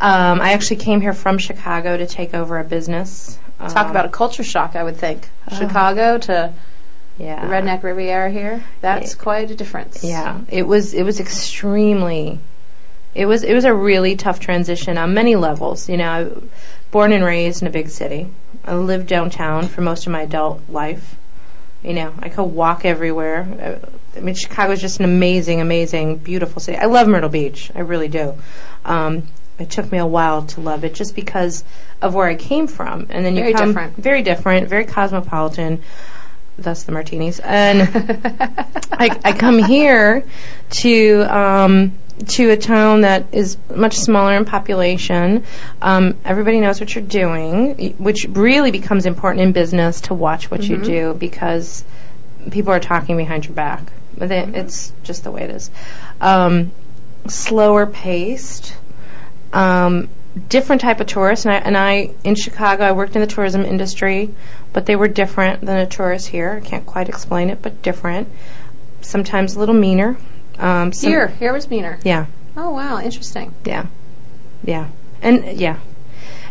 Um, 0.00 0.40
I 0.40 0.52
actually 0.52 0.76
came 0.76 1.00
here 1.00 1.12
from 1.12 1.38
Chicago 1.38 1.96
to 1.96 2.06
take 2.06 2.34
over 2.34 2.58
a 2.58 2.64
business. 2.64 3.38
Talk 3.58 3.76
Um, 3.76 3.90
about 3.90 4.06
a 4.06 4.08
culture 4.08 4.42
shock, 4.42 4.74
I 4.74 4.82
would 4.82 4.96
think. 4.96 5.28
Oh. 5.50 5.56
Chicago 5.56 6.16
to 6.18 6.52
Yeah. 7.18 7.46
Redneck 7.46 7.82
Riviera 7.82 8.30
here. 8.30 8.64
That's 8.80 9.14
quite 9.14 9.50
a 9.50 9.54
difference. 9.54 10.02
Yeah, 10.02 10.38
it 10.48 10.66
was 10.66 10.94
it 10.94 11.02
was 11.02 11.20
extremely 11.20 12.40
it 13.14 13.26
was 13.26 13.42
it 13.42 13.52
was 13.52 13.64
a 13.66 13.74
really 13.74 14.16
tough 14.16 14.40
transition 14.40 14.96
on 14.96 15.12
many 15.12 15.36
levels. 15.36 15.88
You 15.88 15.98
know, 15.98 16.10
I, 16.10 16.46
born 16.90 17.12
and 17.12 17.22
raised 17.24 17.60
in 17.62 17.68
a 17.68 17.70
big 17.70 17.90
city. 17.90 18.28
I 18.64 18.74
lived 18.74 19.06
downtown 19.06 19.68
for 19.68 19.82
most 19.82 20.06
of 20.06 20.12
my 20.12 20.22
adult 20.22 20.62
life. 20.68 21.16
You 21.82 21.94
know, 21.94 22.14
I 22.18 22.28
could 22.28 22.44
walk 22.44 22.84
everywhere. 22.84 23.80
Uh, 23.82 23.88
I 24.16 24.20
mean, 24.20 24.34
Chicago's 24.34 24.80
just 24.80 24.98
an 24.98 25.04
amazing, 25.06 25.60
amazing, 25.60 26.18
beautiful 26.18 26.60
city. 26.60 26.76
I 26.76 26.86
love 26.86 27.08
Myrtle 27.08 27.30
Beach. 27.30 27.70
I 27.74 27.80
really 27.80 28.08
do. 28.08 28.34
Um, 28.84 29.26
it 29.58 29.70
took 29.70 29.90
me 29.92 29.98
a 29.98 30.06
while 30.06 30.42
to 30.46 30.60
love 30.60 30.84
it 30.84 30.94
just 30.94 31.14
because 31.14 31.64
of 32.00 32.14
where 32.14 32.26
I 32.26 32.34
came 32.34 32.66
from. 32.66 33.06
And 33.10 33.24
then 33.24 33.36
you 33.36 33.42
Very 33.42 33.52
come 33.52 33.68
different. 33.68 33.96
very 33.96 34.22
different, 34.22 34.68
very 34.68 34.84
cosmopolitan. 34.84 35.82
Thus 36.58 36.82
the 36.82 36.92
martinis. 36.92 37.40
And 37.40 37.82
I, 38.92 39.18
I 39.24 39.32
come 39.32 39.58
here 39.58 40.24
to 40.70 41.20
um, 41.22 41.92
to 42.28 42.50
a 42.50 42.56
town 42.56 43.02
that 43.02 43.26
is 43.32 43.56
much 43.74 43.96
smaller 43.98 44.34
in 44.36 44.44
population. 44.44 45.44
Um, 45.80 46.16
everybody 46.24 46.60
knows 46.60 46.80
what 46.80 46.94
you're 46.94 47.04
doing, 47.04 47.76
y- 47.76 47.94
which 47.98 48.26
really 48.28 48.70
becomes 48.70 49.06
important 49.06 49.42
in 49.42 49.52
business 49.52 50.02
to 50.02 50.14
watch 50.14 50.50
what 50.50 50.62
you 50.62 50.76
do 50.78 51.14
because 51.14 51.84
people 52.50 52.72
are 52.72 52.80
talking 52.80 53.16
behind 53.16 53.44
your 53.46 53.54
back. 53.54 53.82
But 54.16 54.30
it, 54.30 54.54
It's 54.54 54.92
just 55.02 55.24
the 55.24 55.30
way 55.30 55.42
it 55.42 55.50
is. 55.50 55.70
Um, 56.20 56.72
slower 57.26 57.86
paced. 57.86 58.74
Um, 59.52 60.08
different 60.48 60.80
type 60.80 61.00
of 61.00 61.06
tourists, 61.06 61.44
and 61.44 61.54
I, 61.54 61.58
and 61.58 61.76
I 61.76 62.10
in 62.22 62.34
Chicago 62.34 62.84
I 62.84 62.92
worked 62.92 63.14
in 63.16 63.20
the 63.20 63.26
tourism 63.26 63.64
industry, 63.64 64.32
but 64.72 64.86
they 64.86 64.94
were 64.94 65.08
different 65.08 65.60
than 65.62 65.76
a 65.76 65.86
tourist 65.86 66.28
here. 66.28 66.60
I 66.62 66.66
can't 66.66 66.86
quite 66.86 67.08
explain 67.08 67.50
it, 67.50 67.60
but 67.62 67.82
different. 67.82 68.28
Sometimes 69.00 69.56
a 69.56 69.58
little 69.58 69.74
meaner. 69.74 70.16
Um, 70.60 70.92
Here, 70.92 71.28
here 71.28 71.52
was 71.52 71.70
meaner. 71.70 71.98
yeah, 72.04 72.26
Oh 72.56 72.70
wow, 72.70 73.00
interesting. 73.00 73.54
yeah, 73.64 73.86
yeah, 74.64 74.88
and 75.22 75.58
yeah, 75.58 75.78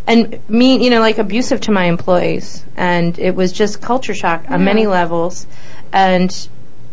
and 0.07 0.39
mean, 0.49 0.81
you 0.81 0.89
know, 0.89 0.99
like 0.99 1.19
abusive 1.19 1.61
to 1.61 1.71
my 1.71 1.85
employees, 1.85 2.63
and 2.75 3.17
it 3.19 3.35
was 3.35 3.51
just 3.51 3.81
culture 3.81 4.15
shock 4.15 4.45
on 4.49 4.63
many 4.63 4.87
levels, 4.87 5.45
and 5.93 6.31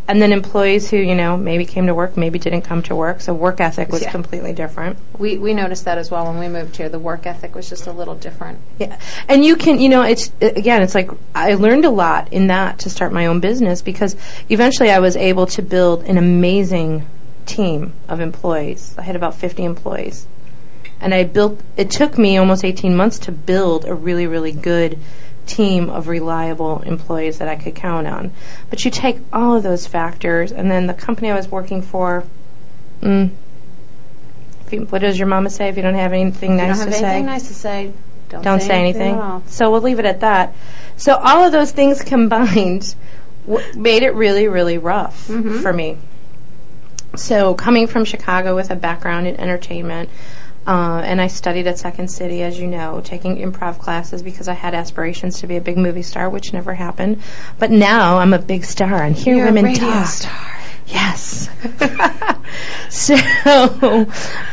and 0.09 0.23
then 0.23 0.33
employees 0.33 0.91
who 0.91 0.97
you 0.97 1.15
know 1.15 1.37
maybe 1.37 1.65
came 1.65 1.87
to 1.87 1.95
work, 1.95 2.17
maybe 2.17 2.39
didn't 2.39 2.63
come 2.63 2.83
to 2.85 2.95
work, 2.95 3.21
so 3.21 3.35
work 3.35 3.61
ethic 3.61 3.91
was 3.91 4.03
Yeah. 4.03 4.11
completely 4.11 4.53
different. 4.53 4.99
We 5.19 5.39
we 5.39 5.55
noticed 5.55 5.85
that 5.87 5.99
as 5.99 6.11
well 6.11 6.27
when 6.27 6.39
we 6.39 6.49
moved 6.49 6.77
here. 6.77 6.89
The 6.89 6.99
work 6.99 7.27
ethic 7.27 7.55
was 7.55 7.69
just 7.69 7.87
a 7.87 7.93
little 7.93 8.15
different. 8.15 8.59
Yeah, 8.79 8.97
and 9.29 9.45
you 9.45 9.57
can, 9.57 9.81
you 9.81 9.89
know, 9.89 10.03
it's 10.03 10.31
again, 10.41 10.83
it's 10.83 10.95
like 10.95 11.11
I 11.35 11.55
learned 11.55 11.85
a 11.85 11.91
lot 11.91 12.33
in 12.33 12.49
that 12.49 12.81
to 12.81 12.91
start 12.91 13.13
my 13.13 13.27
own 13.27 13.41
business 13.41 13.83
because 13.83 14.17
eventually 14.49 14.91
I 14.91 15.01
was 15.01 15.17
able 15.17 15.47
to 15.47 15.63
build 15.63 16.05
an 16.05 16.19
amazing 16.19 17.07
team 17.47 17.93
of 18.09 18.21
employees. 18.21 18.95
I 18.99 19.03
had 19.03 19.17
about 19.17 19.35
50 19.37 19.65
employees, 19.65 20.27
and 21.01 21.15
I 21.15 21.25
built. 21.25 21.61
It 21.77 21.91
took 21.91 22.17
me 22.19 22.37
almost 22.39 22.65
18 22.65 22.95
months 22.97 23.21
to 23.21 23.33
build 23.33 23.85
a 23.85 23.95
really, 23.95 24.27
really 24.27 24.53
good 24.53 24.99
team 25.47 25.89
of 25.91 26.09
reliable 26.09 26.81
employees 26.83 27.39
that 27.39 27.49
I 27.49 27.57
could 27.57 27.75
count 27.75 28.07
on. 28.07 28.33
But 28.71 28.85
you 28.85 28.91
take 28.91 29.19
all 29.33 29.57
of 29.57 29.63
those 29.63 29.87
factors, 29.87 30.53
and 30.53 30.71
then 30.71 30.87
the 30.87 30.95
company 30.95 31.31
I 31.31 31.37
was 31.37 31.49
working 31.49 31.83
for. 31.83 32.25
Mm, 33.03 33.31
you- 34.71 34.81
what 34.91 35.01
does 35.01 35.19
your 35.19 35.29
mama 35.29 35.51
say 35.51 35.69
if 35.69 35.77
you 35.77 35.83
don't 35.83 35.95
have 35.95 36.13
anything 36.13 36.53
you 36.53 36.57
nice 36.57 36.79
don't 36.79 36.87
have 36.89 36.95
to 36.95 36.99
say? 37.01 37.23
nice 37.23 37.49
to 37.49 37.55
say. 37.55 37.93
Don't, 38.29 38.43
don't 38.43 38.61
say 38.63 38.81
anything. 38.81 39.15
at 39.15 39.21
all. 39.21 39.43
So 39.47 39.71
we'll 39.71 39.83
leave 39.83 40.01
it 40.01 40.05
at 40.05 40.21
that. 40.21 40.53
So 40.97 41.15
all 41.15 41.45
of 41.45 41.53
those 41.53 41.71
things 41.71 42.03
combined 42.03 42.95
w- 43.47 43.65
made 43.81 44.03
it 44.03 44.15
really, 44.15 44.49
really 44.49 44.79
rough 44.79 45.29
Mhm. 45.29 45.63
for 45.63 45.73
me. 45.73 45.97
So 47.15 47.55
coming 47.55 47.87
from 47.87 48.05
Chicago 48.05 48.55
with 48.57 48.71
a 48.71 48.77
background 48.77 49.27
in 49.29 49.39
entertainment, 49.41 50.11
uh, 50.67 51.01
and 51.05 51.21
I 51.21 51.29
studied 51.29 51.67
at 51.67 51.79
Second 51.79 52.09
City, 52.09 52.43
as 52.43 52.59
you 52.59 52.67
know, 52.67 53.01
taking 53.05 53.37
improv 53.37 53.79
classes 53.79 54.23
because 54.23 54.49
I 54.49 54.55
had 54.55 54.75
aspirations 54.75 55.41
to 55.41 55.47
be 55.47 55.57
a 55.57 55.61
big 55.61 55.79
movie 55.79 56.03
star, 56.03 56.29
which 56.29 56.53
never 56.53 56.75
happened. 56.75 57.23
But 57.59 57.71
now 57.71 58.19
I'm 58.19 58.35
a 58.35 58.39
big 58.39 58.65
star, 58.65 59.03
and 59.03 59.15
here 59.15 59.37
You're 59.37 59.49
a 59.49 59.53
women 59.53 59.65
radio 59.67 59.89
talk. 59.89 60.07
star. 60.07 60.59
Yes. 60.89 61.49
so, 62.91 63.17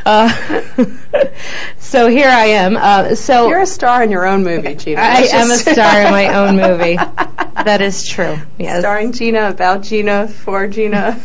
uh, 0.05 0.29
so 1.79 2.07
here 2.07 2.29
I 2.29 2.45
am. 2.45 2.77
Uh, 2.77 3.15
so 3.15 3.47
You're 3.47 3.61
a 3.61 3.65
star 3.65 4.03
in 4.03 4.11
your 4.11 4.25
own 4.25 4.43
movie, 4.43 4.75
Gina. 4.75 5.01
I 5.01 5.27
am 5.31 5.51
a 5.51 5.55
star 5.55 6.01
in 6.01 6.11
my 6.11 6.35
own 6.35 6.57
movie. 6.57 6.95
That 6.95 7.81
is 7.81 8.07
true. 8.07 8.37
Yes. 8.57 8.79
Starring 8.81 9.11
Gina, 9.13 9.49
about 9.49 9.83
Gina, 9.83 10.27
for 10.27 10.67
Gina. 10.67 11.19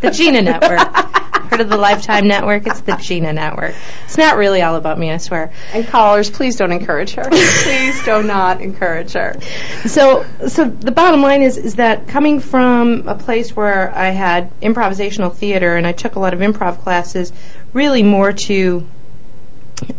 The 0.00 0.10
Gina 0.10 0.42
Network. 0.42 1.22
Heard 1.50 1.60
of 1.60 1.68
the 1.68 1.76
Lifetime 1.76 2.26
Network? 2.26 2.66
It's 2.66 2.80
the 2.80 2.96
Gina 2.96 3.32
Network. 3.32 3.74
It's 4.04 4.18
not 4.18 4.36
really 4.36 4.62
all 4.62 4.76
about 4.76 4.98
me, 4.98 5.10
I 5.10 5.18
swear. 5.18 5.52
And 5.72 5.86
callers, 5.86 6.30
please 6.30 6.56
don't 6.56 6.72
encourage 6.72 7.12
her. 7.14 7.24
please 7.30 8.04
do 8.04 8.22
not 8.22 8.60
encourage 8.60 9.12
her. 9.12 9.40
So, 9.86 10.26
so 10.48 10.68
the 10.68 10.92
bottom 10.92 11.22
line 11.22 11.42
is 11.42 11.56
is 11.56 11.76
that 11.76 12.08
coming 12.08 12.40
from 12.40 13.08
a 13.08 13.14
place 13.14 13.54
where 13.54 13.94
I 13.94 14.10
had 14.10 14.58
improvisational 14.60 15.34
theater 15.34 15.76
and 15.76 15.86
I 15.86 15.92
took 15.92 16.16
a 16.16 16.20
lot 16.20 16.34
of 16.34 16.40
improv 16.40 16.82
classes, 16.82 17.32
really 17.72 18.02
more 18.02 18.32
to 18.32 18.86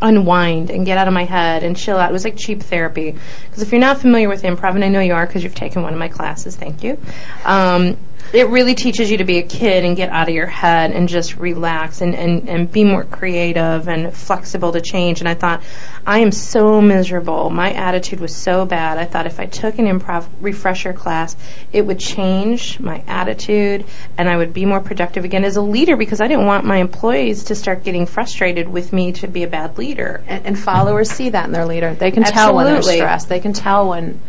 unwind 0.01 0.69
and 0.69 0.85
get 0.85 0.97
out 0.97 1.07
of 1.07 1.13
my 1.13 1.25
head 1.25 1.63
and 1.63 1.75
chill 1.75 1.97
out. 1.97 2.09
It 2.09 2.13
was 2.13 2.23
like 2.23 2.37
cheap 2.37 2.61
therapy. 2.61 3.15
Because 3.45 3.61
if 3.61 3.71
you're 3.71 3.81
not 3.81 3.99
familiar 3.99 4.29
with 4.29 4.43
improv, 4.43 4.75
and 4.75 4.83
I 4.83 4.89
know 4.89 4.99
you 4.99 5.13
are 5.13 5.25
because 5.25 5.43
you've 5.43 5.55
taken 5.55 5.83
one 5.83 5.93
of 5.93 5.99
my 5.99 6.07
classes, 6.07 6.55
thank 6.55 6.83
you. 6.83 6.97
Um, 7.43 7.97
it 8.33 8.49
really 8.49 8.75
teaches 8.75 9.09
you 9.09 9.17
to 9.17 9.23
be 9.23 9.37
a 9.37 9.43
kid 9.43 9.85
and 9.85 9.95
get 9.95 10.09
out 10.09 10.27
of 10.27 10.35
your 10.35 10.47
head 10.47 10.91
and 10.91 11.07
just 11.07 11.37
relax 11.37 12.01
and, 12.01 12.15
and, 12.15 12.49
and 12.49 12.71
be 12.71 12.83
more 12.83 13.03
creative 13.03 13.87
and 13.87 14.13
flexible 14.13 14.71
to 14.73 14.81
change. 14.81 15.21
And 15.21 15.29
I 15.29 15.35
thought, 15.35 15.63
I 16.05 16.19
am 16.19 16.31
so 16.31 16.81
miserable. 16.81 17.49
My 17.49 17.71
attitude 17.71 18.19
was 18.19 18.35
so 18.35 18.65
bad. 18.65 18.97
I 18.97 19.05
thought 19.05 19.25
if 19.25 19.39
I 19.39 19.45
took 19.45 19.79
an 19.79 19.85
improv 19.85 20.27
refresher 20.41 20.93
class, 20.93 21.35
it 21.71 21.85
would 21.85 21.99
change 21.99 22.79
my 22.79 23.03
attitude 23.07 23.85
and 24.17 24.29
I 24.29 24.37
would 24.37 24.53
be 24.53 24.65
more 24.65 24.81
productive 24.81 25.23
again 25.23 25.43
as 25.43 25.55
a 25.55 25.61
leader 25.61 25.95
because 25.95 26.19
I 26.19 26.27
didn't 26.27 26.45
want 26.45 26.65
my 26.65 26.77
employees 26.77 27.45
to 27.45 27.55
start 27.55 27.83
getting 27.83 28.05
frustrated 28.05 28.67
with 28.67 28.91
me 28.91 29.13
to 29.13 29.27
be 29.27 29.43
a 29.43 29.47
bad 29.47 29.77
leader. 29.77 30.23
And, 30.27 30.45
and 30.45 30.59
followers 30.59 31.09
see 31.09 31.29
that 31.29 31.45
in 31.45 31.51
their 31.51 31.65
leader. 31.65 31.93
They 31.93 32.11
can 32.11 32.23
tell 32.23 32.55
when 32.55 32.65
they're 32.65 32.81
stressed. 32.81 33.29
They 33.29 33.39
can 33.39 33.53
tell 33.53 33.89
when 33.89 34.19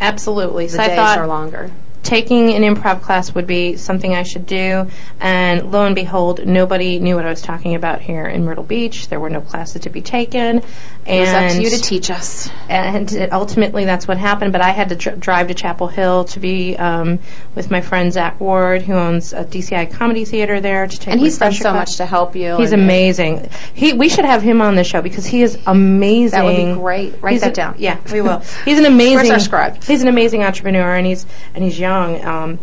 Absolutely. 0.00 0.66
the 0.66 0.72
so 0.72 0.82
I 0.82 0.88
days 0.88 0.96
thought 0.96 1.18
are 1.18 1.26
longer. 1.26 1.70
Taking 2.08 2.54
an 2.54 2.62
improv 2.62 3.02
class 3.02 3.34
would 3.34 3.46
be 3.46 3.76
something 3.76 4.14
I 4.14 4.22
should 4.22 4.46
do. 4.46 4.86
And 5.20 5.70
lo 5.70 5.84
and 5.84 5.94
behold, 5.94 6.46
nobody 6.46 6.98
knew 7.00 7.16
what 7.16 7.26
I 7.26 7.28
was 7.28 7.42
talking 7.42 7.74
about 7.74 8.00
here 8.00 8.26
in 8.26 8.46
Myrtle 8.46 8.64
Beach. 8.64 9.08
There 9.08 9.20
were 9.20 9.28
no 9.28 9.42
classes 9.42 9.82
to 9.82 9.90
be 9.90 10.00
taken. 10.00 10.62
It 11.06 11.20
was 11.20 11.28
up 11.28 11.50
to 11.52 11.62
you 11.62 11.68
to 11.68 11.78
teach 11.78 12.10
us. 12.10 12.48
and 12.70 13.12
it, 13.12 13.30
ultimately 13.30 13.84
that's 13.84 14.08
what 14.08 14.16
happened. 14.16 14.52
But 14.52 14.62
I 14.62 14.70
had 14.70 14.88
to 14.88 14.96
dr- 14.96 15.20
drive 15.20 15.48
to 15.48 15.54
Chapel 15.54 15.86
Hill 15.88 16.24
to 16.26 16.40
be 16.40 16.78
um, 16.78 17.18
with 17.54 17.70
my 17.70 17.82
friend 17.82 18.10
Zach 18.10 18.40
Ward, 18.40 18.80
who 18.82 18.94
owns 18.94 19.34
a 19.34 19.44
DSI 19.44 19.92
Comedy 19.92 20.24
Theater 20.24 20.60
there, 20.62 20.86
to 20.86 20.98
take 20.98 21.08
And 21.12 21.20
he's 21.20 21.36
done 21.36 21.52
so 21.52 21.72
class. 21.72 21.74
much 21.90 21.96
to 21.98 22.06
help 22.06 22.36
you. 22.36 22.56
He's 22.56 22.72
amazing. 22.72 23.50
He 23.74 23.92
we 23.92 24.08
should 24.08 24.24
have 24.24 24.40
him 24.40 24.62
on 24.62 24.76
the 24.76 24.84
show 24.84 25.02
because 25.02 25.26
he 25.26 25.42
is 25.42 25.58
amazing. 25.66 26.38
That 26.38 26.44
would 26.46 26.56
be 26.56 26.72
great. 26.80 27.20
Write 27.22 27.32
He's 27.32 27.40
that 27.42 27.50
a- 27.50 27.54
down. 27.54 27.74
Yeah, 27.78 27.98
we 28.10 28.22
will. 28.22 28.38
He's 28.64 28.78
an 28.78 28.86
amazing. 28.86 29.16
Where's 29.16 29.30
our 29.30 29.40
scribe? 29.40 29.82
He's 29.84 30.00
an 30.02 30.08
amazing 30.08 30.42
entrepreneur, 30.42 30.94
and 30.94 31.06
he's 31.06 31.26
and 31.54 31.62
he's 31.62 31.78
young. 31.78 31.97
Um, 31.98 32.58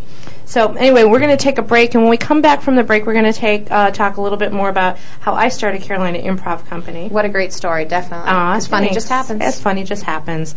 so 0.45 0.73
anyway, 0.73 1.03
we're 1.03 1.19
going 1.19 1.35
to 1.35 1.43
take 1.43 1.57
a 1.57 1.63
break, 1.63 1.95
and 1.95 2.03
when 2.03 2.09
we 2.09 2.17
come 2.17 2.41
back 2.41 2.61
from 2.61 2.75
the 2.75 2.83
break, 2.83 3.05
we're 3.05 3.13
going 3.13 3.25
to 3.25 3.33
take 3.33 3.71
uh, 3.71 3.91
talk 3.91 4.17
a 4.17 4.21
little 4.21 4.37
bit 4.37 4.51
more 4.51 4.69
about 4.69 4.97
how 5.19 5.33
I 5.33 5.49
started 5.49 5.81
Carolina 5.81 6.19
Improv 6.19 6.67
Company. 6.67 7.09
What 7.09 7.25
a 7.25 7.29
great 7.29 7.51
story, 7.51 7.85
definitely. 7.85 8.29
Aw, 8.29 8.57
it's 8.57 8.67
funny, 8.67 8.91
just 8.91 9.09
happens. 9.09 9.41
It's 9.43 9.59
funny, 9.59 9.83
just 9.83 10.03
happens. 10.03 10.55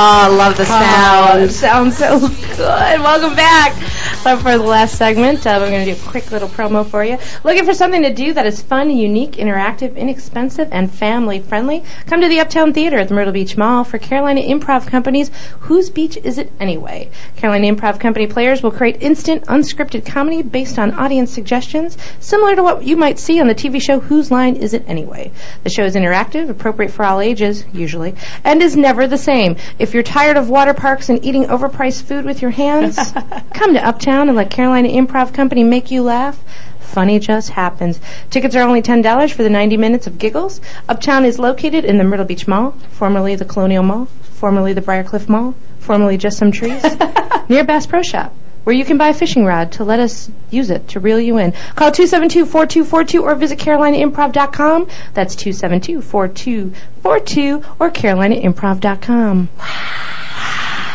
I 0.00 0.28
love 0.28 0.56
the 0.56 0.64
Oh, 0.64 1.42
it 1.42 1.50
sounds 1.50 1.98
so 1.98 2.20
good. 2.56 3.00
Welcome 3.02 3.34
back. 3.34 3.74
For 4.18 4.58
the 4.58 4.58
last 4.58 4.98
segment, 4.98 5.46
uh, 5.46 5.58
we're 5.60 5.70
going 5.70 5.86
to 5.86 5.94
do 5.94 6.00
a 6.00 6.10
quick 6.10 6.32
little 6.32 6.48
promo 6.48 6.84
for 6.84 7.04
you. 7.04 7.16
Looking 7.44 7.64
for 7.64 7.72
something 7.72 8.02
to 8.02 8.12
do 8.12 8.32
that 8.32 8.46
is 8.46 8.60
fun, 8.60 8.90
unique, 8.90 9.32
interactive, 9.32 9.96
inexpensive, 9.96 10.68
and 10.72 10.92
family 10.92 11.38
friendly? 11.38 11.84
Come 12.06 12.20
to 12.22 12.28
the 12.28 12.40
Uptown 12.40 12.72
Theater 12.72 12.98
at 12.98 13.08
the 13.08 13.14
Myrtle 13.14 13.32
Beach 13.32 13.56
Mall 13.56 13.84
for 13.84 13.98
Carolina 13.98 14.40
Improv 14.40 14.88
Company's 14.88 15.30
Whose 15.60 15.88
Beach 15.90 16.18
Is 16.24 16.36
It 16.36 16.50
Anyway? 16.58 17.10
Carolina 17.36 17.72
Improv 17.72 18.00
Company 18.00 18.26
players 18.26 18.60
will 18.60 18.72
create 18.72 19.02
instant, 19.02 19.44
unscripted 19.44 20.04
comedy 20.04 20.42
based 20.42 20.78
on 20.78 20.94
audience 20.94 21.30
suggestions, 21.30 21.96
similar 22.18 22.56
to 22.56 22.62
what 22.62 22.82
you 22.82 22.96
might 22.96 23.20
see 23.20 23.40
on 23.40 23.46
the 23.46 23.54
TV 23.54 23.80
show 23.80 24.00
Whose 24.00 24.32
Line 24.32 24.56
Is 24.56 24.74
It 24.74 24.84
Anyway? 24.88 25.30
The 25.62 25.70
show 25.70 25.84
is 25.84 25.94
interactive, 25.94 26.50
appropriate 26.50 26.90
for 26.90 27.04
all 27.04 27.20
ages, 27.20 27.64
usually, 27.72 28.16
and 28.42 28.62
is 28.62 28.76
never 28.76 29.06
the 29.06 29.18
same. 29.18 29.56
If 29.78 29.94
you're 29.94 30.02
tired 30.02 30.36
of 30.36 30.50
water 30.50 30.74
parks 30.74 31.08
and 31.08 31.24
eating 31.24 31.44
overpriced 31.44 32.02
food 32.02 32.24
with 32.24 32.42
your 32.42 32.50
hands, 32.50 32.96
come 33.54 33.74
to 33.74 33.86
Uptown 33.86 34.07
and 34.08 34.36
let 34.36 34.50
Carolina 34.50 34.88
Improv 34.88 35.34
Company 35.34 35.64
make 35.64 35.90
you 35.90 36.02
laugh. 36.02 36.42
Funny 36.80 37.18
just 37.18 37.50
happens. 37.50 38.00
Tickets 38.30 38.56
are 38.56 38.62
only 38.62 38.80
$10 38.80 39.32
for 39.32 39.42
the 39.42 39.50
90 39.50 39.76
minutes 39.76 40.06
of 40.06 40.16
giggles. 40.18 40.62
Uptown 40.88 41.26
is 41.26 41.38
located 41.38 41.84
in 41.84 41.98
the 41.98 42.04
Myrtle 42.04 42.24
Beach 42.24 42.48
Mall, 42.48 42.70
formerly 42.90 43.36
the 43.36 43.44
Colonial 43.44 43.82
Mall, 43.82 44.06
formerly 44.22 44.72
the 44.72 44.80
Briarcliff 44.80 45.28
Mall, 45.28 45.54
formerly 45.80 46.16
just 46.16 46.38
some 46.38 46.50
trees, 46.50 46.82
near 47.50 47.64
Bass 47.64 47.86
Pro 47.86 48.02
Shop, 48.02 48.32
where 48.64 48.74
you 48.74 48.86
can 48.86 48.96
buy 48.96 49.08
a 49.08 49.14
fishing 49.14 49.44
rod 49.44 49.72
to 49.72 49.84
let 49.84 50.00
us 50.00 50.30
use 50.50 50.70
it 50.70 50.88
to 50.88 51.00
reel 51.00 51.20
you 51.20 51.36
in. 51.36 51.52
Call 51.74 51.90
272-4242 51.90 53.22
or 53.22 53.34
visit 53.34 53.58
carolinaimprov.com. 53.58 54.88
That's 55.12 55.36
272-4242 55.36 57.64
or 57.78 57.90
carolinaimprov.com. 57.90 59.48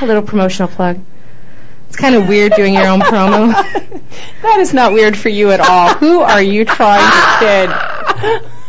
A 0.02 0.06
little 0.06 0.24
promotional 0.24 0.68
plug. 0.68 1.00
It's 1.94 2.02
kind 2.02 2.16
of 2.16 2.28
weird 2.28 2.54
doing 2.54 2.74
your 2.74 2.88
own 2.88 3.02
promo. 3.02 3.54
That 4.42 4.60
is 4.60 4.74
not 4.74 4.94
weird 4.94 5.16
for 5.16 5.30
you 5.30 5.52
at 5.52 5.60
all. 5.60 5.94
Who 5.94 6.22
are 6.22 6.42
you 6.42 6.66
trying 6.66 7.00
to 7.00 7.40
kid? 7.40 8.50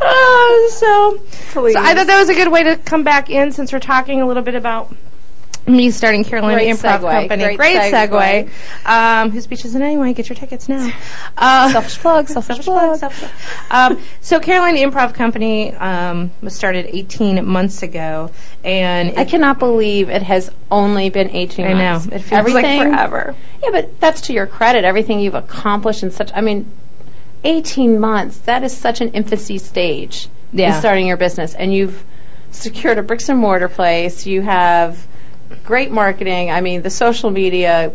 Oh, 0.00 0.70
so, 0.72 1.26
so 1.52 1.66
I 1.66 1.94
thought 1.94 2.06
that 2.06 2.18
was 2.18 2.28
a 2.28 2.34
good 2.34 2.52
way 2.52 2.62
to 2.64 2.76
come 2.76 3.02
back 3.02 3.30
in 3.30 3.50
since 3.50 3.72
we're 3.72 3.80
talking 3.80 4.20
a 4.20 4.26
little 4.26 4.44
bit 4.44 4.54
about 4.54 4.94
me 5.66 5.90
starting 5.90 6.24
Carolina 6.24 6.54
Great 6.58 6.74
Improv 6.74 7.00
segue. 7.00 7.28
Company. 7.28 7.56
Great 7.56 7.76
segue. 7.92 8.48
segue. 8.50 8.88
Um, 8.88 9.30
whose 9.30 9.46
beach 9.46 9.64
is 9.64 9.74
it 9.74 9.82
anyway? 9.82 10.12
Get 10.12 10.28
your 10.28 10.36
tickets 10.36 10.68
now. 10.68 10.90
Uh, 11.36 11.70
Selfish 11.70 11.98
plug, 11.98 12.28
selfish 12.28 12.60
plug. 12.60 12.98
selfish 12.98 13.28
plug. 13.30 13.92
Um, 13.92 14.02
so 14.20 14.40
Carolina 14.40 14.78
Improv 14.78 15.14
Company 15.14 15.72
um, 15.74 16.30
was 16.40 16.54
started 16.54 16.86
18 16.88 17.46
months 17.46 17.82
ago, 17.82 18.30
and 18.64 19.18
I 19.18 19.24
cannot 19.24 19.58
believe 19.58 20.08
it 20.10 20.22
has 20.22 20.50
only 20.70 21.10
been 21.10 21.30
18 21.30 21.64
I 21.64 21.72
know 21.74 22.02
it 22.10 22.18
feels 22.20 22.52
like 22.52 22.64
forever. 22.82 23.34
Yeah, 23.62 23.70
but 23.70 24.00
that's 24.00 24.22
to 24.22 24.32
your 24.32 24.46
credit. 24.46 24.84
Everything 24.84 25.20
you've 25.20 25.34
accomplished 25.34 26.02
in 26.02 26.10
such, 26.10 26.32
I 26.34 26.40
mean, 26.40 26.70
18 27.44 27.98
months, 28.00 28.38
that 28.40 28.62
is 28.64 28.76
such 28.76 29.00
an 29.00 29.10
infancy 29.12 29.58
stage 29.58 30.28
Yeah. 30.52 30.74
in 30.74 30.80
starting 30.80 31.06
your 31.06 31.16
business. 31.16 31.54
And 31.54 31.72
you've 31.72 32.02
secured 32.50 32.98
a 32.98 33.02
bricks 33.02 33.28
and 33.28 33.38
mortar 33.38 33.68
place. 33.68 34.26
You 34.26 34.42
have 34.42 35.06
great 35.72 35.90
marketing. 35.90 36.50
I 36.50 36.60
mean, 36.60 36.82
the 36.82 36.90
social 36.90 37.30
media, 37.30 37.92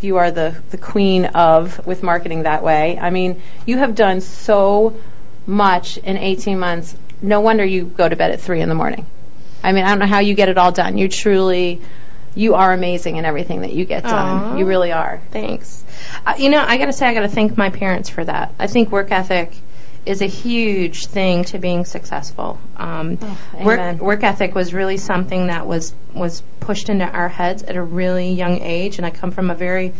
you 0.00 0.16
are 0.16 0.32
the, 0.32 0.60
the 0.70 0.76
queen 0.76 1.26
of 1.26 1.86
with 1.86 2.02
marketing 2.02 2.42
that 2.42 2.64
way. 2.64 2.98
I 2.98 3.10
mean, 3.10 3.40
you 3.64 3.78
have 3.78 3.94
done 3.94 4.20
so 4.20 4.98
much 5.46 5.96
in 5.96 6.16
18 6.16 6.58
months. 6.58 6.96
No 7.22 7.40
wonder 7.40 7.64
you 7.64 7.84
go 7.84 8.08
to 8.08 8.16
bed 8.16 8.32
at 8.32 8.40
3 8.40 8.62
in 8.62 8.68
the 8.68 8.74
morning. 8.74 9.06
I 9.62 9.70
mean, 9.70 9.84
I 9.84 9.90
don't 9.90 10.00
know 10.00 10.06
how 10.06 10.18
you 10.18 10.34
get 10.34 10.48
it 10.48 10.58
all 10.58 10.72
done. 10.72 10.98
You 10.98 11.08
truly, 11.08 11.80
you 12.34 12.56
are 12.56 12.72
amazing 12.72 13.14
in 13.14 13.24
everything 13.24 13.60
that 13.60 13.72
you 13.72 13.84
get 13.84 14.02
done. 14.02 14.58
You 14.58 14.66
really 14.66 14.90
are. 14.90 15.22
Thanks. 15.30 15.84
Uh, 16.26 16.34
you 16.36 16.50
know, 16.50 16.58
I 16.60 16.78
got 16.78 16.86
to 16.86 16.92
say, 16.92 17.06
I 17.06 17.14
got 17.14 17.20
to 17.20 17.28
thank 17.28 17.56
my 17.56 17.70
parents 17.70 18.08
for 18.10 18.24
that. 18.24 18.52
I 18.58 18.66
think 18.66 18.90
work 18.90 19.12
ethic 19.12 19.54
is 20.06 20.22
a 20.22 20.26
huge 20.26 21.06
thing 21.06 21.44
to 21.44 21.58
being 21.58 21.84
successful. 21.84 22.58
Um, 22.76 23.18
Oh, 23.22 23.64
work 23.64 24.00
work 24.00 24.22
ethic 24.24 24.54
was 24.54 24.72
really 24.72 24.96
something 24.96 25.48
that 25.48 25.66
was 25.66 25.94
was 26.14 26.42
pushed 26.60 26.88
into 26.88 27.04
our 27.04 27.28
heads 27.28 27.62
at 27.62 27.76
a 27.76 27.82
really 27.82 28.32
young 28.32 28.60
age, 28.62 28.96
and 28.98 29.06
I 29.06 29.10
come 29.10 29.30
from 29.30 29.50
a 29.50 29.54
very 29.54 29.92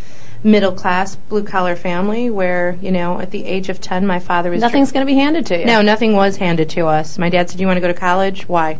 middle 0.43 0.73
class 0.73 1.17
blue 1.17 1.43
collar 1.45 1.77
family 1.77 2.31
where 2.31 2.79
you 2.81 2.91
know 2.93 3.21
at 3.21 3.31
the 3.31 3.45
age 3.45 3.69
of 3.69 3.79
10 3.79 4.07
my 4.07 4.19
father 4.21 4.51
was 4.51 4.63
Nothing's 4.63 4.91
going 4.91 5.07
to 5.07 5.13
be 5.13 5.19
handed 5.19 5.47
to 5.47 5.59
you. 5.59 5.67
no, 5.67 5.83
nothing 5.83 6.15
was 6.15 6.37
handed 6.39 6.71
to 6.71 6.87
us. 6.87 7.19
My 7.19 7.29
dad 7.29 7.51
said, 7.51 7.61
"You 7.61 7.67
want 7.67 7.77
to 7.77 7.83
go 7.83 7.89
to 7.89 7.95
college? 7.95 8.49
Why? 8.49 8.79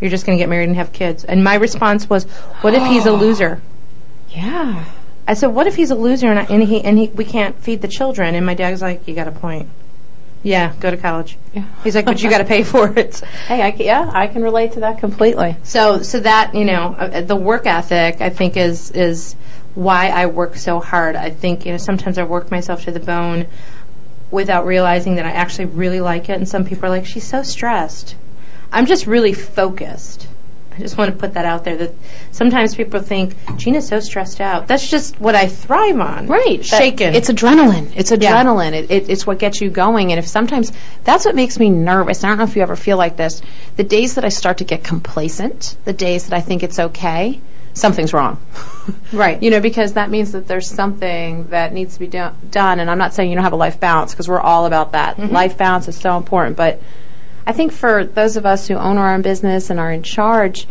You're 0.00 0.10
just 0.10 0.24
going 0.26 0.38
to 0.38 0.42
get 0.42 0.48
married 0.48 0.68
and 0.68 0.76
have 0.76 0.92
kids." 0.92 1.24
And 1.24 1.42
my 1.42 1.54
response 1.56 2.08
was, 2.08 2.24
"What 2.62 2.74
if 2.74 2.82
he's 2.86 3.06
a 3.06 3.12
loser?" 3.24 3.60
Yeah. 4.30 4.84
I 5.26 5.34
said, 5.34 5.48
"What 5.48 5.66
if 5.66 5.74
he's 5.74 5.90
a 5.90 5.94
loser 5.96 6.28
and, 6.28 6.38
I, 6.38 6.44
and 6.44 6.62
he 6.62 6.84
and 6.84 6.96
he 6.98 7.08
we 7.08 7.24
can't 7.24 7.56
feed 7.58 7.82
the 7.82 7.88
children?" 7.88 8.34
And 8.36 8.46
my 8.46 8.54
dad's 8.54 8.80
like, 8.82 9.08
"You 9.08 9.14
got 9.16 9.26
a 9.26 9.32
point. 9.32 9.68
Yeah, 10.44 10.72
go 10.78 10.90
to 10.90 10.96
college." 10.96 11.36
Yeah. 11.52 11.64
He's 11.82 11.96
like, 11.96 12.04
"But 12.04 12.22
you 12.22 12.30
got 12.30 12.38
to 12.38 12.44
pay 12.44 12.62
for 12.62 12.96
it." 12.96 13.20
Hey, 13.48 13.60
I 13.60 13.68
yeah, 13.78 14.08
I 14.12 14.28
can 14.28 14.42
relate 14.42 14.72
to 14.72 14.80
that 14.80 14.98
completely. 14.98 15.56
So 15.64 16.02
so 16.02 16.20
that 16.20 16.54
you 16.54 16.64
know 16.64 16.94
uh, 16.96 17.22
the 17.22 17.34
work 17.34 17.66
ethic 17.66 18.20
I 18.20 18.30
think 18.30 18.56
is 18.56 18.90
is 18.92 19.34
why 19.74 20.10
I 20.10 20.26
work 20.26 20.56
so 20.56 20.78
hard. 20.78 21.16
I 21.16 21.30
think 21.30 21.66
you 21.66 21.72
know 21.72 21.78
sometimes 21.78 22.18
I 22.18 22.24
work 22.24 22.50
myself 22.50 22.84
to 22.84 22.92
the 22.92 23.00
bone 23.00 23.46
without 24.30 24.66
realizing 24.66 25.16
that 25.16 25.26
I 25.26 25.32
actually 25.32 25.66
really 25.66 26.00
like 26.00 26.28
it. 26.28 26.36
And 26.36 26.48
some 26.48 26.64
people 26.64 26.86
are 26.86 26.90
like, 26.90 27.06
"She's 27.06 27.26
so 27.26 27.42
stressed." 27.42 28.14
I'm 28.70 28.86
just 28.86 29.06
really 29.06 29.32
focused. 29.32 30.26
I 30.74 30.78
just 30.78 30.98
want 30.98 31.10
to 31.12 31.16
put 31.16 31.34
that 31.34 31.44
out 31.44 31.64
there 31.64 31.76
that 31.76 31.92
sometimes 32.32 32.74
people 32.74 33.00
think 33.00 33.34
Gina's 33.56 33.86
so 33.86 34.00
stressed 34.00 34.40
out. 34.40 34.66
That's 34.66 34.88
just 34.88 35.20
what 35.20 35.34
I 35.34 35.46
thrive 35.46 35.98
on. 36.00 36.26
Right. 36.26 36.58
that- 36.58 36.64
Shaken. 36.64 37.14
It's 37.14 37.30
adrenaline. 37.30 37.92
It's 37.94 38.10
adrenaline. 38.10 38.72
It, 38.72 38.90
it, 38.90 39.08
it's 39.08 39.26
what 39.26 39.38
gets 39.38 39.60
you 39.60 39.70
going. 39.70 40.10
And 40.12 40.18
if 40.18 40.26
sometimes 40.26 40.72
that's 41.04 41.24
what 41.24 41.34
makes 41.34 41.58
me 41.58 41.70
nervous. 41.70 42.24
I 42.24 42.28
don't 42.28 42.38
know 42.38 42.44
if 42.44 42.56
you 42.56 42.62
ever 42.62 42.76
feel 42.76 42.96
like 42.96 43.16
this. 43.16 43.40
The 43.76 43.84
days 43.84 44.16
that 44.16 44.24
I 44.24 44.28
start 44.30 44.58
to 44.58 44.64
get 44.64 44.82
complacent, 44.84 45.76
the 45.84 45.92
days 45.92 46.26
that 46.28 46.36
I 46.36 46.40
think 46.40 46.62
it's 46.62 46.78
okay, 46.78 47.40
something's 47.74 48.12
wrong. 48.12 48.40
Right. 49.12 49.42
You 49.42 49.50
know, 49.50 49.60
because 49.60 49.94
that 49.94 50.10
means 50.10 50.32
that 50.32 50.46
there's 50.46 50.68
something 50.68 51.48
that 51.48 51.72
needs 51.72 51.94
to 51.94 52.00
be 52.00 52.06
do- 52.06 52.32
done. 52.50 52.80
And 52.80 52.90
I'm 52.90 52.98
not 52.98 53.14
saying 53.14 53.30
you 53.30 53.34
don't 53.36 53.44
have 53.44 53.54
a 53.54 53.56
life 53.56 53.80
balance 53.80 54.12
because 54.12 54.28
we're 54.28 54.40
all 54.40 54.66
about 54.66 54.92
that. 54.92 55.16
Mm-hmm. 55.16 55.32
Life 55.32 55.56
balance 55.56 55.88
is 55.88 55.96
so 55.96 56.18
important. 56.18 56.56
But 56.56 56.82
I 57.46 57.52
think 57.52 57.72
for 57.72 58.04
those 58.04 58.36
of 58.36 58.46
us 58.46 58.68
who 58.68 58.74
own 58.74 58.96
our 58.98 59.14
own 59.14 59.22
business 59.22 59.70
and 59.70 59.78
are 59.78 59.90
in 59.92 60.02
charge, 60.02 60.66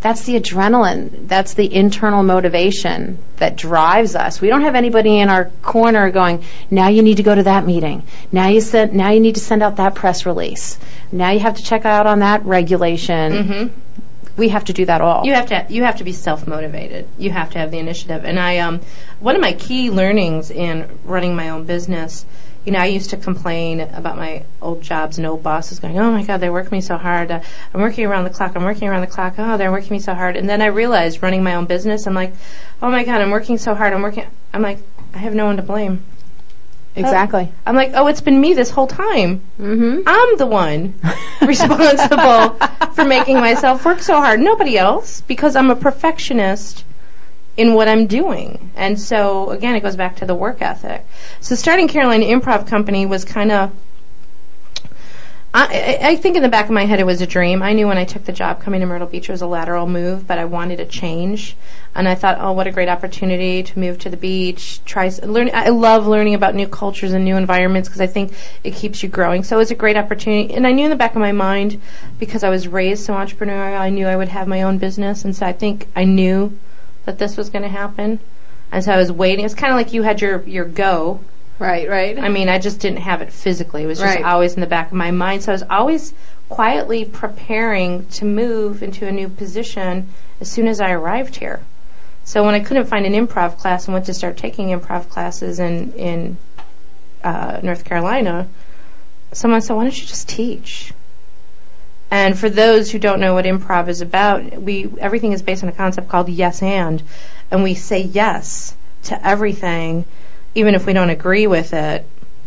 that's 0.00 0.22
the 0.22 0.40
adrenaline. 0.40 1.28
That's 1.28 1.54
the 1.54 1.72
internal 1.72 2.22
motivation 2.22 3.18
that 3.36 3.56
drives 3.56 4.16
us. 4.16 4.40
We 4.40 4.48
don't 4.48 4.62
have 4.62 4.74
anybody 4.74 5.18
in 5.18 5.28
our 5.28 5.50
corner 5.62 6.10
going, 6.10 6.42
"Now 6.70 6.88
you 6.88 7.02
need 7.02 7.18
to 7.18 7.22
go 7.22 7.34
to 7.34 7.42
that 7.42 7.66
meeting. 7.66 8.02
Now 8.32 8.48
you 8.48 8.60
send. 8.62 8.94
Now 8.94 9.10
you 9.10 9.20
need 9.20 9.34
to 9.34 9.40
send 9.40 9.62
out 9.62 9.76
that 9.76 9.94
press 9.94 10.24
release. 10.24 10.78
Now 11.12 11.30
you 11.30 11.40
have 11.40 11.56
to 11.56 11.62
check 11.62 11.84
out 11.84 12.06
on 12.06 12.20
that 12.20 12.46
regulation." 12.46 13.32
Mhm. 13.32 13.70
We 14.38 14.48
have 14.48 14.64
to 14.66 14.72
do 14.72 14.86
that 14.86 15.02
all. 15.02 15.26
You 15.26 15.34
have 15.34 15.46
to 15.46 15.66
you 15.68 15.84
have 15.84 15.96
to 15.96 16.04
be 16.04 16.12
self 16.12 16.46
motivated. 16.46 17.06
You 17.18 17.30
have 17.30 17.50
to 17.50 17.58
have 17.58 17.70
the 17.70 17.78
initiative. 17.78 18.24
And 18.24 18.38
I 18.38 18.58
um 18.58 18.80
one 19.18 19.34
of 19.36 19.42
my 19.42 19.52
key 19.52 19.90
learnings 19.90 20.50
in 20.50 20.86
running 21.04 21.36
my 21.36 21.50
own 21.50 21.64
business, 21.64 22.24
you 22.64 22.72
know, 22.72 22.78
I 22.78 22.86
used 22.86 23.10
to 23.10 23.16
complain 23.16 23.80
about 23.80 24.16
my 24.16 24.44
old 24.60 24.82
jobs 24.82 25.16
and 25.18 25.26
old 25.26 25.42
bosses 25.42 25.78
going, 25.78 25.98
"Oh 25.98 26.12
my 26.12 26.22
God, 26.22 26.38
they 26.38 26.50
work 26.50 26.70
me 26.70 26.80
so 26.80 26.96
hard. 26.98 27.30
Uh, 27.30 27.40
I'm 27.72 27.80
working 27.80 28.04
around 28.06 28.24
the 28.24 28.30
clock. 28.30 28.52
I'm 28.54 28.64
working 28.64 28.88
around 28.88 29.00
the 29.00 29.06
clock. 29.06 29.34
Oh, 29.38 29.56
they're 29.56 29.72
working 29.72 29.92
me 29.92 29.98
so 30.00 30.14
hard." 30.14 30.36
And 30.36 30.48
then 30.48 30.60
I 30.60 30.66
realized 30.66 31.22
running 31.22 31.42
my 31.42 31.54
own 31.54 31.64
business, 31.66 32.06
I'm 32.06 32.14
like, 32.14 32.34
"Oh 32.82 32.90
my 32.90 33.04
God, 33.04 33.20
I'm 33.20 33.30
working 33.30 33.56
so 33.58 33.74
hard. 33.74 33.92
I'm 33.92 34.02
working." 34.02 34.26
I'm 34.52 34.62
like, 34.62 34.78
I 35.14 35.18
have 35.18 35.34
no 35.34 35.46
one 35.46 35.56
to 35.56 35.62
blame. 35.62 36.04
exactly. 36.96 37.50
I'm 37.64 37.76
like, 37.76 37.92
"Oh, 37.94 38.08
it's 38.08 38.20
been 38.20 38.38
me 38.40 38.52
this 38.52 38.70
whole 38.70 38.86
time." 38.86 39.40
Mm-hmm. 39.58 40.00
I'm 40.06 40.36
the 40.36 40.46
one 40.46 40.94
responsible 41.42 42.56
for 42.94 43.04
making 43.04 43.36
myself 43.36 43.84
work 43.86 44.00
so 44.00 44.14
hard. 44.14 44.38
Nobody 44.40 44.76
else, 44.76 45.22
because 45.22 45.56
I'm 45.56 45.70
a 45.70 45.76
perfectionist 45.76 46.84
in 47.60 47.74
what 47.74 47.88
I'm 47.88 48.06
doing. 48.06 48.70
And 48.74 48.98
so, 48.98 49.50
again, 49.50 49.76
it 49.76 49.80
goes 49.80 49.94
back 49.94 50.16
to 50.16 50.24
the 50.24 50.34
work 50.34 50.62
ethic. 50.62 51.04
So, 51.40 51.54
starting 51.54 51.88
Carolina 51.88 52.24
Improv 52.24 52.66
Company 52.66 53.04
was 53.04 53.26
kind 53.26 53.52
of. 53.52 53.70
I, 55.52 55.98
I 56.00 56.16
think 56.16 56.36
in 56.36 56.44
the 56.44 56.48
back 56.48 56.66
of 56.66 56.70
my 56.70 56.84
head 56.84 57.00
it 57.00 57.06
was 57.06 57.20
a 57.22 57.26
dream. 57.26 57.60
I 57.60 57.72
knew 57.72 57.88
when 57.88 57.98
I 57.98 58.04
took 58.04 58.24
the 58.24 58.32
job 58.32 58.62
coming 58.62 58.80
to 58.80 58.86
Myrtle 58.86 59.08
Beach 59.08 59.28
it 59.28 59.32
was 59.32 59.42
a 59.42 59.48
lateral 59.48 59.86
move, 59.88 60.24
but 60.24 60.38
I 60.38 60.44
wanted 60.44 60.78
a 60.78 60.86
change, 60.86 61.56
and 61.92 62.08
I 62.08 62.14
thought, 62.14 62.38
oh, 62.40 62.52
what 62.52 62.68
a 62.68 62.70
great 62.70 62.88
opportunity 62.88 63.64
to 63.64 63.78
move 63.78 63.98
to 63.98 64.10
the 64.10 64.16
beach. 64.16 64.80
Try 64.84 65.10
learn. 65.22 65.50
I 65.52 65.68
love 65.68 66.06
learning 66.06 66.34
about 66.34 66.54
new 66.54 66.68
cultures 66.68 67.12
and 67.12 67.24
new 67.24 67.36
environments 67.36 67.88
because 67.88 68.00
I 68.00 68.06
think 68.06 68.32
it 68.62 68.74
keeps 68.76 69.02
you 69.02 69.08
growing. 69.08 69.42
So 69.42 69.56
it 69.56 69.58
was 69.58 69.70
a 69.72 69.74
great 69.74 69.96
opportunity, 69.96 70.54
and 70.54 70.66
I 70.66 70.72
knew 70.72 70.84
in 70.84 70.90
the 70.90 70.96
back 70.96 71.14
of 71.16 71.20
my 71.20 71.32
mind 71.32 71.78
because 72.18 72.42
I 72.42 72.48
was 72.48 72.68
raised 72.68 73.04
so 73.04 73.12
entrepreneurial, 73.12 73.78
I 73.78 73.90
knew 73.90 74.06
I 74.06 74.16
would 74.16 74.28
have 74.28 74.48
my 74.48 74.62
own 74.62 74.78
business, 74.78 75.24
and 75.24 75.36
so 75.36 75.44
I 75.44 75.52
think 75.52 75.88
I 75.94 76.04
knew 76.04 76.56
that 77.10 77.18
this 77.18 77.36
was 77.36 77.50
going 77.50 77.62
to 77.62 77.68
happen. 77.68 78.20
And 78.70 78.84
so 78.84 78.92
I 78.92 78.96
was 78.96 79.10
waiting. 79.10 79.44
It's 79.44 79.54
kind 79.54 79.72
of 79.72 79.76
like 79.76 79.92
you 79.92 80.02
had 80.02 80.20
your 80.20 80.42
your 80.42 80.64
go, 80.64 81.20
Right. 81.58 81.90
Right. 81.90 82.18
I 82.18 82.30
mean, 82.30 82.48
I 82.48 82.58
just 82.58 82.80
didn't 82.80 83.00
have 83.00 83.20
it 83.20 83.30
physically. 83.32 83.82
It 83.82 83.86
was 83.86 83.98
just 83.98 84.16
Right. 84.16 84.24
always 84.24 84.54
in 84.54 84.60
the 84.62 84.66
back 84.66 84.86
of 84.86 84.94
my 84.94 85.10
mind. 85.10 85.42
So 85.42 85.52
I 85.52 85.54
was 85.54 85.64
always 85.68 86.14
quietly 86.48 87.04
preparing 87.04 88.06
to 88.06 88.24
move 88.24 88.82
into 88.82 89.06
a 89.06 89.12
new 89.12 89.28
position 89.28 90.08
as 90.40 90.50
soon 90.50 90.68
as 90.68 90.80
I 90.80 90.92
arrived 90.92 91.36
here. 91.36 91.60
So 92.24 92.44
when 92.44 92.54
I 92.54 92.60
couldn't 92.60 92.86
find 92.86 93.04
an 93.04 93.12
improv 93.12 93.58
class 93.58 93.86
and 93.86 93.92
went 93.92 94.06
to 94.06 94.14
start 94.14 94.38
taking 94.38 94.68
improv 94.68 95.10
classes 95.10 95.58
in 95.58 95.92
in 95.92 96.36
uh, 97.22 97.60
North 97.62 97.84
Carolina, 97.84 98.48
someone 99.32 99.60
said, 99.60 99.74
"Why 99.74 99.82
don't 99.84 100.00
you 100.00 100.06
just 100.06 100.28
teach?" 100.28 100.94
And 102.10 102.36
for 102.36 102.50
those 102.50 102.90
who 102.90 102.98
don't 102.98 103.20
know 103.20 103.34
what 103.34 103.44
improv 103.44 103.88
is 103.88 104.00
about, 104.00 104.60
we 104.60 104.90
everything 104.98 105.32
is 105.32 105.42
based 105.42 105.62
on 105.62 105.68
a 105.68 105.72
concept 105.72 106.08
called 106.08 106.28
yes 106.28 106.62
and, 106.62 107.02
and 107.50 107.62
we 107.62 107.74
say 107.74 108.00
yes 108.00 108.74
to 109.04 109.26
everything, 109.26 110.04
even 110.54 110.74
if 110.74 110.86
we 110.86 110.92
don't 110.92 111.10
agree 111.10 111.46
with 111.46 111.72
it. 111.72 112.04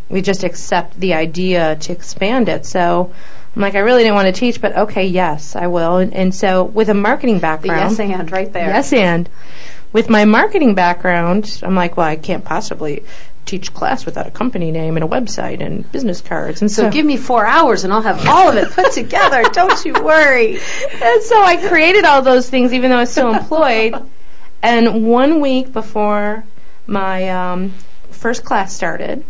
We 0.09 0.21
just 0.21 0.43
accept 0.43 0.99
the 0.99 1.13
idea 1.13 1.77
to 1.77 1.91
expand 1.93 2.49
it. 2.49 2.65
So 2.65 3.13
I'm 3.55 3.61
like, 3.61 3.75
I 3.75 3.79
really 3.79 4.03
didn't 4.03 4.15
want 4.15 4.33
to 4.33 4.39
teach, 4.39 4.59
but 4.59 4.77
okay, 4.77 5.07
yes, 5.07 5.55
I 5.55 5.67
will. 5.67 5.97
And, 5.97 6.13
and 6.13 6.35
so 6.35 6.63
with 6.63 6.89
a 6.89 6.93
marketing 6.93 7.35
The 7.35 7.41
background, 7.41 7.97
yes 7.97 7.99
and 7.99 8.31
right 8.31 8.51
there. 8.51 8.67
Yes, 8.67 8.91
and 8.91 9.29
with 9.93 10.09
my 10.09 10.25
marketing 10.25 10.75
background, 10.75 11.61
I'm 11.63 11.75
like, 11.75 11.95
well, 11.95 12.07
I 12.07 12.15
can't 12.15 12.43
possibly 12.43 13.03
teach 13.45 13.73
class 13.73 14.05
without 14.05 14.27
a 14.27 14.31
company 14.31 14.71
name 14.71 14.95
and 14.95 15.03
a 15.03 15.07
website 15.07 15.61
and 15.61 15.89
business 15.91 16.21
cards. 16.21 16.61
And 16.61 16.71
so, 16.71 16.83
So 16.83 16.91
give 16.91 17.05
me 17.05 17.17
four 17.17 17.45
hours 17.45 17.83
and 17.83 17.91
I'll 17.91 18.01
have 18.01 18.27
all 18.27 18.49
of 18.49 18.55
it 18.55 18.71
put 18.71 18.91
together. 18.93 19.43
Don't 19.51 19.83
you 19.85 19.93
worry. 19.93 20.53
and 20.55 21.23
so 21.23 21.43
I 21.43 21.57
created 21.67 22.05
all 22.05 22.21
those 22.21 22.49
things, 22.49 22.73
even 22.73 22.89
though 22.89 22.97
I 22.97 23.01
was 23.01 23.11
still 23.11 23.33
employed. 23.33 23.95
And 24.61 25.05
one 25.05 25.41
week 25.41 25.73
before 25.73 26.45
my 26.87 27.29
um, 27.29 27.73
first 28.11 28.45
class 28.45 28.73
started, 28.73 29.25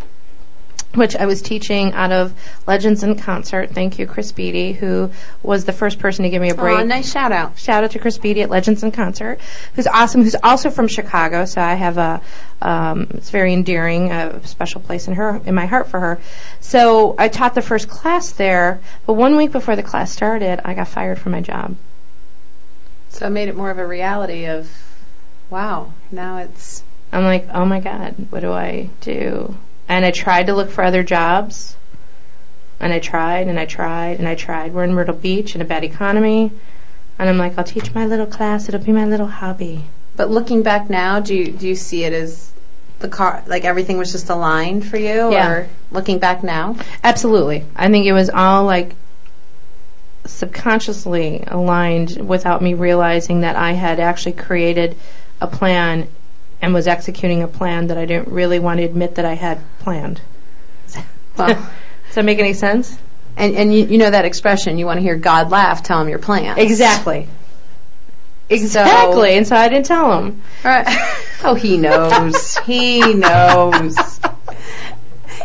which 0.94 1.16
I 1.16 1.26
was 1.26 1.41
teaching 1.41 1.94
out 1.94 2.12
of 2.12 2.34
Legends 2.68 3.04
in 3.04 3.16
Concert. 3.18 3.72
Thank 3.72 4.00
you, 4.00 4.06
Chris 4.06 4.32
Beatty, 4.32 4.74
who 4.74 5.12
was 5.41 5.66
the 5.66 5.74
first 5.74 6.00
person 6.00 6.24
to 6.24 6.30
give 6.30 6.41
me 6.41 6.50
a 6.50 6.56
break. 6.56 6.78
Aw, 6.78 6.84
nice 6.84 7.12
shout 7.12 7.32
out. 7.32 7.58
shout 7.58 7.84
out 7.84 7.91
to 7.91 8.00
Chris 8.00 8.18
Beatty 8.18 8.41
at 8.41 8.50
Legends 8.50 8.84
in 8.84 8.91
Concert, 8.91 9.39
who's 9.76 9.88
awesome, 9.88 10.24
who's 10.24 10.36
also 10.36 10.70
from 10.70 10.88
Chicago. 10.88 11.46
So 11.46 11.62
I 11.62 11.74
have 11.74 11.98
a, 11.98 12.22
um, 12.62 13.08
it's 13.12 13.30
very 13.30 13.54
endearing, 13.54 14.12
a 14.12 14.46
special 14.46 14.82
place 14.82 15.08
in 15.08 15.16
her, 15.16 15.41
in 15.46 15.56
my 15.56 15.66
heart 15.66 15.88
for 15.88 16.00
her. 16.00 16.20
So 16.60 17.16
I 17.18 17.28
taught 17.28 17.56
the 17.56 17.62
first 17.62 17.89
class 17.89 18.32
there, 18.32 18.80
but 19.06 19.14
one 19.14 19.36
week 19.36 19.52
before 19.52 19.76
the 19.76 19.84
class 19.84 20.12
started, 20.12 20.62
I 20.64 20.74
got 20.74 20.88
fired 20.88 21.20
from 21.20 21.32
my 21.32 21.41
job. 21.41 21.76
So 23.10 23.28
it 23.28 23.30
made 23.32 23.50
it 23.50 23.56
more 23.56 23.70
of 23.70 23.78
a 23.78 23.86
reality 23.86 24.46
of, 24.46 24.70
wow, 25.50 25.94
now 26.12 26.38
it's 26.38 26.84
I'm 27.14 27.24
like, 27.26 27.48
oh 27.54 27.64
my 27.64 27.80
God, 27.80 28.16
what 28.32 28.39
do 28.39 28.52
I 28.52 28.89
do? 29.02 29.56
And 29.94 30.04
I 30.04 30.10
tried 30.10 30.48
to 30.48 30.56
look 30.56 30.72
for 30.72 30.84
other 30.84 31.04
jobs. 31.04 31.78
And 32.80 32.91
I 32.91 32.98
tried 32.98 33.48
and 33.48 33.60
I 33.60 33.66
tried 33.68 34.18
and 34.18 34.28
I 34.28 34.34
tried. 34.34 34.74
We're 34.74 34.84
in 34.86 34.94
Myrtle 34.96 35.14
Beach 35.16 35.54
in 35.54 35.62
a 35.62 35.66
bad 35.66 35.84
economy. 35.84 36.52
And 37.20 37.30
I'm 37.30 37.38
like, 37.38 37.60
I'll 37.60 37.64
teach 37.64 37.94
my 37.94 38.08
little 38.08 38.26
class. 38.26 38.68
It'll 38.68 38.82
be 38.84 38.91
my 38.91 39.06
little 39.06 39.28
hobby. 39.28 39.86
But 40.16 40.32
looking 40.32 40.64
back 40.64 40.89
now, 40.89 41.20
do 41.20 41.36
you 41.36 41.52
do 41.52 41.68
you 41.68 41.76
see 41.76 42.04
it 42.06 42.12
as 42.12 42.52
the 43.00 43.08
car 43.08 43.44
like 43.46 43.66
everything 43.66 44.00
was 44.00 44.12
just 44.12 44.30
aligned 44.30 44.84
for 44.84 44.98
you 44.98 45.32
Yeah. 45.32 45.48
or 45.52 45.70
looking 45.91 46.18
back 46.18 46.44
now? 46.44 46.76
Absolutely. 47.04 47.64
I 47.76 47.88
think 47.89 48.08
it 48.08 48.14
was 48.14 48.32
all 48.32 48.66
like 48.66 48.96
subconsciously 50.26 51.44
aligned 51.46 52.18
without 52.28 52.64
me 52.64 52.74
realizing 52.74 53.41
that 53.41 53.56
I 53.56 53.74
had 53.74 54.00
actually 54.00 54.34
created 54.34 54.98
a 55.39 55.46
plan 55.48 56.08
and 56.64 56.74
was 56.74 56.88
executing 56.88 57.43
a 57.43 57.47
plan 57.47 57.88
that 57.88 57.97
I 57.97 58.05
didn't 58.05 58.30
really 58.30 58.57
want 58.57 58.78
to 58.80 58.86
admit 58.86 59.16
that 59.16 59.26
I 59.26 59.34
had 59.34 59.59
planned. 59.80 60.22
Well, 61.38 61.47
Does 62.07 62.16
that 62.16 62.24
make 62.24 62.39
any 62.39 62.53
sense? 62.53 62.97
and 63.36 63.55
and 63.55 63.74
you, 63.74 63.86
you 63.86 63.97
know 63.97 64.09
that 64.09 64.24
expression, 64.24 64.78
you 64.78 64.86
want 64.86 64.97
to 64.97 65.01
hear 65.01 65.18
God 65.18 65.51
laugh, 65.51 65.84
tell 65.84 65.99
him 66.01 66.07
your 66.07 66.20
plan. 66.20 66.57
Exactly. 66.57 67.28
Exactly. 68.49 69.36
and 69.36 69.45
so 69.45 69.55
I 69.57 69.68
didn't 69.68 69.88
tell 69.88 70.20
him. 70.20 70.41
Right. 70.64 70.88
Oh, 71.45 71.55
he 71.55 71.76
knows. 71.76 72.57
he 72.59 73.14
knows. 73.14 73.97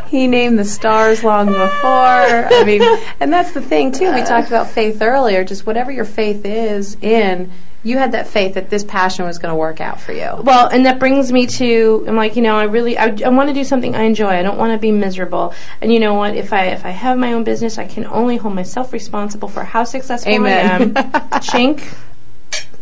He 0.08 0.26
named 0.26 0.58
the 0.58 0.64
stars 0.64 1.22
long 1.22 1.46
before. 1.46 1.58
I 1.60 2.64
mean, 2.64 2.82
and 3.20 3.32
that's 3.32 3.52
the 3.52 3.60
thing 3.60 3.92
too. 3.92 4.12
We 4.12 4.22
talked 4.22 4.48
about 4.48 4.70
faith 4.70 5.02
earlier. 5.02 5.44
Just 5.44 5.66
whatever 5.66 5.92
your 5.92 6.06
faith 6.06 6.46
is 6.46 6.96
in, 7.02 7.52
you 7.84 7.98
had 7.98 8.12
that 8.12 8.26
faith 8.26 8.54
that 8.54 8.70
this 8.70 8.84
passion 8.84 9.26
was 9.26 9.38
going 9.38 9.52
to 9.52 9.56
work 9.56 9.80
out 9.80 10.00
for 10.00 10.12
you. 10.12 10.30
Well, 10.42 10.66
and 10.66 10.86
that 10.86 10.98
brings 10.98 11.30
me 11.30 11.46
to 11.46 12.04
I'm 12.08 12.16
like, 12.16 12.36
you 12.36 12.42
know, 12.42 12.56
I 12.56 12.64
really 12.64 12.96
I, 12.96 13.16
I 13.24 13.28
want 13.28 13.50
to 13.50 13.54
do 13.54 13.64
something 13.64 13.94
I 13.94 14.02
enjoy. 14.02 14.28
I 14.28 14.42
don't 14.42 14.58
want 14.58 14.72
to 14.72 14.78
be 14.78 14.92
miserable. 14.92 15.54
And 15.80 15.92
you 15.92 16.00
know 16.00 16.14
what? 16.14 16.34
If 16.34 16.52
I 16.52 16.66
if 16.66 16.84
I 16.84 16.90
have 16.90 17.18
my 17.18 17.34
own 17.34 17.44
business, 17.44 17.78
I 17.78 17.86
can 17.86 18.06
only 18.06 18.36
hold 18.36 18.54
myself 18.54 18.92
responsible 18.92 19.48
for 19.48 19.62
how 19.62 19.84
successful 19.84 20.32
Amen. 20.32 20.96
I 20.96 21.02
am. 21.02 21.12
Chink. 21.40 21.84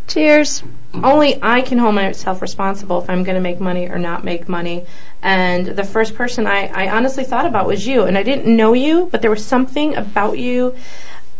Cheers. 0.07 0.63
Only 0.93 1.37
I 1.41 1.61
can 1.61 1.77
hold 1.77 1.93
myself 1.93 2.41
responsible 2.41 3.01
if 3.01 3.09
I'm 3.09 3.23
going 3.23 3.35
to 3.35 3.41
make 3.41 3.59
money 3.59 3.89
or 3.89 3.99
not 3.99 4.23
make 4.23 4.47
money. 4.47 4.85
And 5.27 5.65
the 5.65 5.83
first 5.83 6.15
person 6.15 6.47
I, 6.47 6.67
I 6.67 6.89
honestly 6.89 7.25
thought 7.25 7.45
about 7.45 7.67
was 7.67 7.85
you. 7.85 8.03
And 8.03 8.17
I 8.17 8.23
didn't 8.23 8.47
know 8.55 8.71
you, 8.71 9.09
but 9.11 9.21
there 9.21 9.29
was 9.29 9.43
something 9.43 9.93
about 9.95 10.37
you 10.37 10.73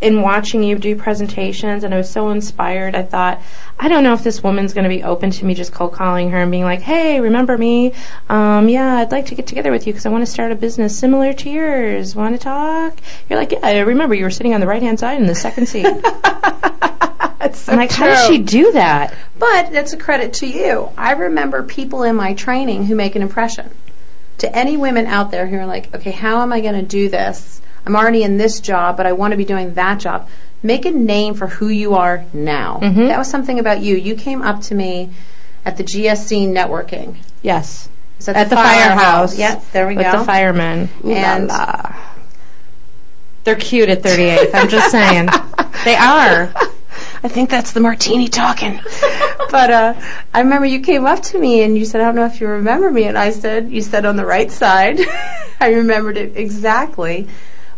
in 0.02 0.22
watching 0.22 0.62
you 0.62 0.78
do 0.78 0.98
presentations, 0.98 1.86
and 1.86 1.94
I 1.94 1.98
was 1.98 2.10
so 2.10 2.30
inspired. 2.32 2.96
I 2.96 3.04
thought, 3.04 3.42
I 3.80 3.88
don't 3.88 4.04
know 4.04 4.14
if 4.14 4.26
this 4.26 4.44
woman's 4.44 4.74
going 4.74 4.84
to 4.84 4.90
be 4.90 5.04
open 5.04 5.32
to 5.32 5.46
me 5.46 5.54
just 5.54 5.72
cold 5.72 5.94
calling 5.94 6.32
her 6.32 6.42
and 6.42 6.52
being 6.52 6.66
like, 6.66 6.82
"Hey, 6.82 7.22
remember 7.22 7.58
me? 7.58 7.94
Um, 8.28 8.68
yeah, 8.68 8.98
I'd 8.98 9.14
like 9.14 9.28
to 9.28 9.36
get 9.36 9.48
together 9.48 9.72
with 9.72 9.88
you 9.88 9.94
because 9.94 10.06
I 10.06 10.10
want 10.10 10.26
to 10.26 10.32
start 10.32 10.52
a 10.52 10.56
business 10.56 11.00
similar 11.00 11.32
to 11.32 11.50
yours. 11.50 12.14
Want 12.14 12.36
to 12.36 12.40
talk?" 12.40 12.94
You're 13.30 13.40
like, 13.40 13.54
"Yeah, 13.54 13.60
I 13.64 13.80
remember 13.80 14.16
you 14.16 14.26
were 14.26 14.32
sitting 14.32 14.54
on 14.54 14.60
the 14.60 14.68
right 14.68 14.84
hand 14.84 15.00
side 15.00 15.20
in 15.20 15.28
the 15.28 15.34
second 15.34 15.68
seat." 15.68 15.88
That's 17.48 17.60
so 17.60 17.72
I'm 17.74 17.78
like, 17.78 17.92
"How 17.92 18.08
did 18.08 18.28
true. 18.28 18.36
she 18.36 18.42
do 18.44 18.72
that?" 18.74 19.14
But 19.38 19.72
that's 19.72 19.94
a 19.94 19.98
credit 19.98 20.34
to 20.36 20.48
you. 20.48 20.90
I 20.98 21.12
remember 21.14 21.64
people 21.64 22.04
in 22.04 22.16
my 22.16 22.34
training 22.34 22.86
who 22.86 22.96
make 22.96 23.16
an 23.16 23.22
impression. 23.22 23.70
To 24.40 24.56
any 24.56 24.78
women 24.78 25.08
out 25.08 25.32
there 25.32 25.48
who 25.48 25.58
are 25.58 25.66
like, 25.66 25.94
okay, 25.96 26.12
how 26.12 26.42
am 26.44 26.54
I 26.54 26.62
going 26.62 26.76
to 26.76 26.84
do 26.84 27.10
this? 27.10 27.60
I'm 27.88 27.96
already 27.96 28.22
in 28.22 28.38
this 28.38 28.60
job, 28.60 28.96
but 28.96 29.08
I 29.08 29.14
want 29.14 29.32
to 29.32 29.38
be 29.38 29.46
doing 29.46 29.74
that 29.74 30.00
job. 30.00 30.30
Make 30.62 30.86
a 30.86 30.92
name 30.92 31.34
for 31.34 31.48
who 31.48 31.70
you 31.70 31.96
are 31.96 32.24
now. 32.34 32.80
Mhm. 32.84 33.08
That 33.08 33.18
was 33.18 33.28
something 33.30 33.58
about 33.60 33.82
you. 33.82 33.96
You 33.96 34.14
came 34.14 34.44
up 34.44 34.62
to 34.64 34.76
me 34.76 35.10
at 35.66 35.78
the 35.78 35.84
GSC 35.84 36.48
networking. 36.48 37.16
Yes. 37.42 37.90
It's 38.18 38.28
at, 38.28 38.36
At 38.36 38.50
the 38.52 38.56
firehouse. 38.58 39.38
Yep, 39.38 39.72
there 39.72 39.88
we 39.88 39.96
with 39.96 40.06
go. 40.06 40.20
the 40.20 40.26
firemen. 40.26 40.90
Ooh 41.04 41.10
la 41.10 41.16
And- 41.16 41.48
la. 41.48 41.96
They're 43.44 43.56
cute 43.56 43.90
at 43.90 44.04
38th. 44.04 44.52
I'm 44.54 44.68
just 44.70 44.92
saying. 44.92 45.30
They 45.86 45.96
are. 45.96 46.52
I 47.24 47.28
think 47.28 47.50
that's 47.50 47.72
the 47.72 47.80
martini 47.80 48.28
talking. 48.28 48.80
but 49.52 49.72
uh, 49.72 49.94
I 50.34 50.42
remember 50.42 50.66
you 50.66 50.82
came 50.82 51.06
up 51.06 51.22
to 51.24 51.40
me 51.40 51.64
and 51.64 51.78
you 51.78 51.86
said, 51.86 52.02
I 52.02 52.06
don't 52.06 52.16
know 52.16 52.26
if 52.26 52.42
you 52.42 52.48
remember 52.48 52.92
me. 52.92 53.04
And 53.04 53.18
I 53.18 53.32
said, 53.32 53.72
You 53.72 53.82
said 53.82 54.06
on 54.06 54.16
the 54.16 54.26
right 54.26 54.52
side. 54.52 55.00
I 55.60 55.74
remembered 55.74 56.18
it 56.18 56.38
exactly. 56.38 57.28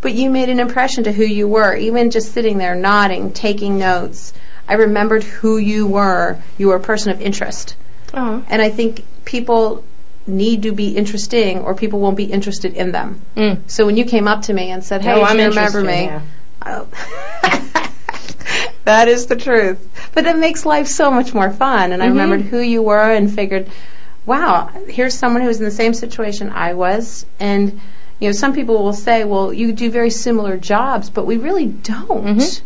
But 0.02 0.14
you 0.14 0.30
made 0.30 0.50
an 0.50 0.60
impression 0.60 1.06
to 1.06 1.12
who 1.12 1.24
you 1.24 1.48
were, 1.48 1.76
even 1.76 2.10
just 2.12 2.34
sitting 2.34 2.58
there 2.58 2.76
nodding, 2.76 3.32
taking 3.34 3.78
notes. 3.78 4.34
I 4.68 4.76
remembered 4.76 5.24
who 5.24 5.58
you 5.58 5.88
were. 5.88 6.38
You 6.58 6.68
were 6.70 6.76
a 6.76 6.80
person 6.80 7.12
of 7.12 7.22
interest. 7.22 7.76
Oh. 8.14 8.44
And 8.48 8.62
I 8.62 8.70
think 8.70 9.04
people 9.26 9.84
need 10.26 10.64
to 10.64 10.72
be 10.72 10.96
interesting 10.96 11.60
or 11.60 11.76
people 11.76 12.00
won't 12.00 12.18
be 12.18 12.26
interested 12.26 12.76
in 12.76 12.92
them. 12.92 13.22
Mm. 13.36 13.62
So 13.68 13.86
when 13.86 13.98
you 13.98 14.06
came 14.06 14.28
up 14.28 14.44
to 14.44 14.54
me 14.54 14.70
and 14.72 14.84
said, 14.84 15.02
Hey, 15.02 15.16
do 15.16 15.22
I'm 15.22 15.40
you 15.40 15.50
remember 15.50 15.82
me? 15.82 16.06
yeah. 16.06 16.22
That 18.90 19.08
is 19.08 19.28
the 19.28 19.36
truth. 19.36 19.78
But 20.16 20.26
it 20.26 20.36
makes 20.36 20.66
life 20.66 20.88
so 20.88 21.12
much 21.12 21.32
more 21.32 21.52
fun. 21.52 21.92
And 21.92 22.02
I 22.02 22.08
Mhm. 22.08 22.10
remembered 22.10 22.42
who 22.42 22.60
you 22.60 22.82
were 22.82 23.12
and 23.12 23.32
figured, 23.32 23.68
wow, 24.26 24.70
here's 24.88 25.14
someone 25.14 25.44
who's 25.44 25.60
in 25.60 25.66
the 25.66 25.70
same 25.84 25.94
situation 25.94 26.52
I 26.54 26.74
was. 26.74 27.24
And, 27.40 27.80
you 28.20 28.30
know, 28.30 28.32
some 28.32 28.54
people 28.54 28.84
will 28.84 28.94
say, 28.94 29.26
well, 29.26 29.54
you 29.54 29.74
do 29.74 29.92
very 29.92 30.10
similar 30.10 30.58
jobs, 30.58 31.12
but 31.12 31.28
we 31.28 31.38
really 31.38 31.68
don't. 31.68 32.38
Mhm. 32.40 32.62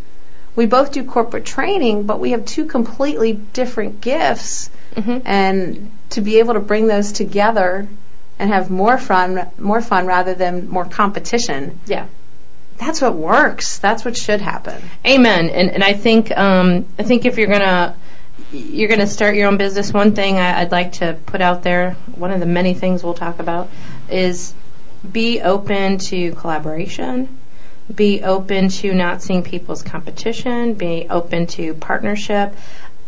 We 0.56 0.66
both 0.66 0.94
do 0.94 1.04
corporate 1.04 1.44
training, 1.44 2.04
but 2.04 2.22
we 2.22 2.32
have 2.32 2.46
two 2.46 2.66
completely 2.68 3.34
different 3.52 4.00
gifts. 4.00 4.70
Mhm. 4.96 5.24
And 5.26 5.92
to 6.12 6.22
be 6.22 6.40
able 6.40 6.54
to 6.54 6.62
bring 6.62 6.88
those 6.88 7.12
together 7.12 7.86
and 8.40 8.50
have 8.50 8.72
more 8.72 8.98
fun, 8.98 9.48
more 9.60 9.82
fun 9.82 10.06
rather 10.06 10.36
than 10.36 10.70
more 10.70 10.86
competition, 10.86 11.80
Yeah. 11.86 12.06
That's 12.86 13.02
what 13.02 13.16
works. 13.16 13.80
That's 13.80 14.04
what 14.04 14.18
should 14.18 14.42
happen. 14.42 14.82
Amen. 15.06 15.50
And 15.50 15.72
and 15.72 15.84
I 15.84 15.94
think 15.94 16.36
um, 16.38 16.86
I 17.00 17.04
think 17.04 17.26
if 17.26 17.38
you're 17.38 17.48
gonna 17.48 17.96
you're 18.52 18.90
gonna 18.90 19.08
start 19.08 19.36
your 19.36 19.48
own 19.48 19.58
business, 19.58 19.94
one 19.94 20.14
thing 20.14 20.38
I, 20.38 20.62
I'd 20.62 20.72
like 20.72 20.94
to 20.94 21.18
put 21.26 21.42
out 21.42 21.64
there, 21.64 21.94
one 22.16 22.32
of 22.32 22.40
the 22.40 22.46
many 22.46 22.74
things 22.74 23.04
we'll 23.04 23.14
talk 23.14 23.40
about, 23.40 23.70
is 24.10 24.54
be 25.10 25.42
open 25.42 25.98
to 25.98 26.34
collaboration. 26.34 27.40
Be 27.94 28.24
open 28.24 28.70
to 28.70 28.94
not 28.94 29.22
seeing 29.22 29.44
people's 29.44 29.82
competition. 29.82 30.74
Be 30.74 31.08
open 31.10 31.48
to 31.48 31.74
partnership. 31.74 32.54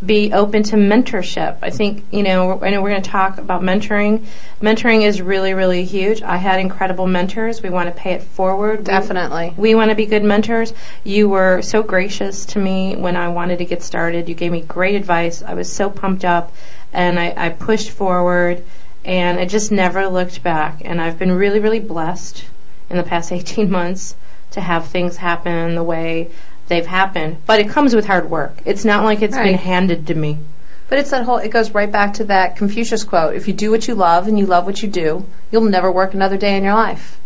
Be 0.05 0.31
open 0.33 0.63
to 0.63 0.75
mentorship. 0.75 1.57
I 1.61 1.69
think 1.69 2.03
you 2.11 2.21
know. 2.23 2.61
I 2.61 2.69
know 2.69 2.81
we're 2.81 2.89
going 2.91 3.01
to 3.01 3.09
talk 3.09 3.37
about 3.37 3.61
mentoring. 3.61 4.25
Mentoring 4.61 5.01
is 5.03 5.21
really, 5.21 5.53
really 5.53 5.85
huge. 5.85 6.21
I 6.21 6.37
had 6.37 6.59
incredible 6.59 7.07
mentors. 7.07 7.61
We 7.63 7.69
want 7.69 7.87
to 7.87 7.95
pay 8.01 8.11
it 8.13 8.23
forward. 8.23 8.79
We- 8.79 8.85
Definitely. 8.85 9.53
we 9.57 9.73
want 9.73 9.89
to 9.89 9.95
be 9.95 10.05
good 10.05 10.23
mentors. 10.23 10.73
You 11.03 11.29
were 11.29 11.61
so 11.61 11.81
gracious 11.81 12.45
to 12.47 12.59
me 12.59 12.95
when 12.95 13.15
I 13.15 13.29
wanted 13.29 13.59
to 13.59 13.65
get 13.65 13.81
started. 13.83 14.27
You 14.29 14.35
gave 14.35 14.51
me 14.51 14.61
great 14.61 14.95
advice. 14.95 15.41
I 15.41 15.53
was 15.53 15.71
so 15.71 15.89
pumped 15.89 16.25
up. 16.25 16.51
and 16.93 17.19
I, 17.19 17.33
I 17.35 17.49
pushed 17.49 17.89
forward, 17.91 18.63
and 19.03 19.37
I 19.39 19.45
just 19.45 19.71
never 19.71 20.07
looked 20.07 20.41
back. 20.43 20.81
And 20.85 21.01
I've 21.01 21.19
been 21.19 21.31
really, 21.33 21.59
really 21.59 21.79
blessed 21.81 22.45
in 22.89 22.97
the 22.97 23.03
past 23.03 23.31
18 23.39 23.69
months 23.71 24.15
to 24.51 24.61
have 24.61 24.87
things 24.87 25.17
happen 25.17 25.75
the 25.75 25.83
way 25.83 26.29
they've 26.67 26.85
happened. 26.85 27.37
But 27.45 27.59
it 27.59 27.69
comes 27.69 27.95
with 27.95 28.05
hard 28.05 28.29
work. 28.29 28.53
It's 28.65 28.85
not 28.85 29.03
like 29.03 29.21
it's 29.21 29.37
been 29.37 29.55
handed 29.55 30.07
to 30.07 30.15
me. 30.15 30.39
But 30.87 30.99
it's 30.99 31.09
that 31.11 31.23
whole, 31.23 31.37
it 31.37 31.49
goes 31.49 31.71
right 31.71 31.91
back 31.91 32.15
to 32.15 32.25
that 32.25 32.57
Confucius 32.57 33.03
quote. 33.03 33.35
If 33.35 33.47
you 33.47 33.53
do 33.53 33.71
what 33.71 33.87
you 33.87 33.95
love 33.95 34.27
and 34.27 34.37
you 34.37 34.45
love 34.45 34.65
what 34.65 34.81
you 34.81 34.87
do, 34.87 35.25
you'll 35.51 35.63
never 35.63 35.91
work 35.91 36.13
another 36.13 36.37
day 36.37 36.57
in 36.57 36.63
your 36.63 36.75
life. 36.75 37.19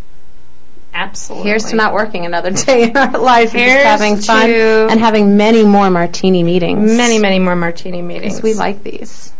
Absolutely. 0.93 1.49
Here's 1.49 1.65
to 1.65 1.75
not 1.75 1.93
working 1.93 2.25
another 2.25 2.51
day 2.65 2.83
in 2.89 2.97
our 2.97 3.17
life 3.17 3.53
and 3.53 3.61
Here's 3.61 3.83
just 3.83 4.01
having 4.01 4.17
fun 4.17 4.49
and 4.49 4.99
having 4.99 5.37
many 5.37 5.63
more 5.63 5.89
martini 5.89 6.41
meetings. 6.41 6.95
many, 6.95 7.19
many 7.19 7.39
more 7.39 7.55
martini 7.55 8.01
meetings. 8.01 8.41
we 8.41 8.53
like 8.53 8.81
these. 8.83 9.33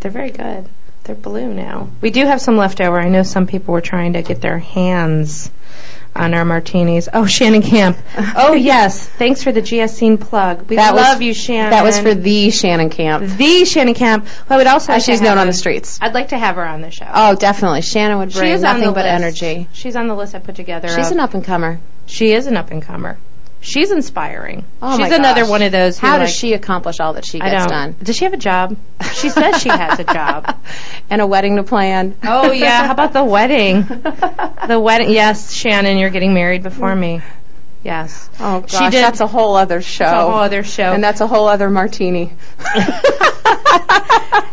They're 0.00 0.10
very 0.10 0.30
good. 0.30 0.68
They're 1.04 1.14
blue 1.14 1.52
now. 1.52 1.88
We 2.00 2.10
do 2.10 2.26
have 2.26 2.40
some 2.40 2.56
left 2.56 2.80
over. 2.80 2.98
I 2.98 3.08
know 3.08 3.22
some 3.22 3.46
people 3.46 3.72
were 3.74 3.80
trying 3.80 4.14
to 4.14 4.22
get 4.22 4.40
their 4.40 4.58
hands 4.58 5.50
on 6.16 6.34
our 6.34 6.44
martinis. 6.44 7.08
Oh, 7.12 7.26
Shannon 7.26 7.62
Camp. 7.62 7.96
Oh, 8.36 8.52
yes. 8.54 9.06
Thanks 9.08 9.42
for 9.42 9.52
the 9.52 9.62
GS 9.62 9.92
Scene 9.96 10.18
plug. 10.18 10.68
We 10.68 10.76
That 10.76 10.94
was- 10.94 11.02
love 11.02 11.22
you, 11.22 11.34
Shannon. 11.34 11.70
That 11.70 11.84
was 11.84 11.98
for 12.00 12.14
the 12.14 12.50
Shannon 12.50 12.90
Camp, 12.90 13.24
the 13.36 13.64
Shannon 13.64 13.94
Camp. 13.94 14.26
Who 14.26 14.54
I 14.54 14.56
would 14.58 14.66
also 14.66 14.92
like 14.92 14.98
as 14.98 15.04
to 15.06 15.12
she's 15.12 15.20
have 15.20 15.28
known 15.28 15.38
on 15.38 15.46
the 15.46 15.52
streets. 15.52 15.98
I'd 16.02 16.14
like 16.14 16.28
to 16.28 16.38
have 16.38 16.56
her 16.56 16.66
on 16.66 16.80
the 16.80 16.90
show. 16.90 17.06
Oh, 17.12 17.34
definitely. 17.34 17.82
Shannon 17.82 18.18
would 18.18 18.32
she 18.32 18.38
bring 18.40 18.52
is 18.52 18.64
on 18.64 18.74
nothing 18.80 18.88
the 18.88 18.92
but 18.92 19.04
list. 19.04 19.14
energy. 19.42 19.68
She's 19.72 19.96
on 19.96 20.08
the 20.08 20.14
list 20.14 20.34
I 20.34 20.38
put 20.38 20.54
together. 20.56 20.88
She's 20.88 21.06
of- 21.06 21.12
an 21.12 21.20
up 21.20 21.34
and 21.34 21.44
comer. 21.44 21.80
She 22.06 22.32
is 22.32 22.46
an 22.46 22.56
up 22.56 22.70
and 22.70 22.82
comer. 22.82 23.18
She's 23.66 23.90
inspiring. 23.90 24.64
Oh 24.80 24.92
She's 24.96 25.10
my 25.10 25.16
another 25.16 25.40
gosh. 25.42 25.50
one 25.50 25.62
of 25.62 25.72
those. 25.72 25.98
Who 25.98 26.06
How 26.06 26.18
does 26.18 26.28
like- 26.28 26.34
she 26.36 26.52
accomplish 26.52 27.00
all 27.00 27.14
that 27.14 27.24
she 27.24 27.40
I 27.40 27.50
gets 27.50 27.64
don't. 27.64 27.70
done? 27.72 27.96
Does 28.00 28.14
she 28.16 28.24
have 28.24 28.32
a 28.32 28.36
job? 28.36 28.76
She 29.14 29.28
says 29.28 29.60
she 29.60 29.68
has 29.70 29.98
a 29.98 30.04
job. 30.04 30.56
and 31.10 31.20
a 31.20 31.26
wedding 31.26 31.56
to 31.56 31.64
plan. 31.64 32.14
Oh 32.22 32.52
yeah, 32.52 32.86
how 32.86 32.92
about 32.92 33.12
the 33.12 33.24
wedding? 33.24 33.82
The 34.68 34.78
wedding. 34.80 35.10
Yes, 35.10 35.52
Shannon, 35.52 35.98
you're 35.98 36.10
getting 36.10 36.32
married 36.34 36.62
before 36.62 36.94
me. 36.94 37.22
Yes. 37.82 38.28
Oh 38.40 38.64
She 38.66 38.78
gosh, 38.78 38.92
did- 38.92 39.02
that's 39.04 39.20
a 39.20 39.26
whole 39.26 39.56
other 39.56 39.80
show. 39.82 40.04
It's 40.04 40.12
a 40.12 40.20
whole 40.22 40.34
other 40.40 40.62
show. 40.64 40.92
And 40.92 41.02
that's 41.04 41.20
a 41.20 41.26
whole 41.26 41.46
other 41.48 41.68
martini. 41.70 42.32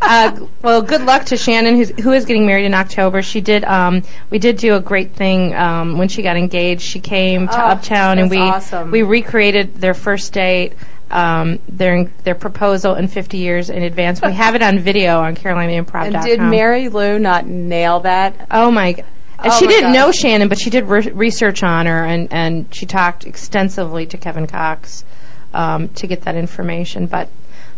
Uh, 0.01 0.45
well, 0.61 0.81
good 0.81 1.01
luck 1.03 1.25
to 1.25 1.37
Shannon, 1.37 1.75
who's, 1.75 1.89
who 2.01 2.11
is 2.11 2.25
getting 2.25 2.45
married 2.45 2.65
in 2.65 2.73
October. 2.73 3.21
She 3.21 3.41
did. 3.41 3.63
Um, 3.63 4.03
we 4.29 4.39
did 4.39 4.57
do 4.57 4.75
a 4.75 4.79
great 4.79 5.11
thing 5.11 5.53
um, 5.53 5.97
when 5.97 6.07
she 6.09 6.21
got 6.21 6.37
engaged. 6.37 6.81
She 6.81 6.99
came 6.99 7.47
to 7.47 7.53
Oh, 7.63 7.67
Uptown, 7.67 8.19
and 8.19 8.31
that's 8.31 8.39
we 8.39 8.41
awesome. 8.41 8.91
we 8.91 9.03
recreated 9.03 9.75
their 9.75 9.93
first 9.93 10.33
date. 10.33 10.73
Um, 11.11 11.59
their 11.69 12.05
their 12.23 12.33
proposal 12.33 12.95
in 12.95 13.07
50 13.07 13.37
years 13.37 13.69
in 13.69 13.83
advance. 13.83 14.19
We 14.21 14.31
have 14.31 14.55
it 14.55 14.63
on 14.63 14.79
video 14.79 15.19
on 15.19 15.35
CarolinaImprov.com. 15.35 16.15
And 16.15 16.25
did 16.25 16.39
Mary 16.39 16.89
Lou 16.89 17.19
not 17.19 17.45
nail 17.45 17.99
that? 17.99 18.47
Oh 18.49 18.71
my! 18.71 18.93
g- 18.93 19.03
And 19.37 19.51
Oh 19.51 19.59
she 19.59 19.65
my 19.65 19.71
didn't 19.71 19.89
gosh. 19.91 19.95
know 19.95 20.11
Shannon, 20.11 20.49
but 20.49 20.57
she 20.57 20.71
did 20.71 20.85
re- 20.85 21.11
research 21.11 21.61
on 21.61 21.85
her, 21.85 22.03
and 22.03 22.33
and 22.33 22.73
she 22.73 22.87
talked 22.87 23.25
extensively 23.27 24.07
to 24.07 24.17
Kevin 24.17 24.47
Cox 24.47 25.05
um, 25.53 25.89
to 25.89 26.07
get 26.07 26.21
that 26.23 26.35
information. 26.35 27.05
But 27.05 27.29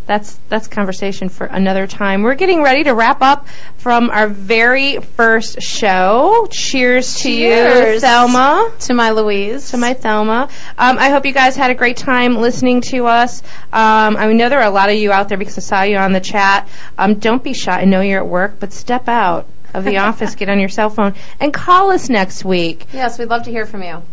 that's 0.06 0.38
that's 0.50 0.68
conversation 0.68 1.30
for 1.30 1.46
another 1.46 1.88
time. 1.88 2.22
We're 2.22 2.36
getting 2.36 2.62
ready 2.62 2.84
to 2.84 2.94
wrap 2.94 3.22
up 3.22 3.48
from 3.78 4.10
our 4.10 4.28
very 4.28 4.98
first 4.98 5.62
show. 5.62 6.48
Cheers 6.52 7.22
to 7.22 7.32
you, 7.32 7.50
Cheers. 7.50 8.02
Thelma. 8.02 8.72
To 8.82 8.94
my 8.94 9.12
Louise. 9.12 9.72
To 9.72 9.78
my 9.78 9.94
Thelma. 9.94 10.50
Um, 10.78 10.98
I 10.98 11.10
hope 11.10 11.26
you 11.26 11.32
guys 11.34 11.56
had 11.56 11.72
a 11.72 11.76
great 11.76 11.98
time 11.98 12.36
listening 12.36 12.82
to 12.82 13.08
us. 13.08 13.42
Um, 13.74 14.18
I 14.18 14.32
know 14.34 14.50
there 14.50 14.60
are 14.60 14.68
a 14.68 14.72
lot 14.72 14.90
of 14.90 14.96
you 14.96 15.12
out 15.12 15.30
there 15.30 15.38
because 15.38 15.58
I 15.58 15.62
saw 15.62 15.82
you 15.84 15.98
on 15.98 16.12
the 16.12 16.20
chat. 16.20 16.68
Um, 16.98 17.16
don't 17.16 17.44
be 17.44 17.54
shy. 17.54 17.82
I 17.82 17.86
know 17.86 18.02
you're 18.02 18.20
at 18.20 18.28
work, 18.28 18.60
but 18.60 18.74
step 18.74 19.08
out 19.08 19.48
of 19.74 19.84
the 19.86 19.98
office, 20.08 20.36
get 20.36 20.50
on 20.50 20.60
your 20.60 20.70
cell 20.70 20.90
phone, 20.90 21.16
and 21.40 21.54
call 21.54 21.92
us 21.92 22.10
next 22.10 22.46
week. 22.46 22.86
Yes, 22.94 23.18
we'd 23.18 23.30
love 23.30 23.44
to 23.44 23.52
hear 23.52 23.66
from 23.66 23.84
you. 23.84 24.04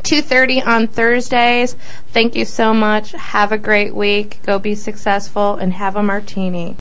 2.30 0.00 0.66
on 0.66 0.86
Thursdays. 0.88 1.74
Thank 2.08 2.36
you 2.36 2.44
so 2.44 2.74
much. 2.74 3.12
Have 3.12 3.52
a 3.52 3.58
great 3.58 3.94
week. 3.94 4.40
Go 4.44 4.58
be 4.58 4.74
successful 4.74 5.54
and 5.54 5.72
have 5.72 5.96
a 5.96 6.02
martini. 6.02 6.76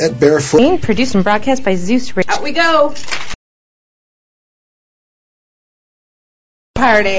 At 0.00 0.18
Barefoot. 0.18 0.80
Produced 0.80 1.14
and 1.14 1.22
broadcast 1.22 1.62
by 1.62 1.74
Zeus 1.74 2.16
Rich. 2.16 2.28
Out 2.28 2.42
we 2.42 2.52
go. 2.52 2.94
Party. 6.74 7.18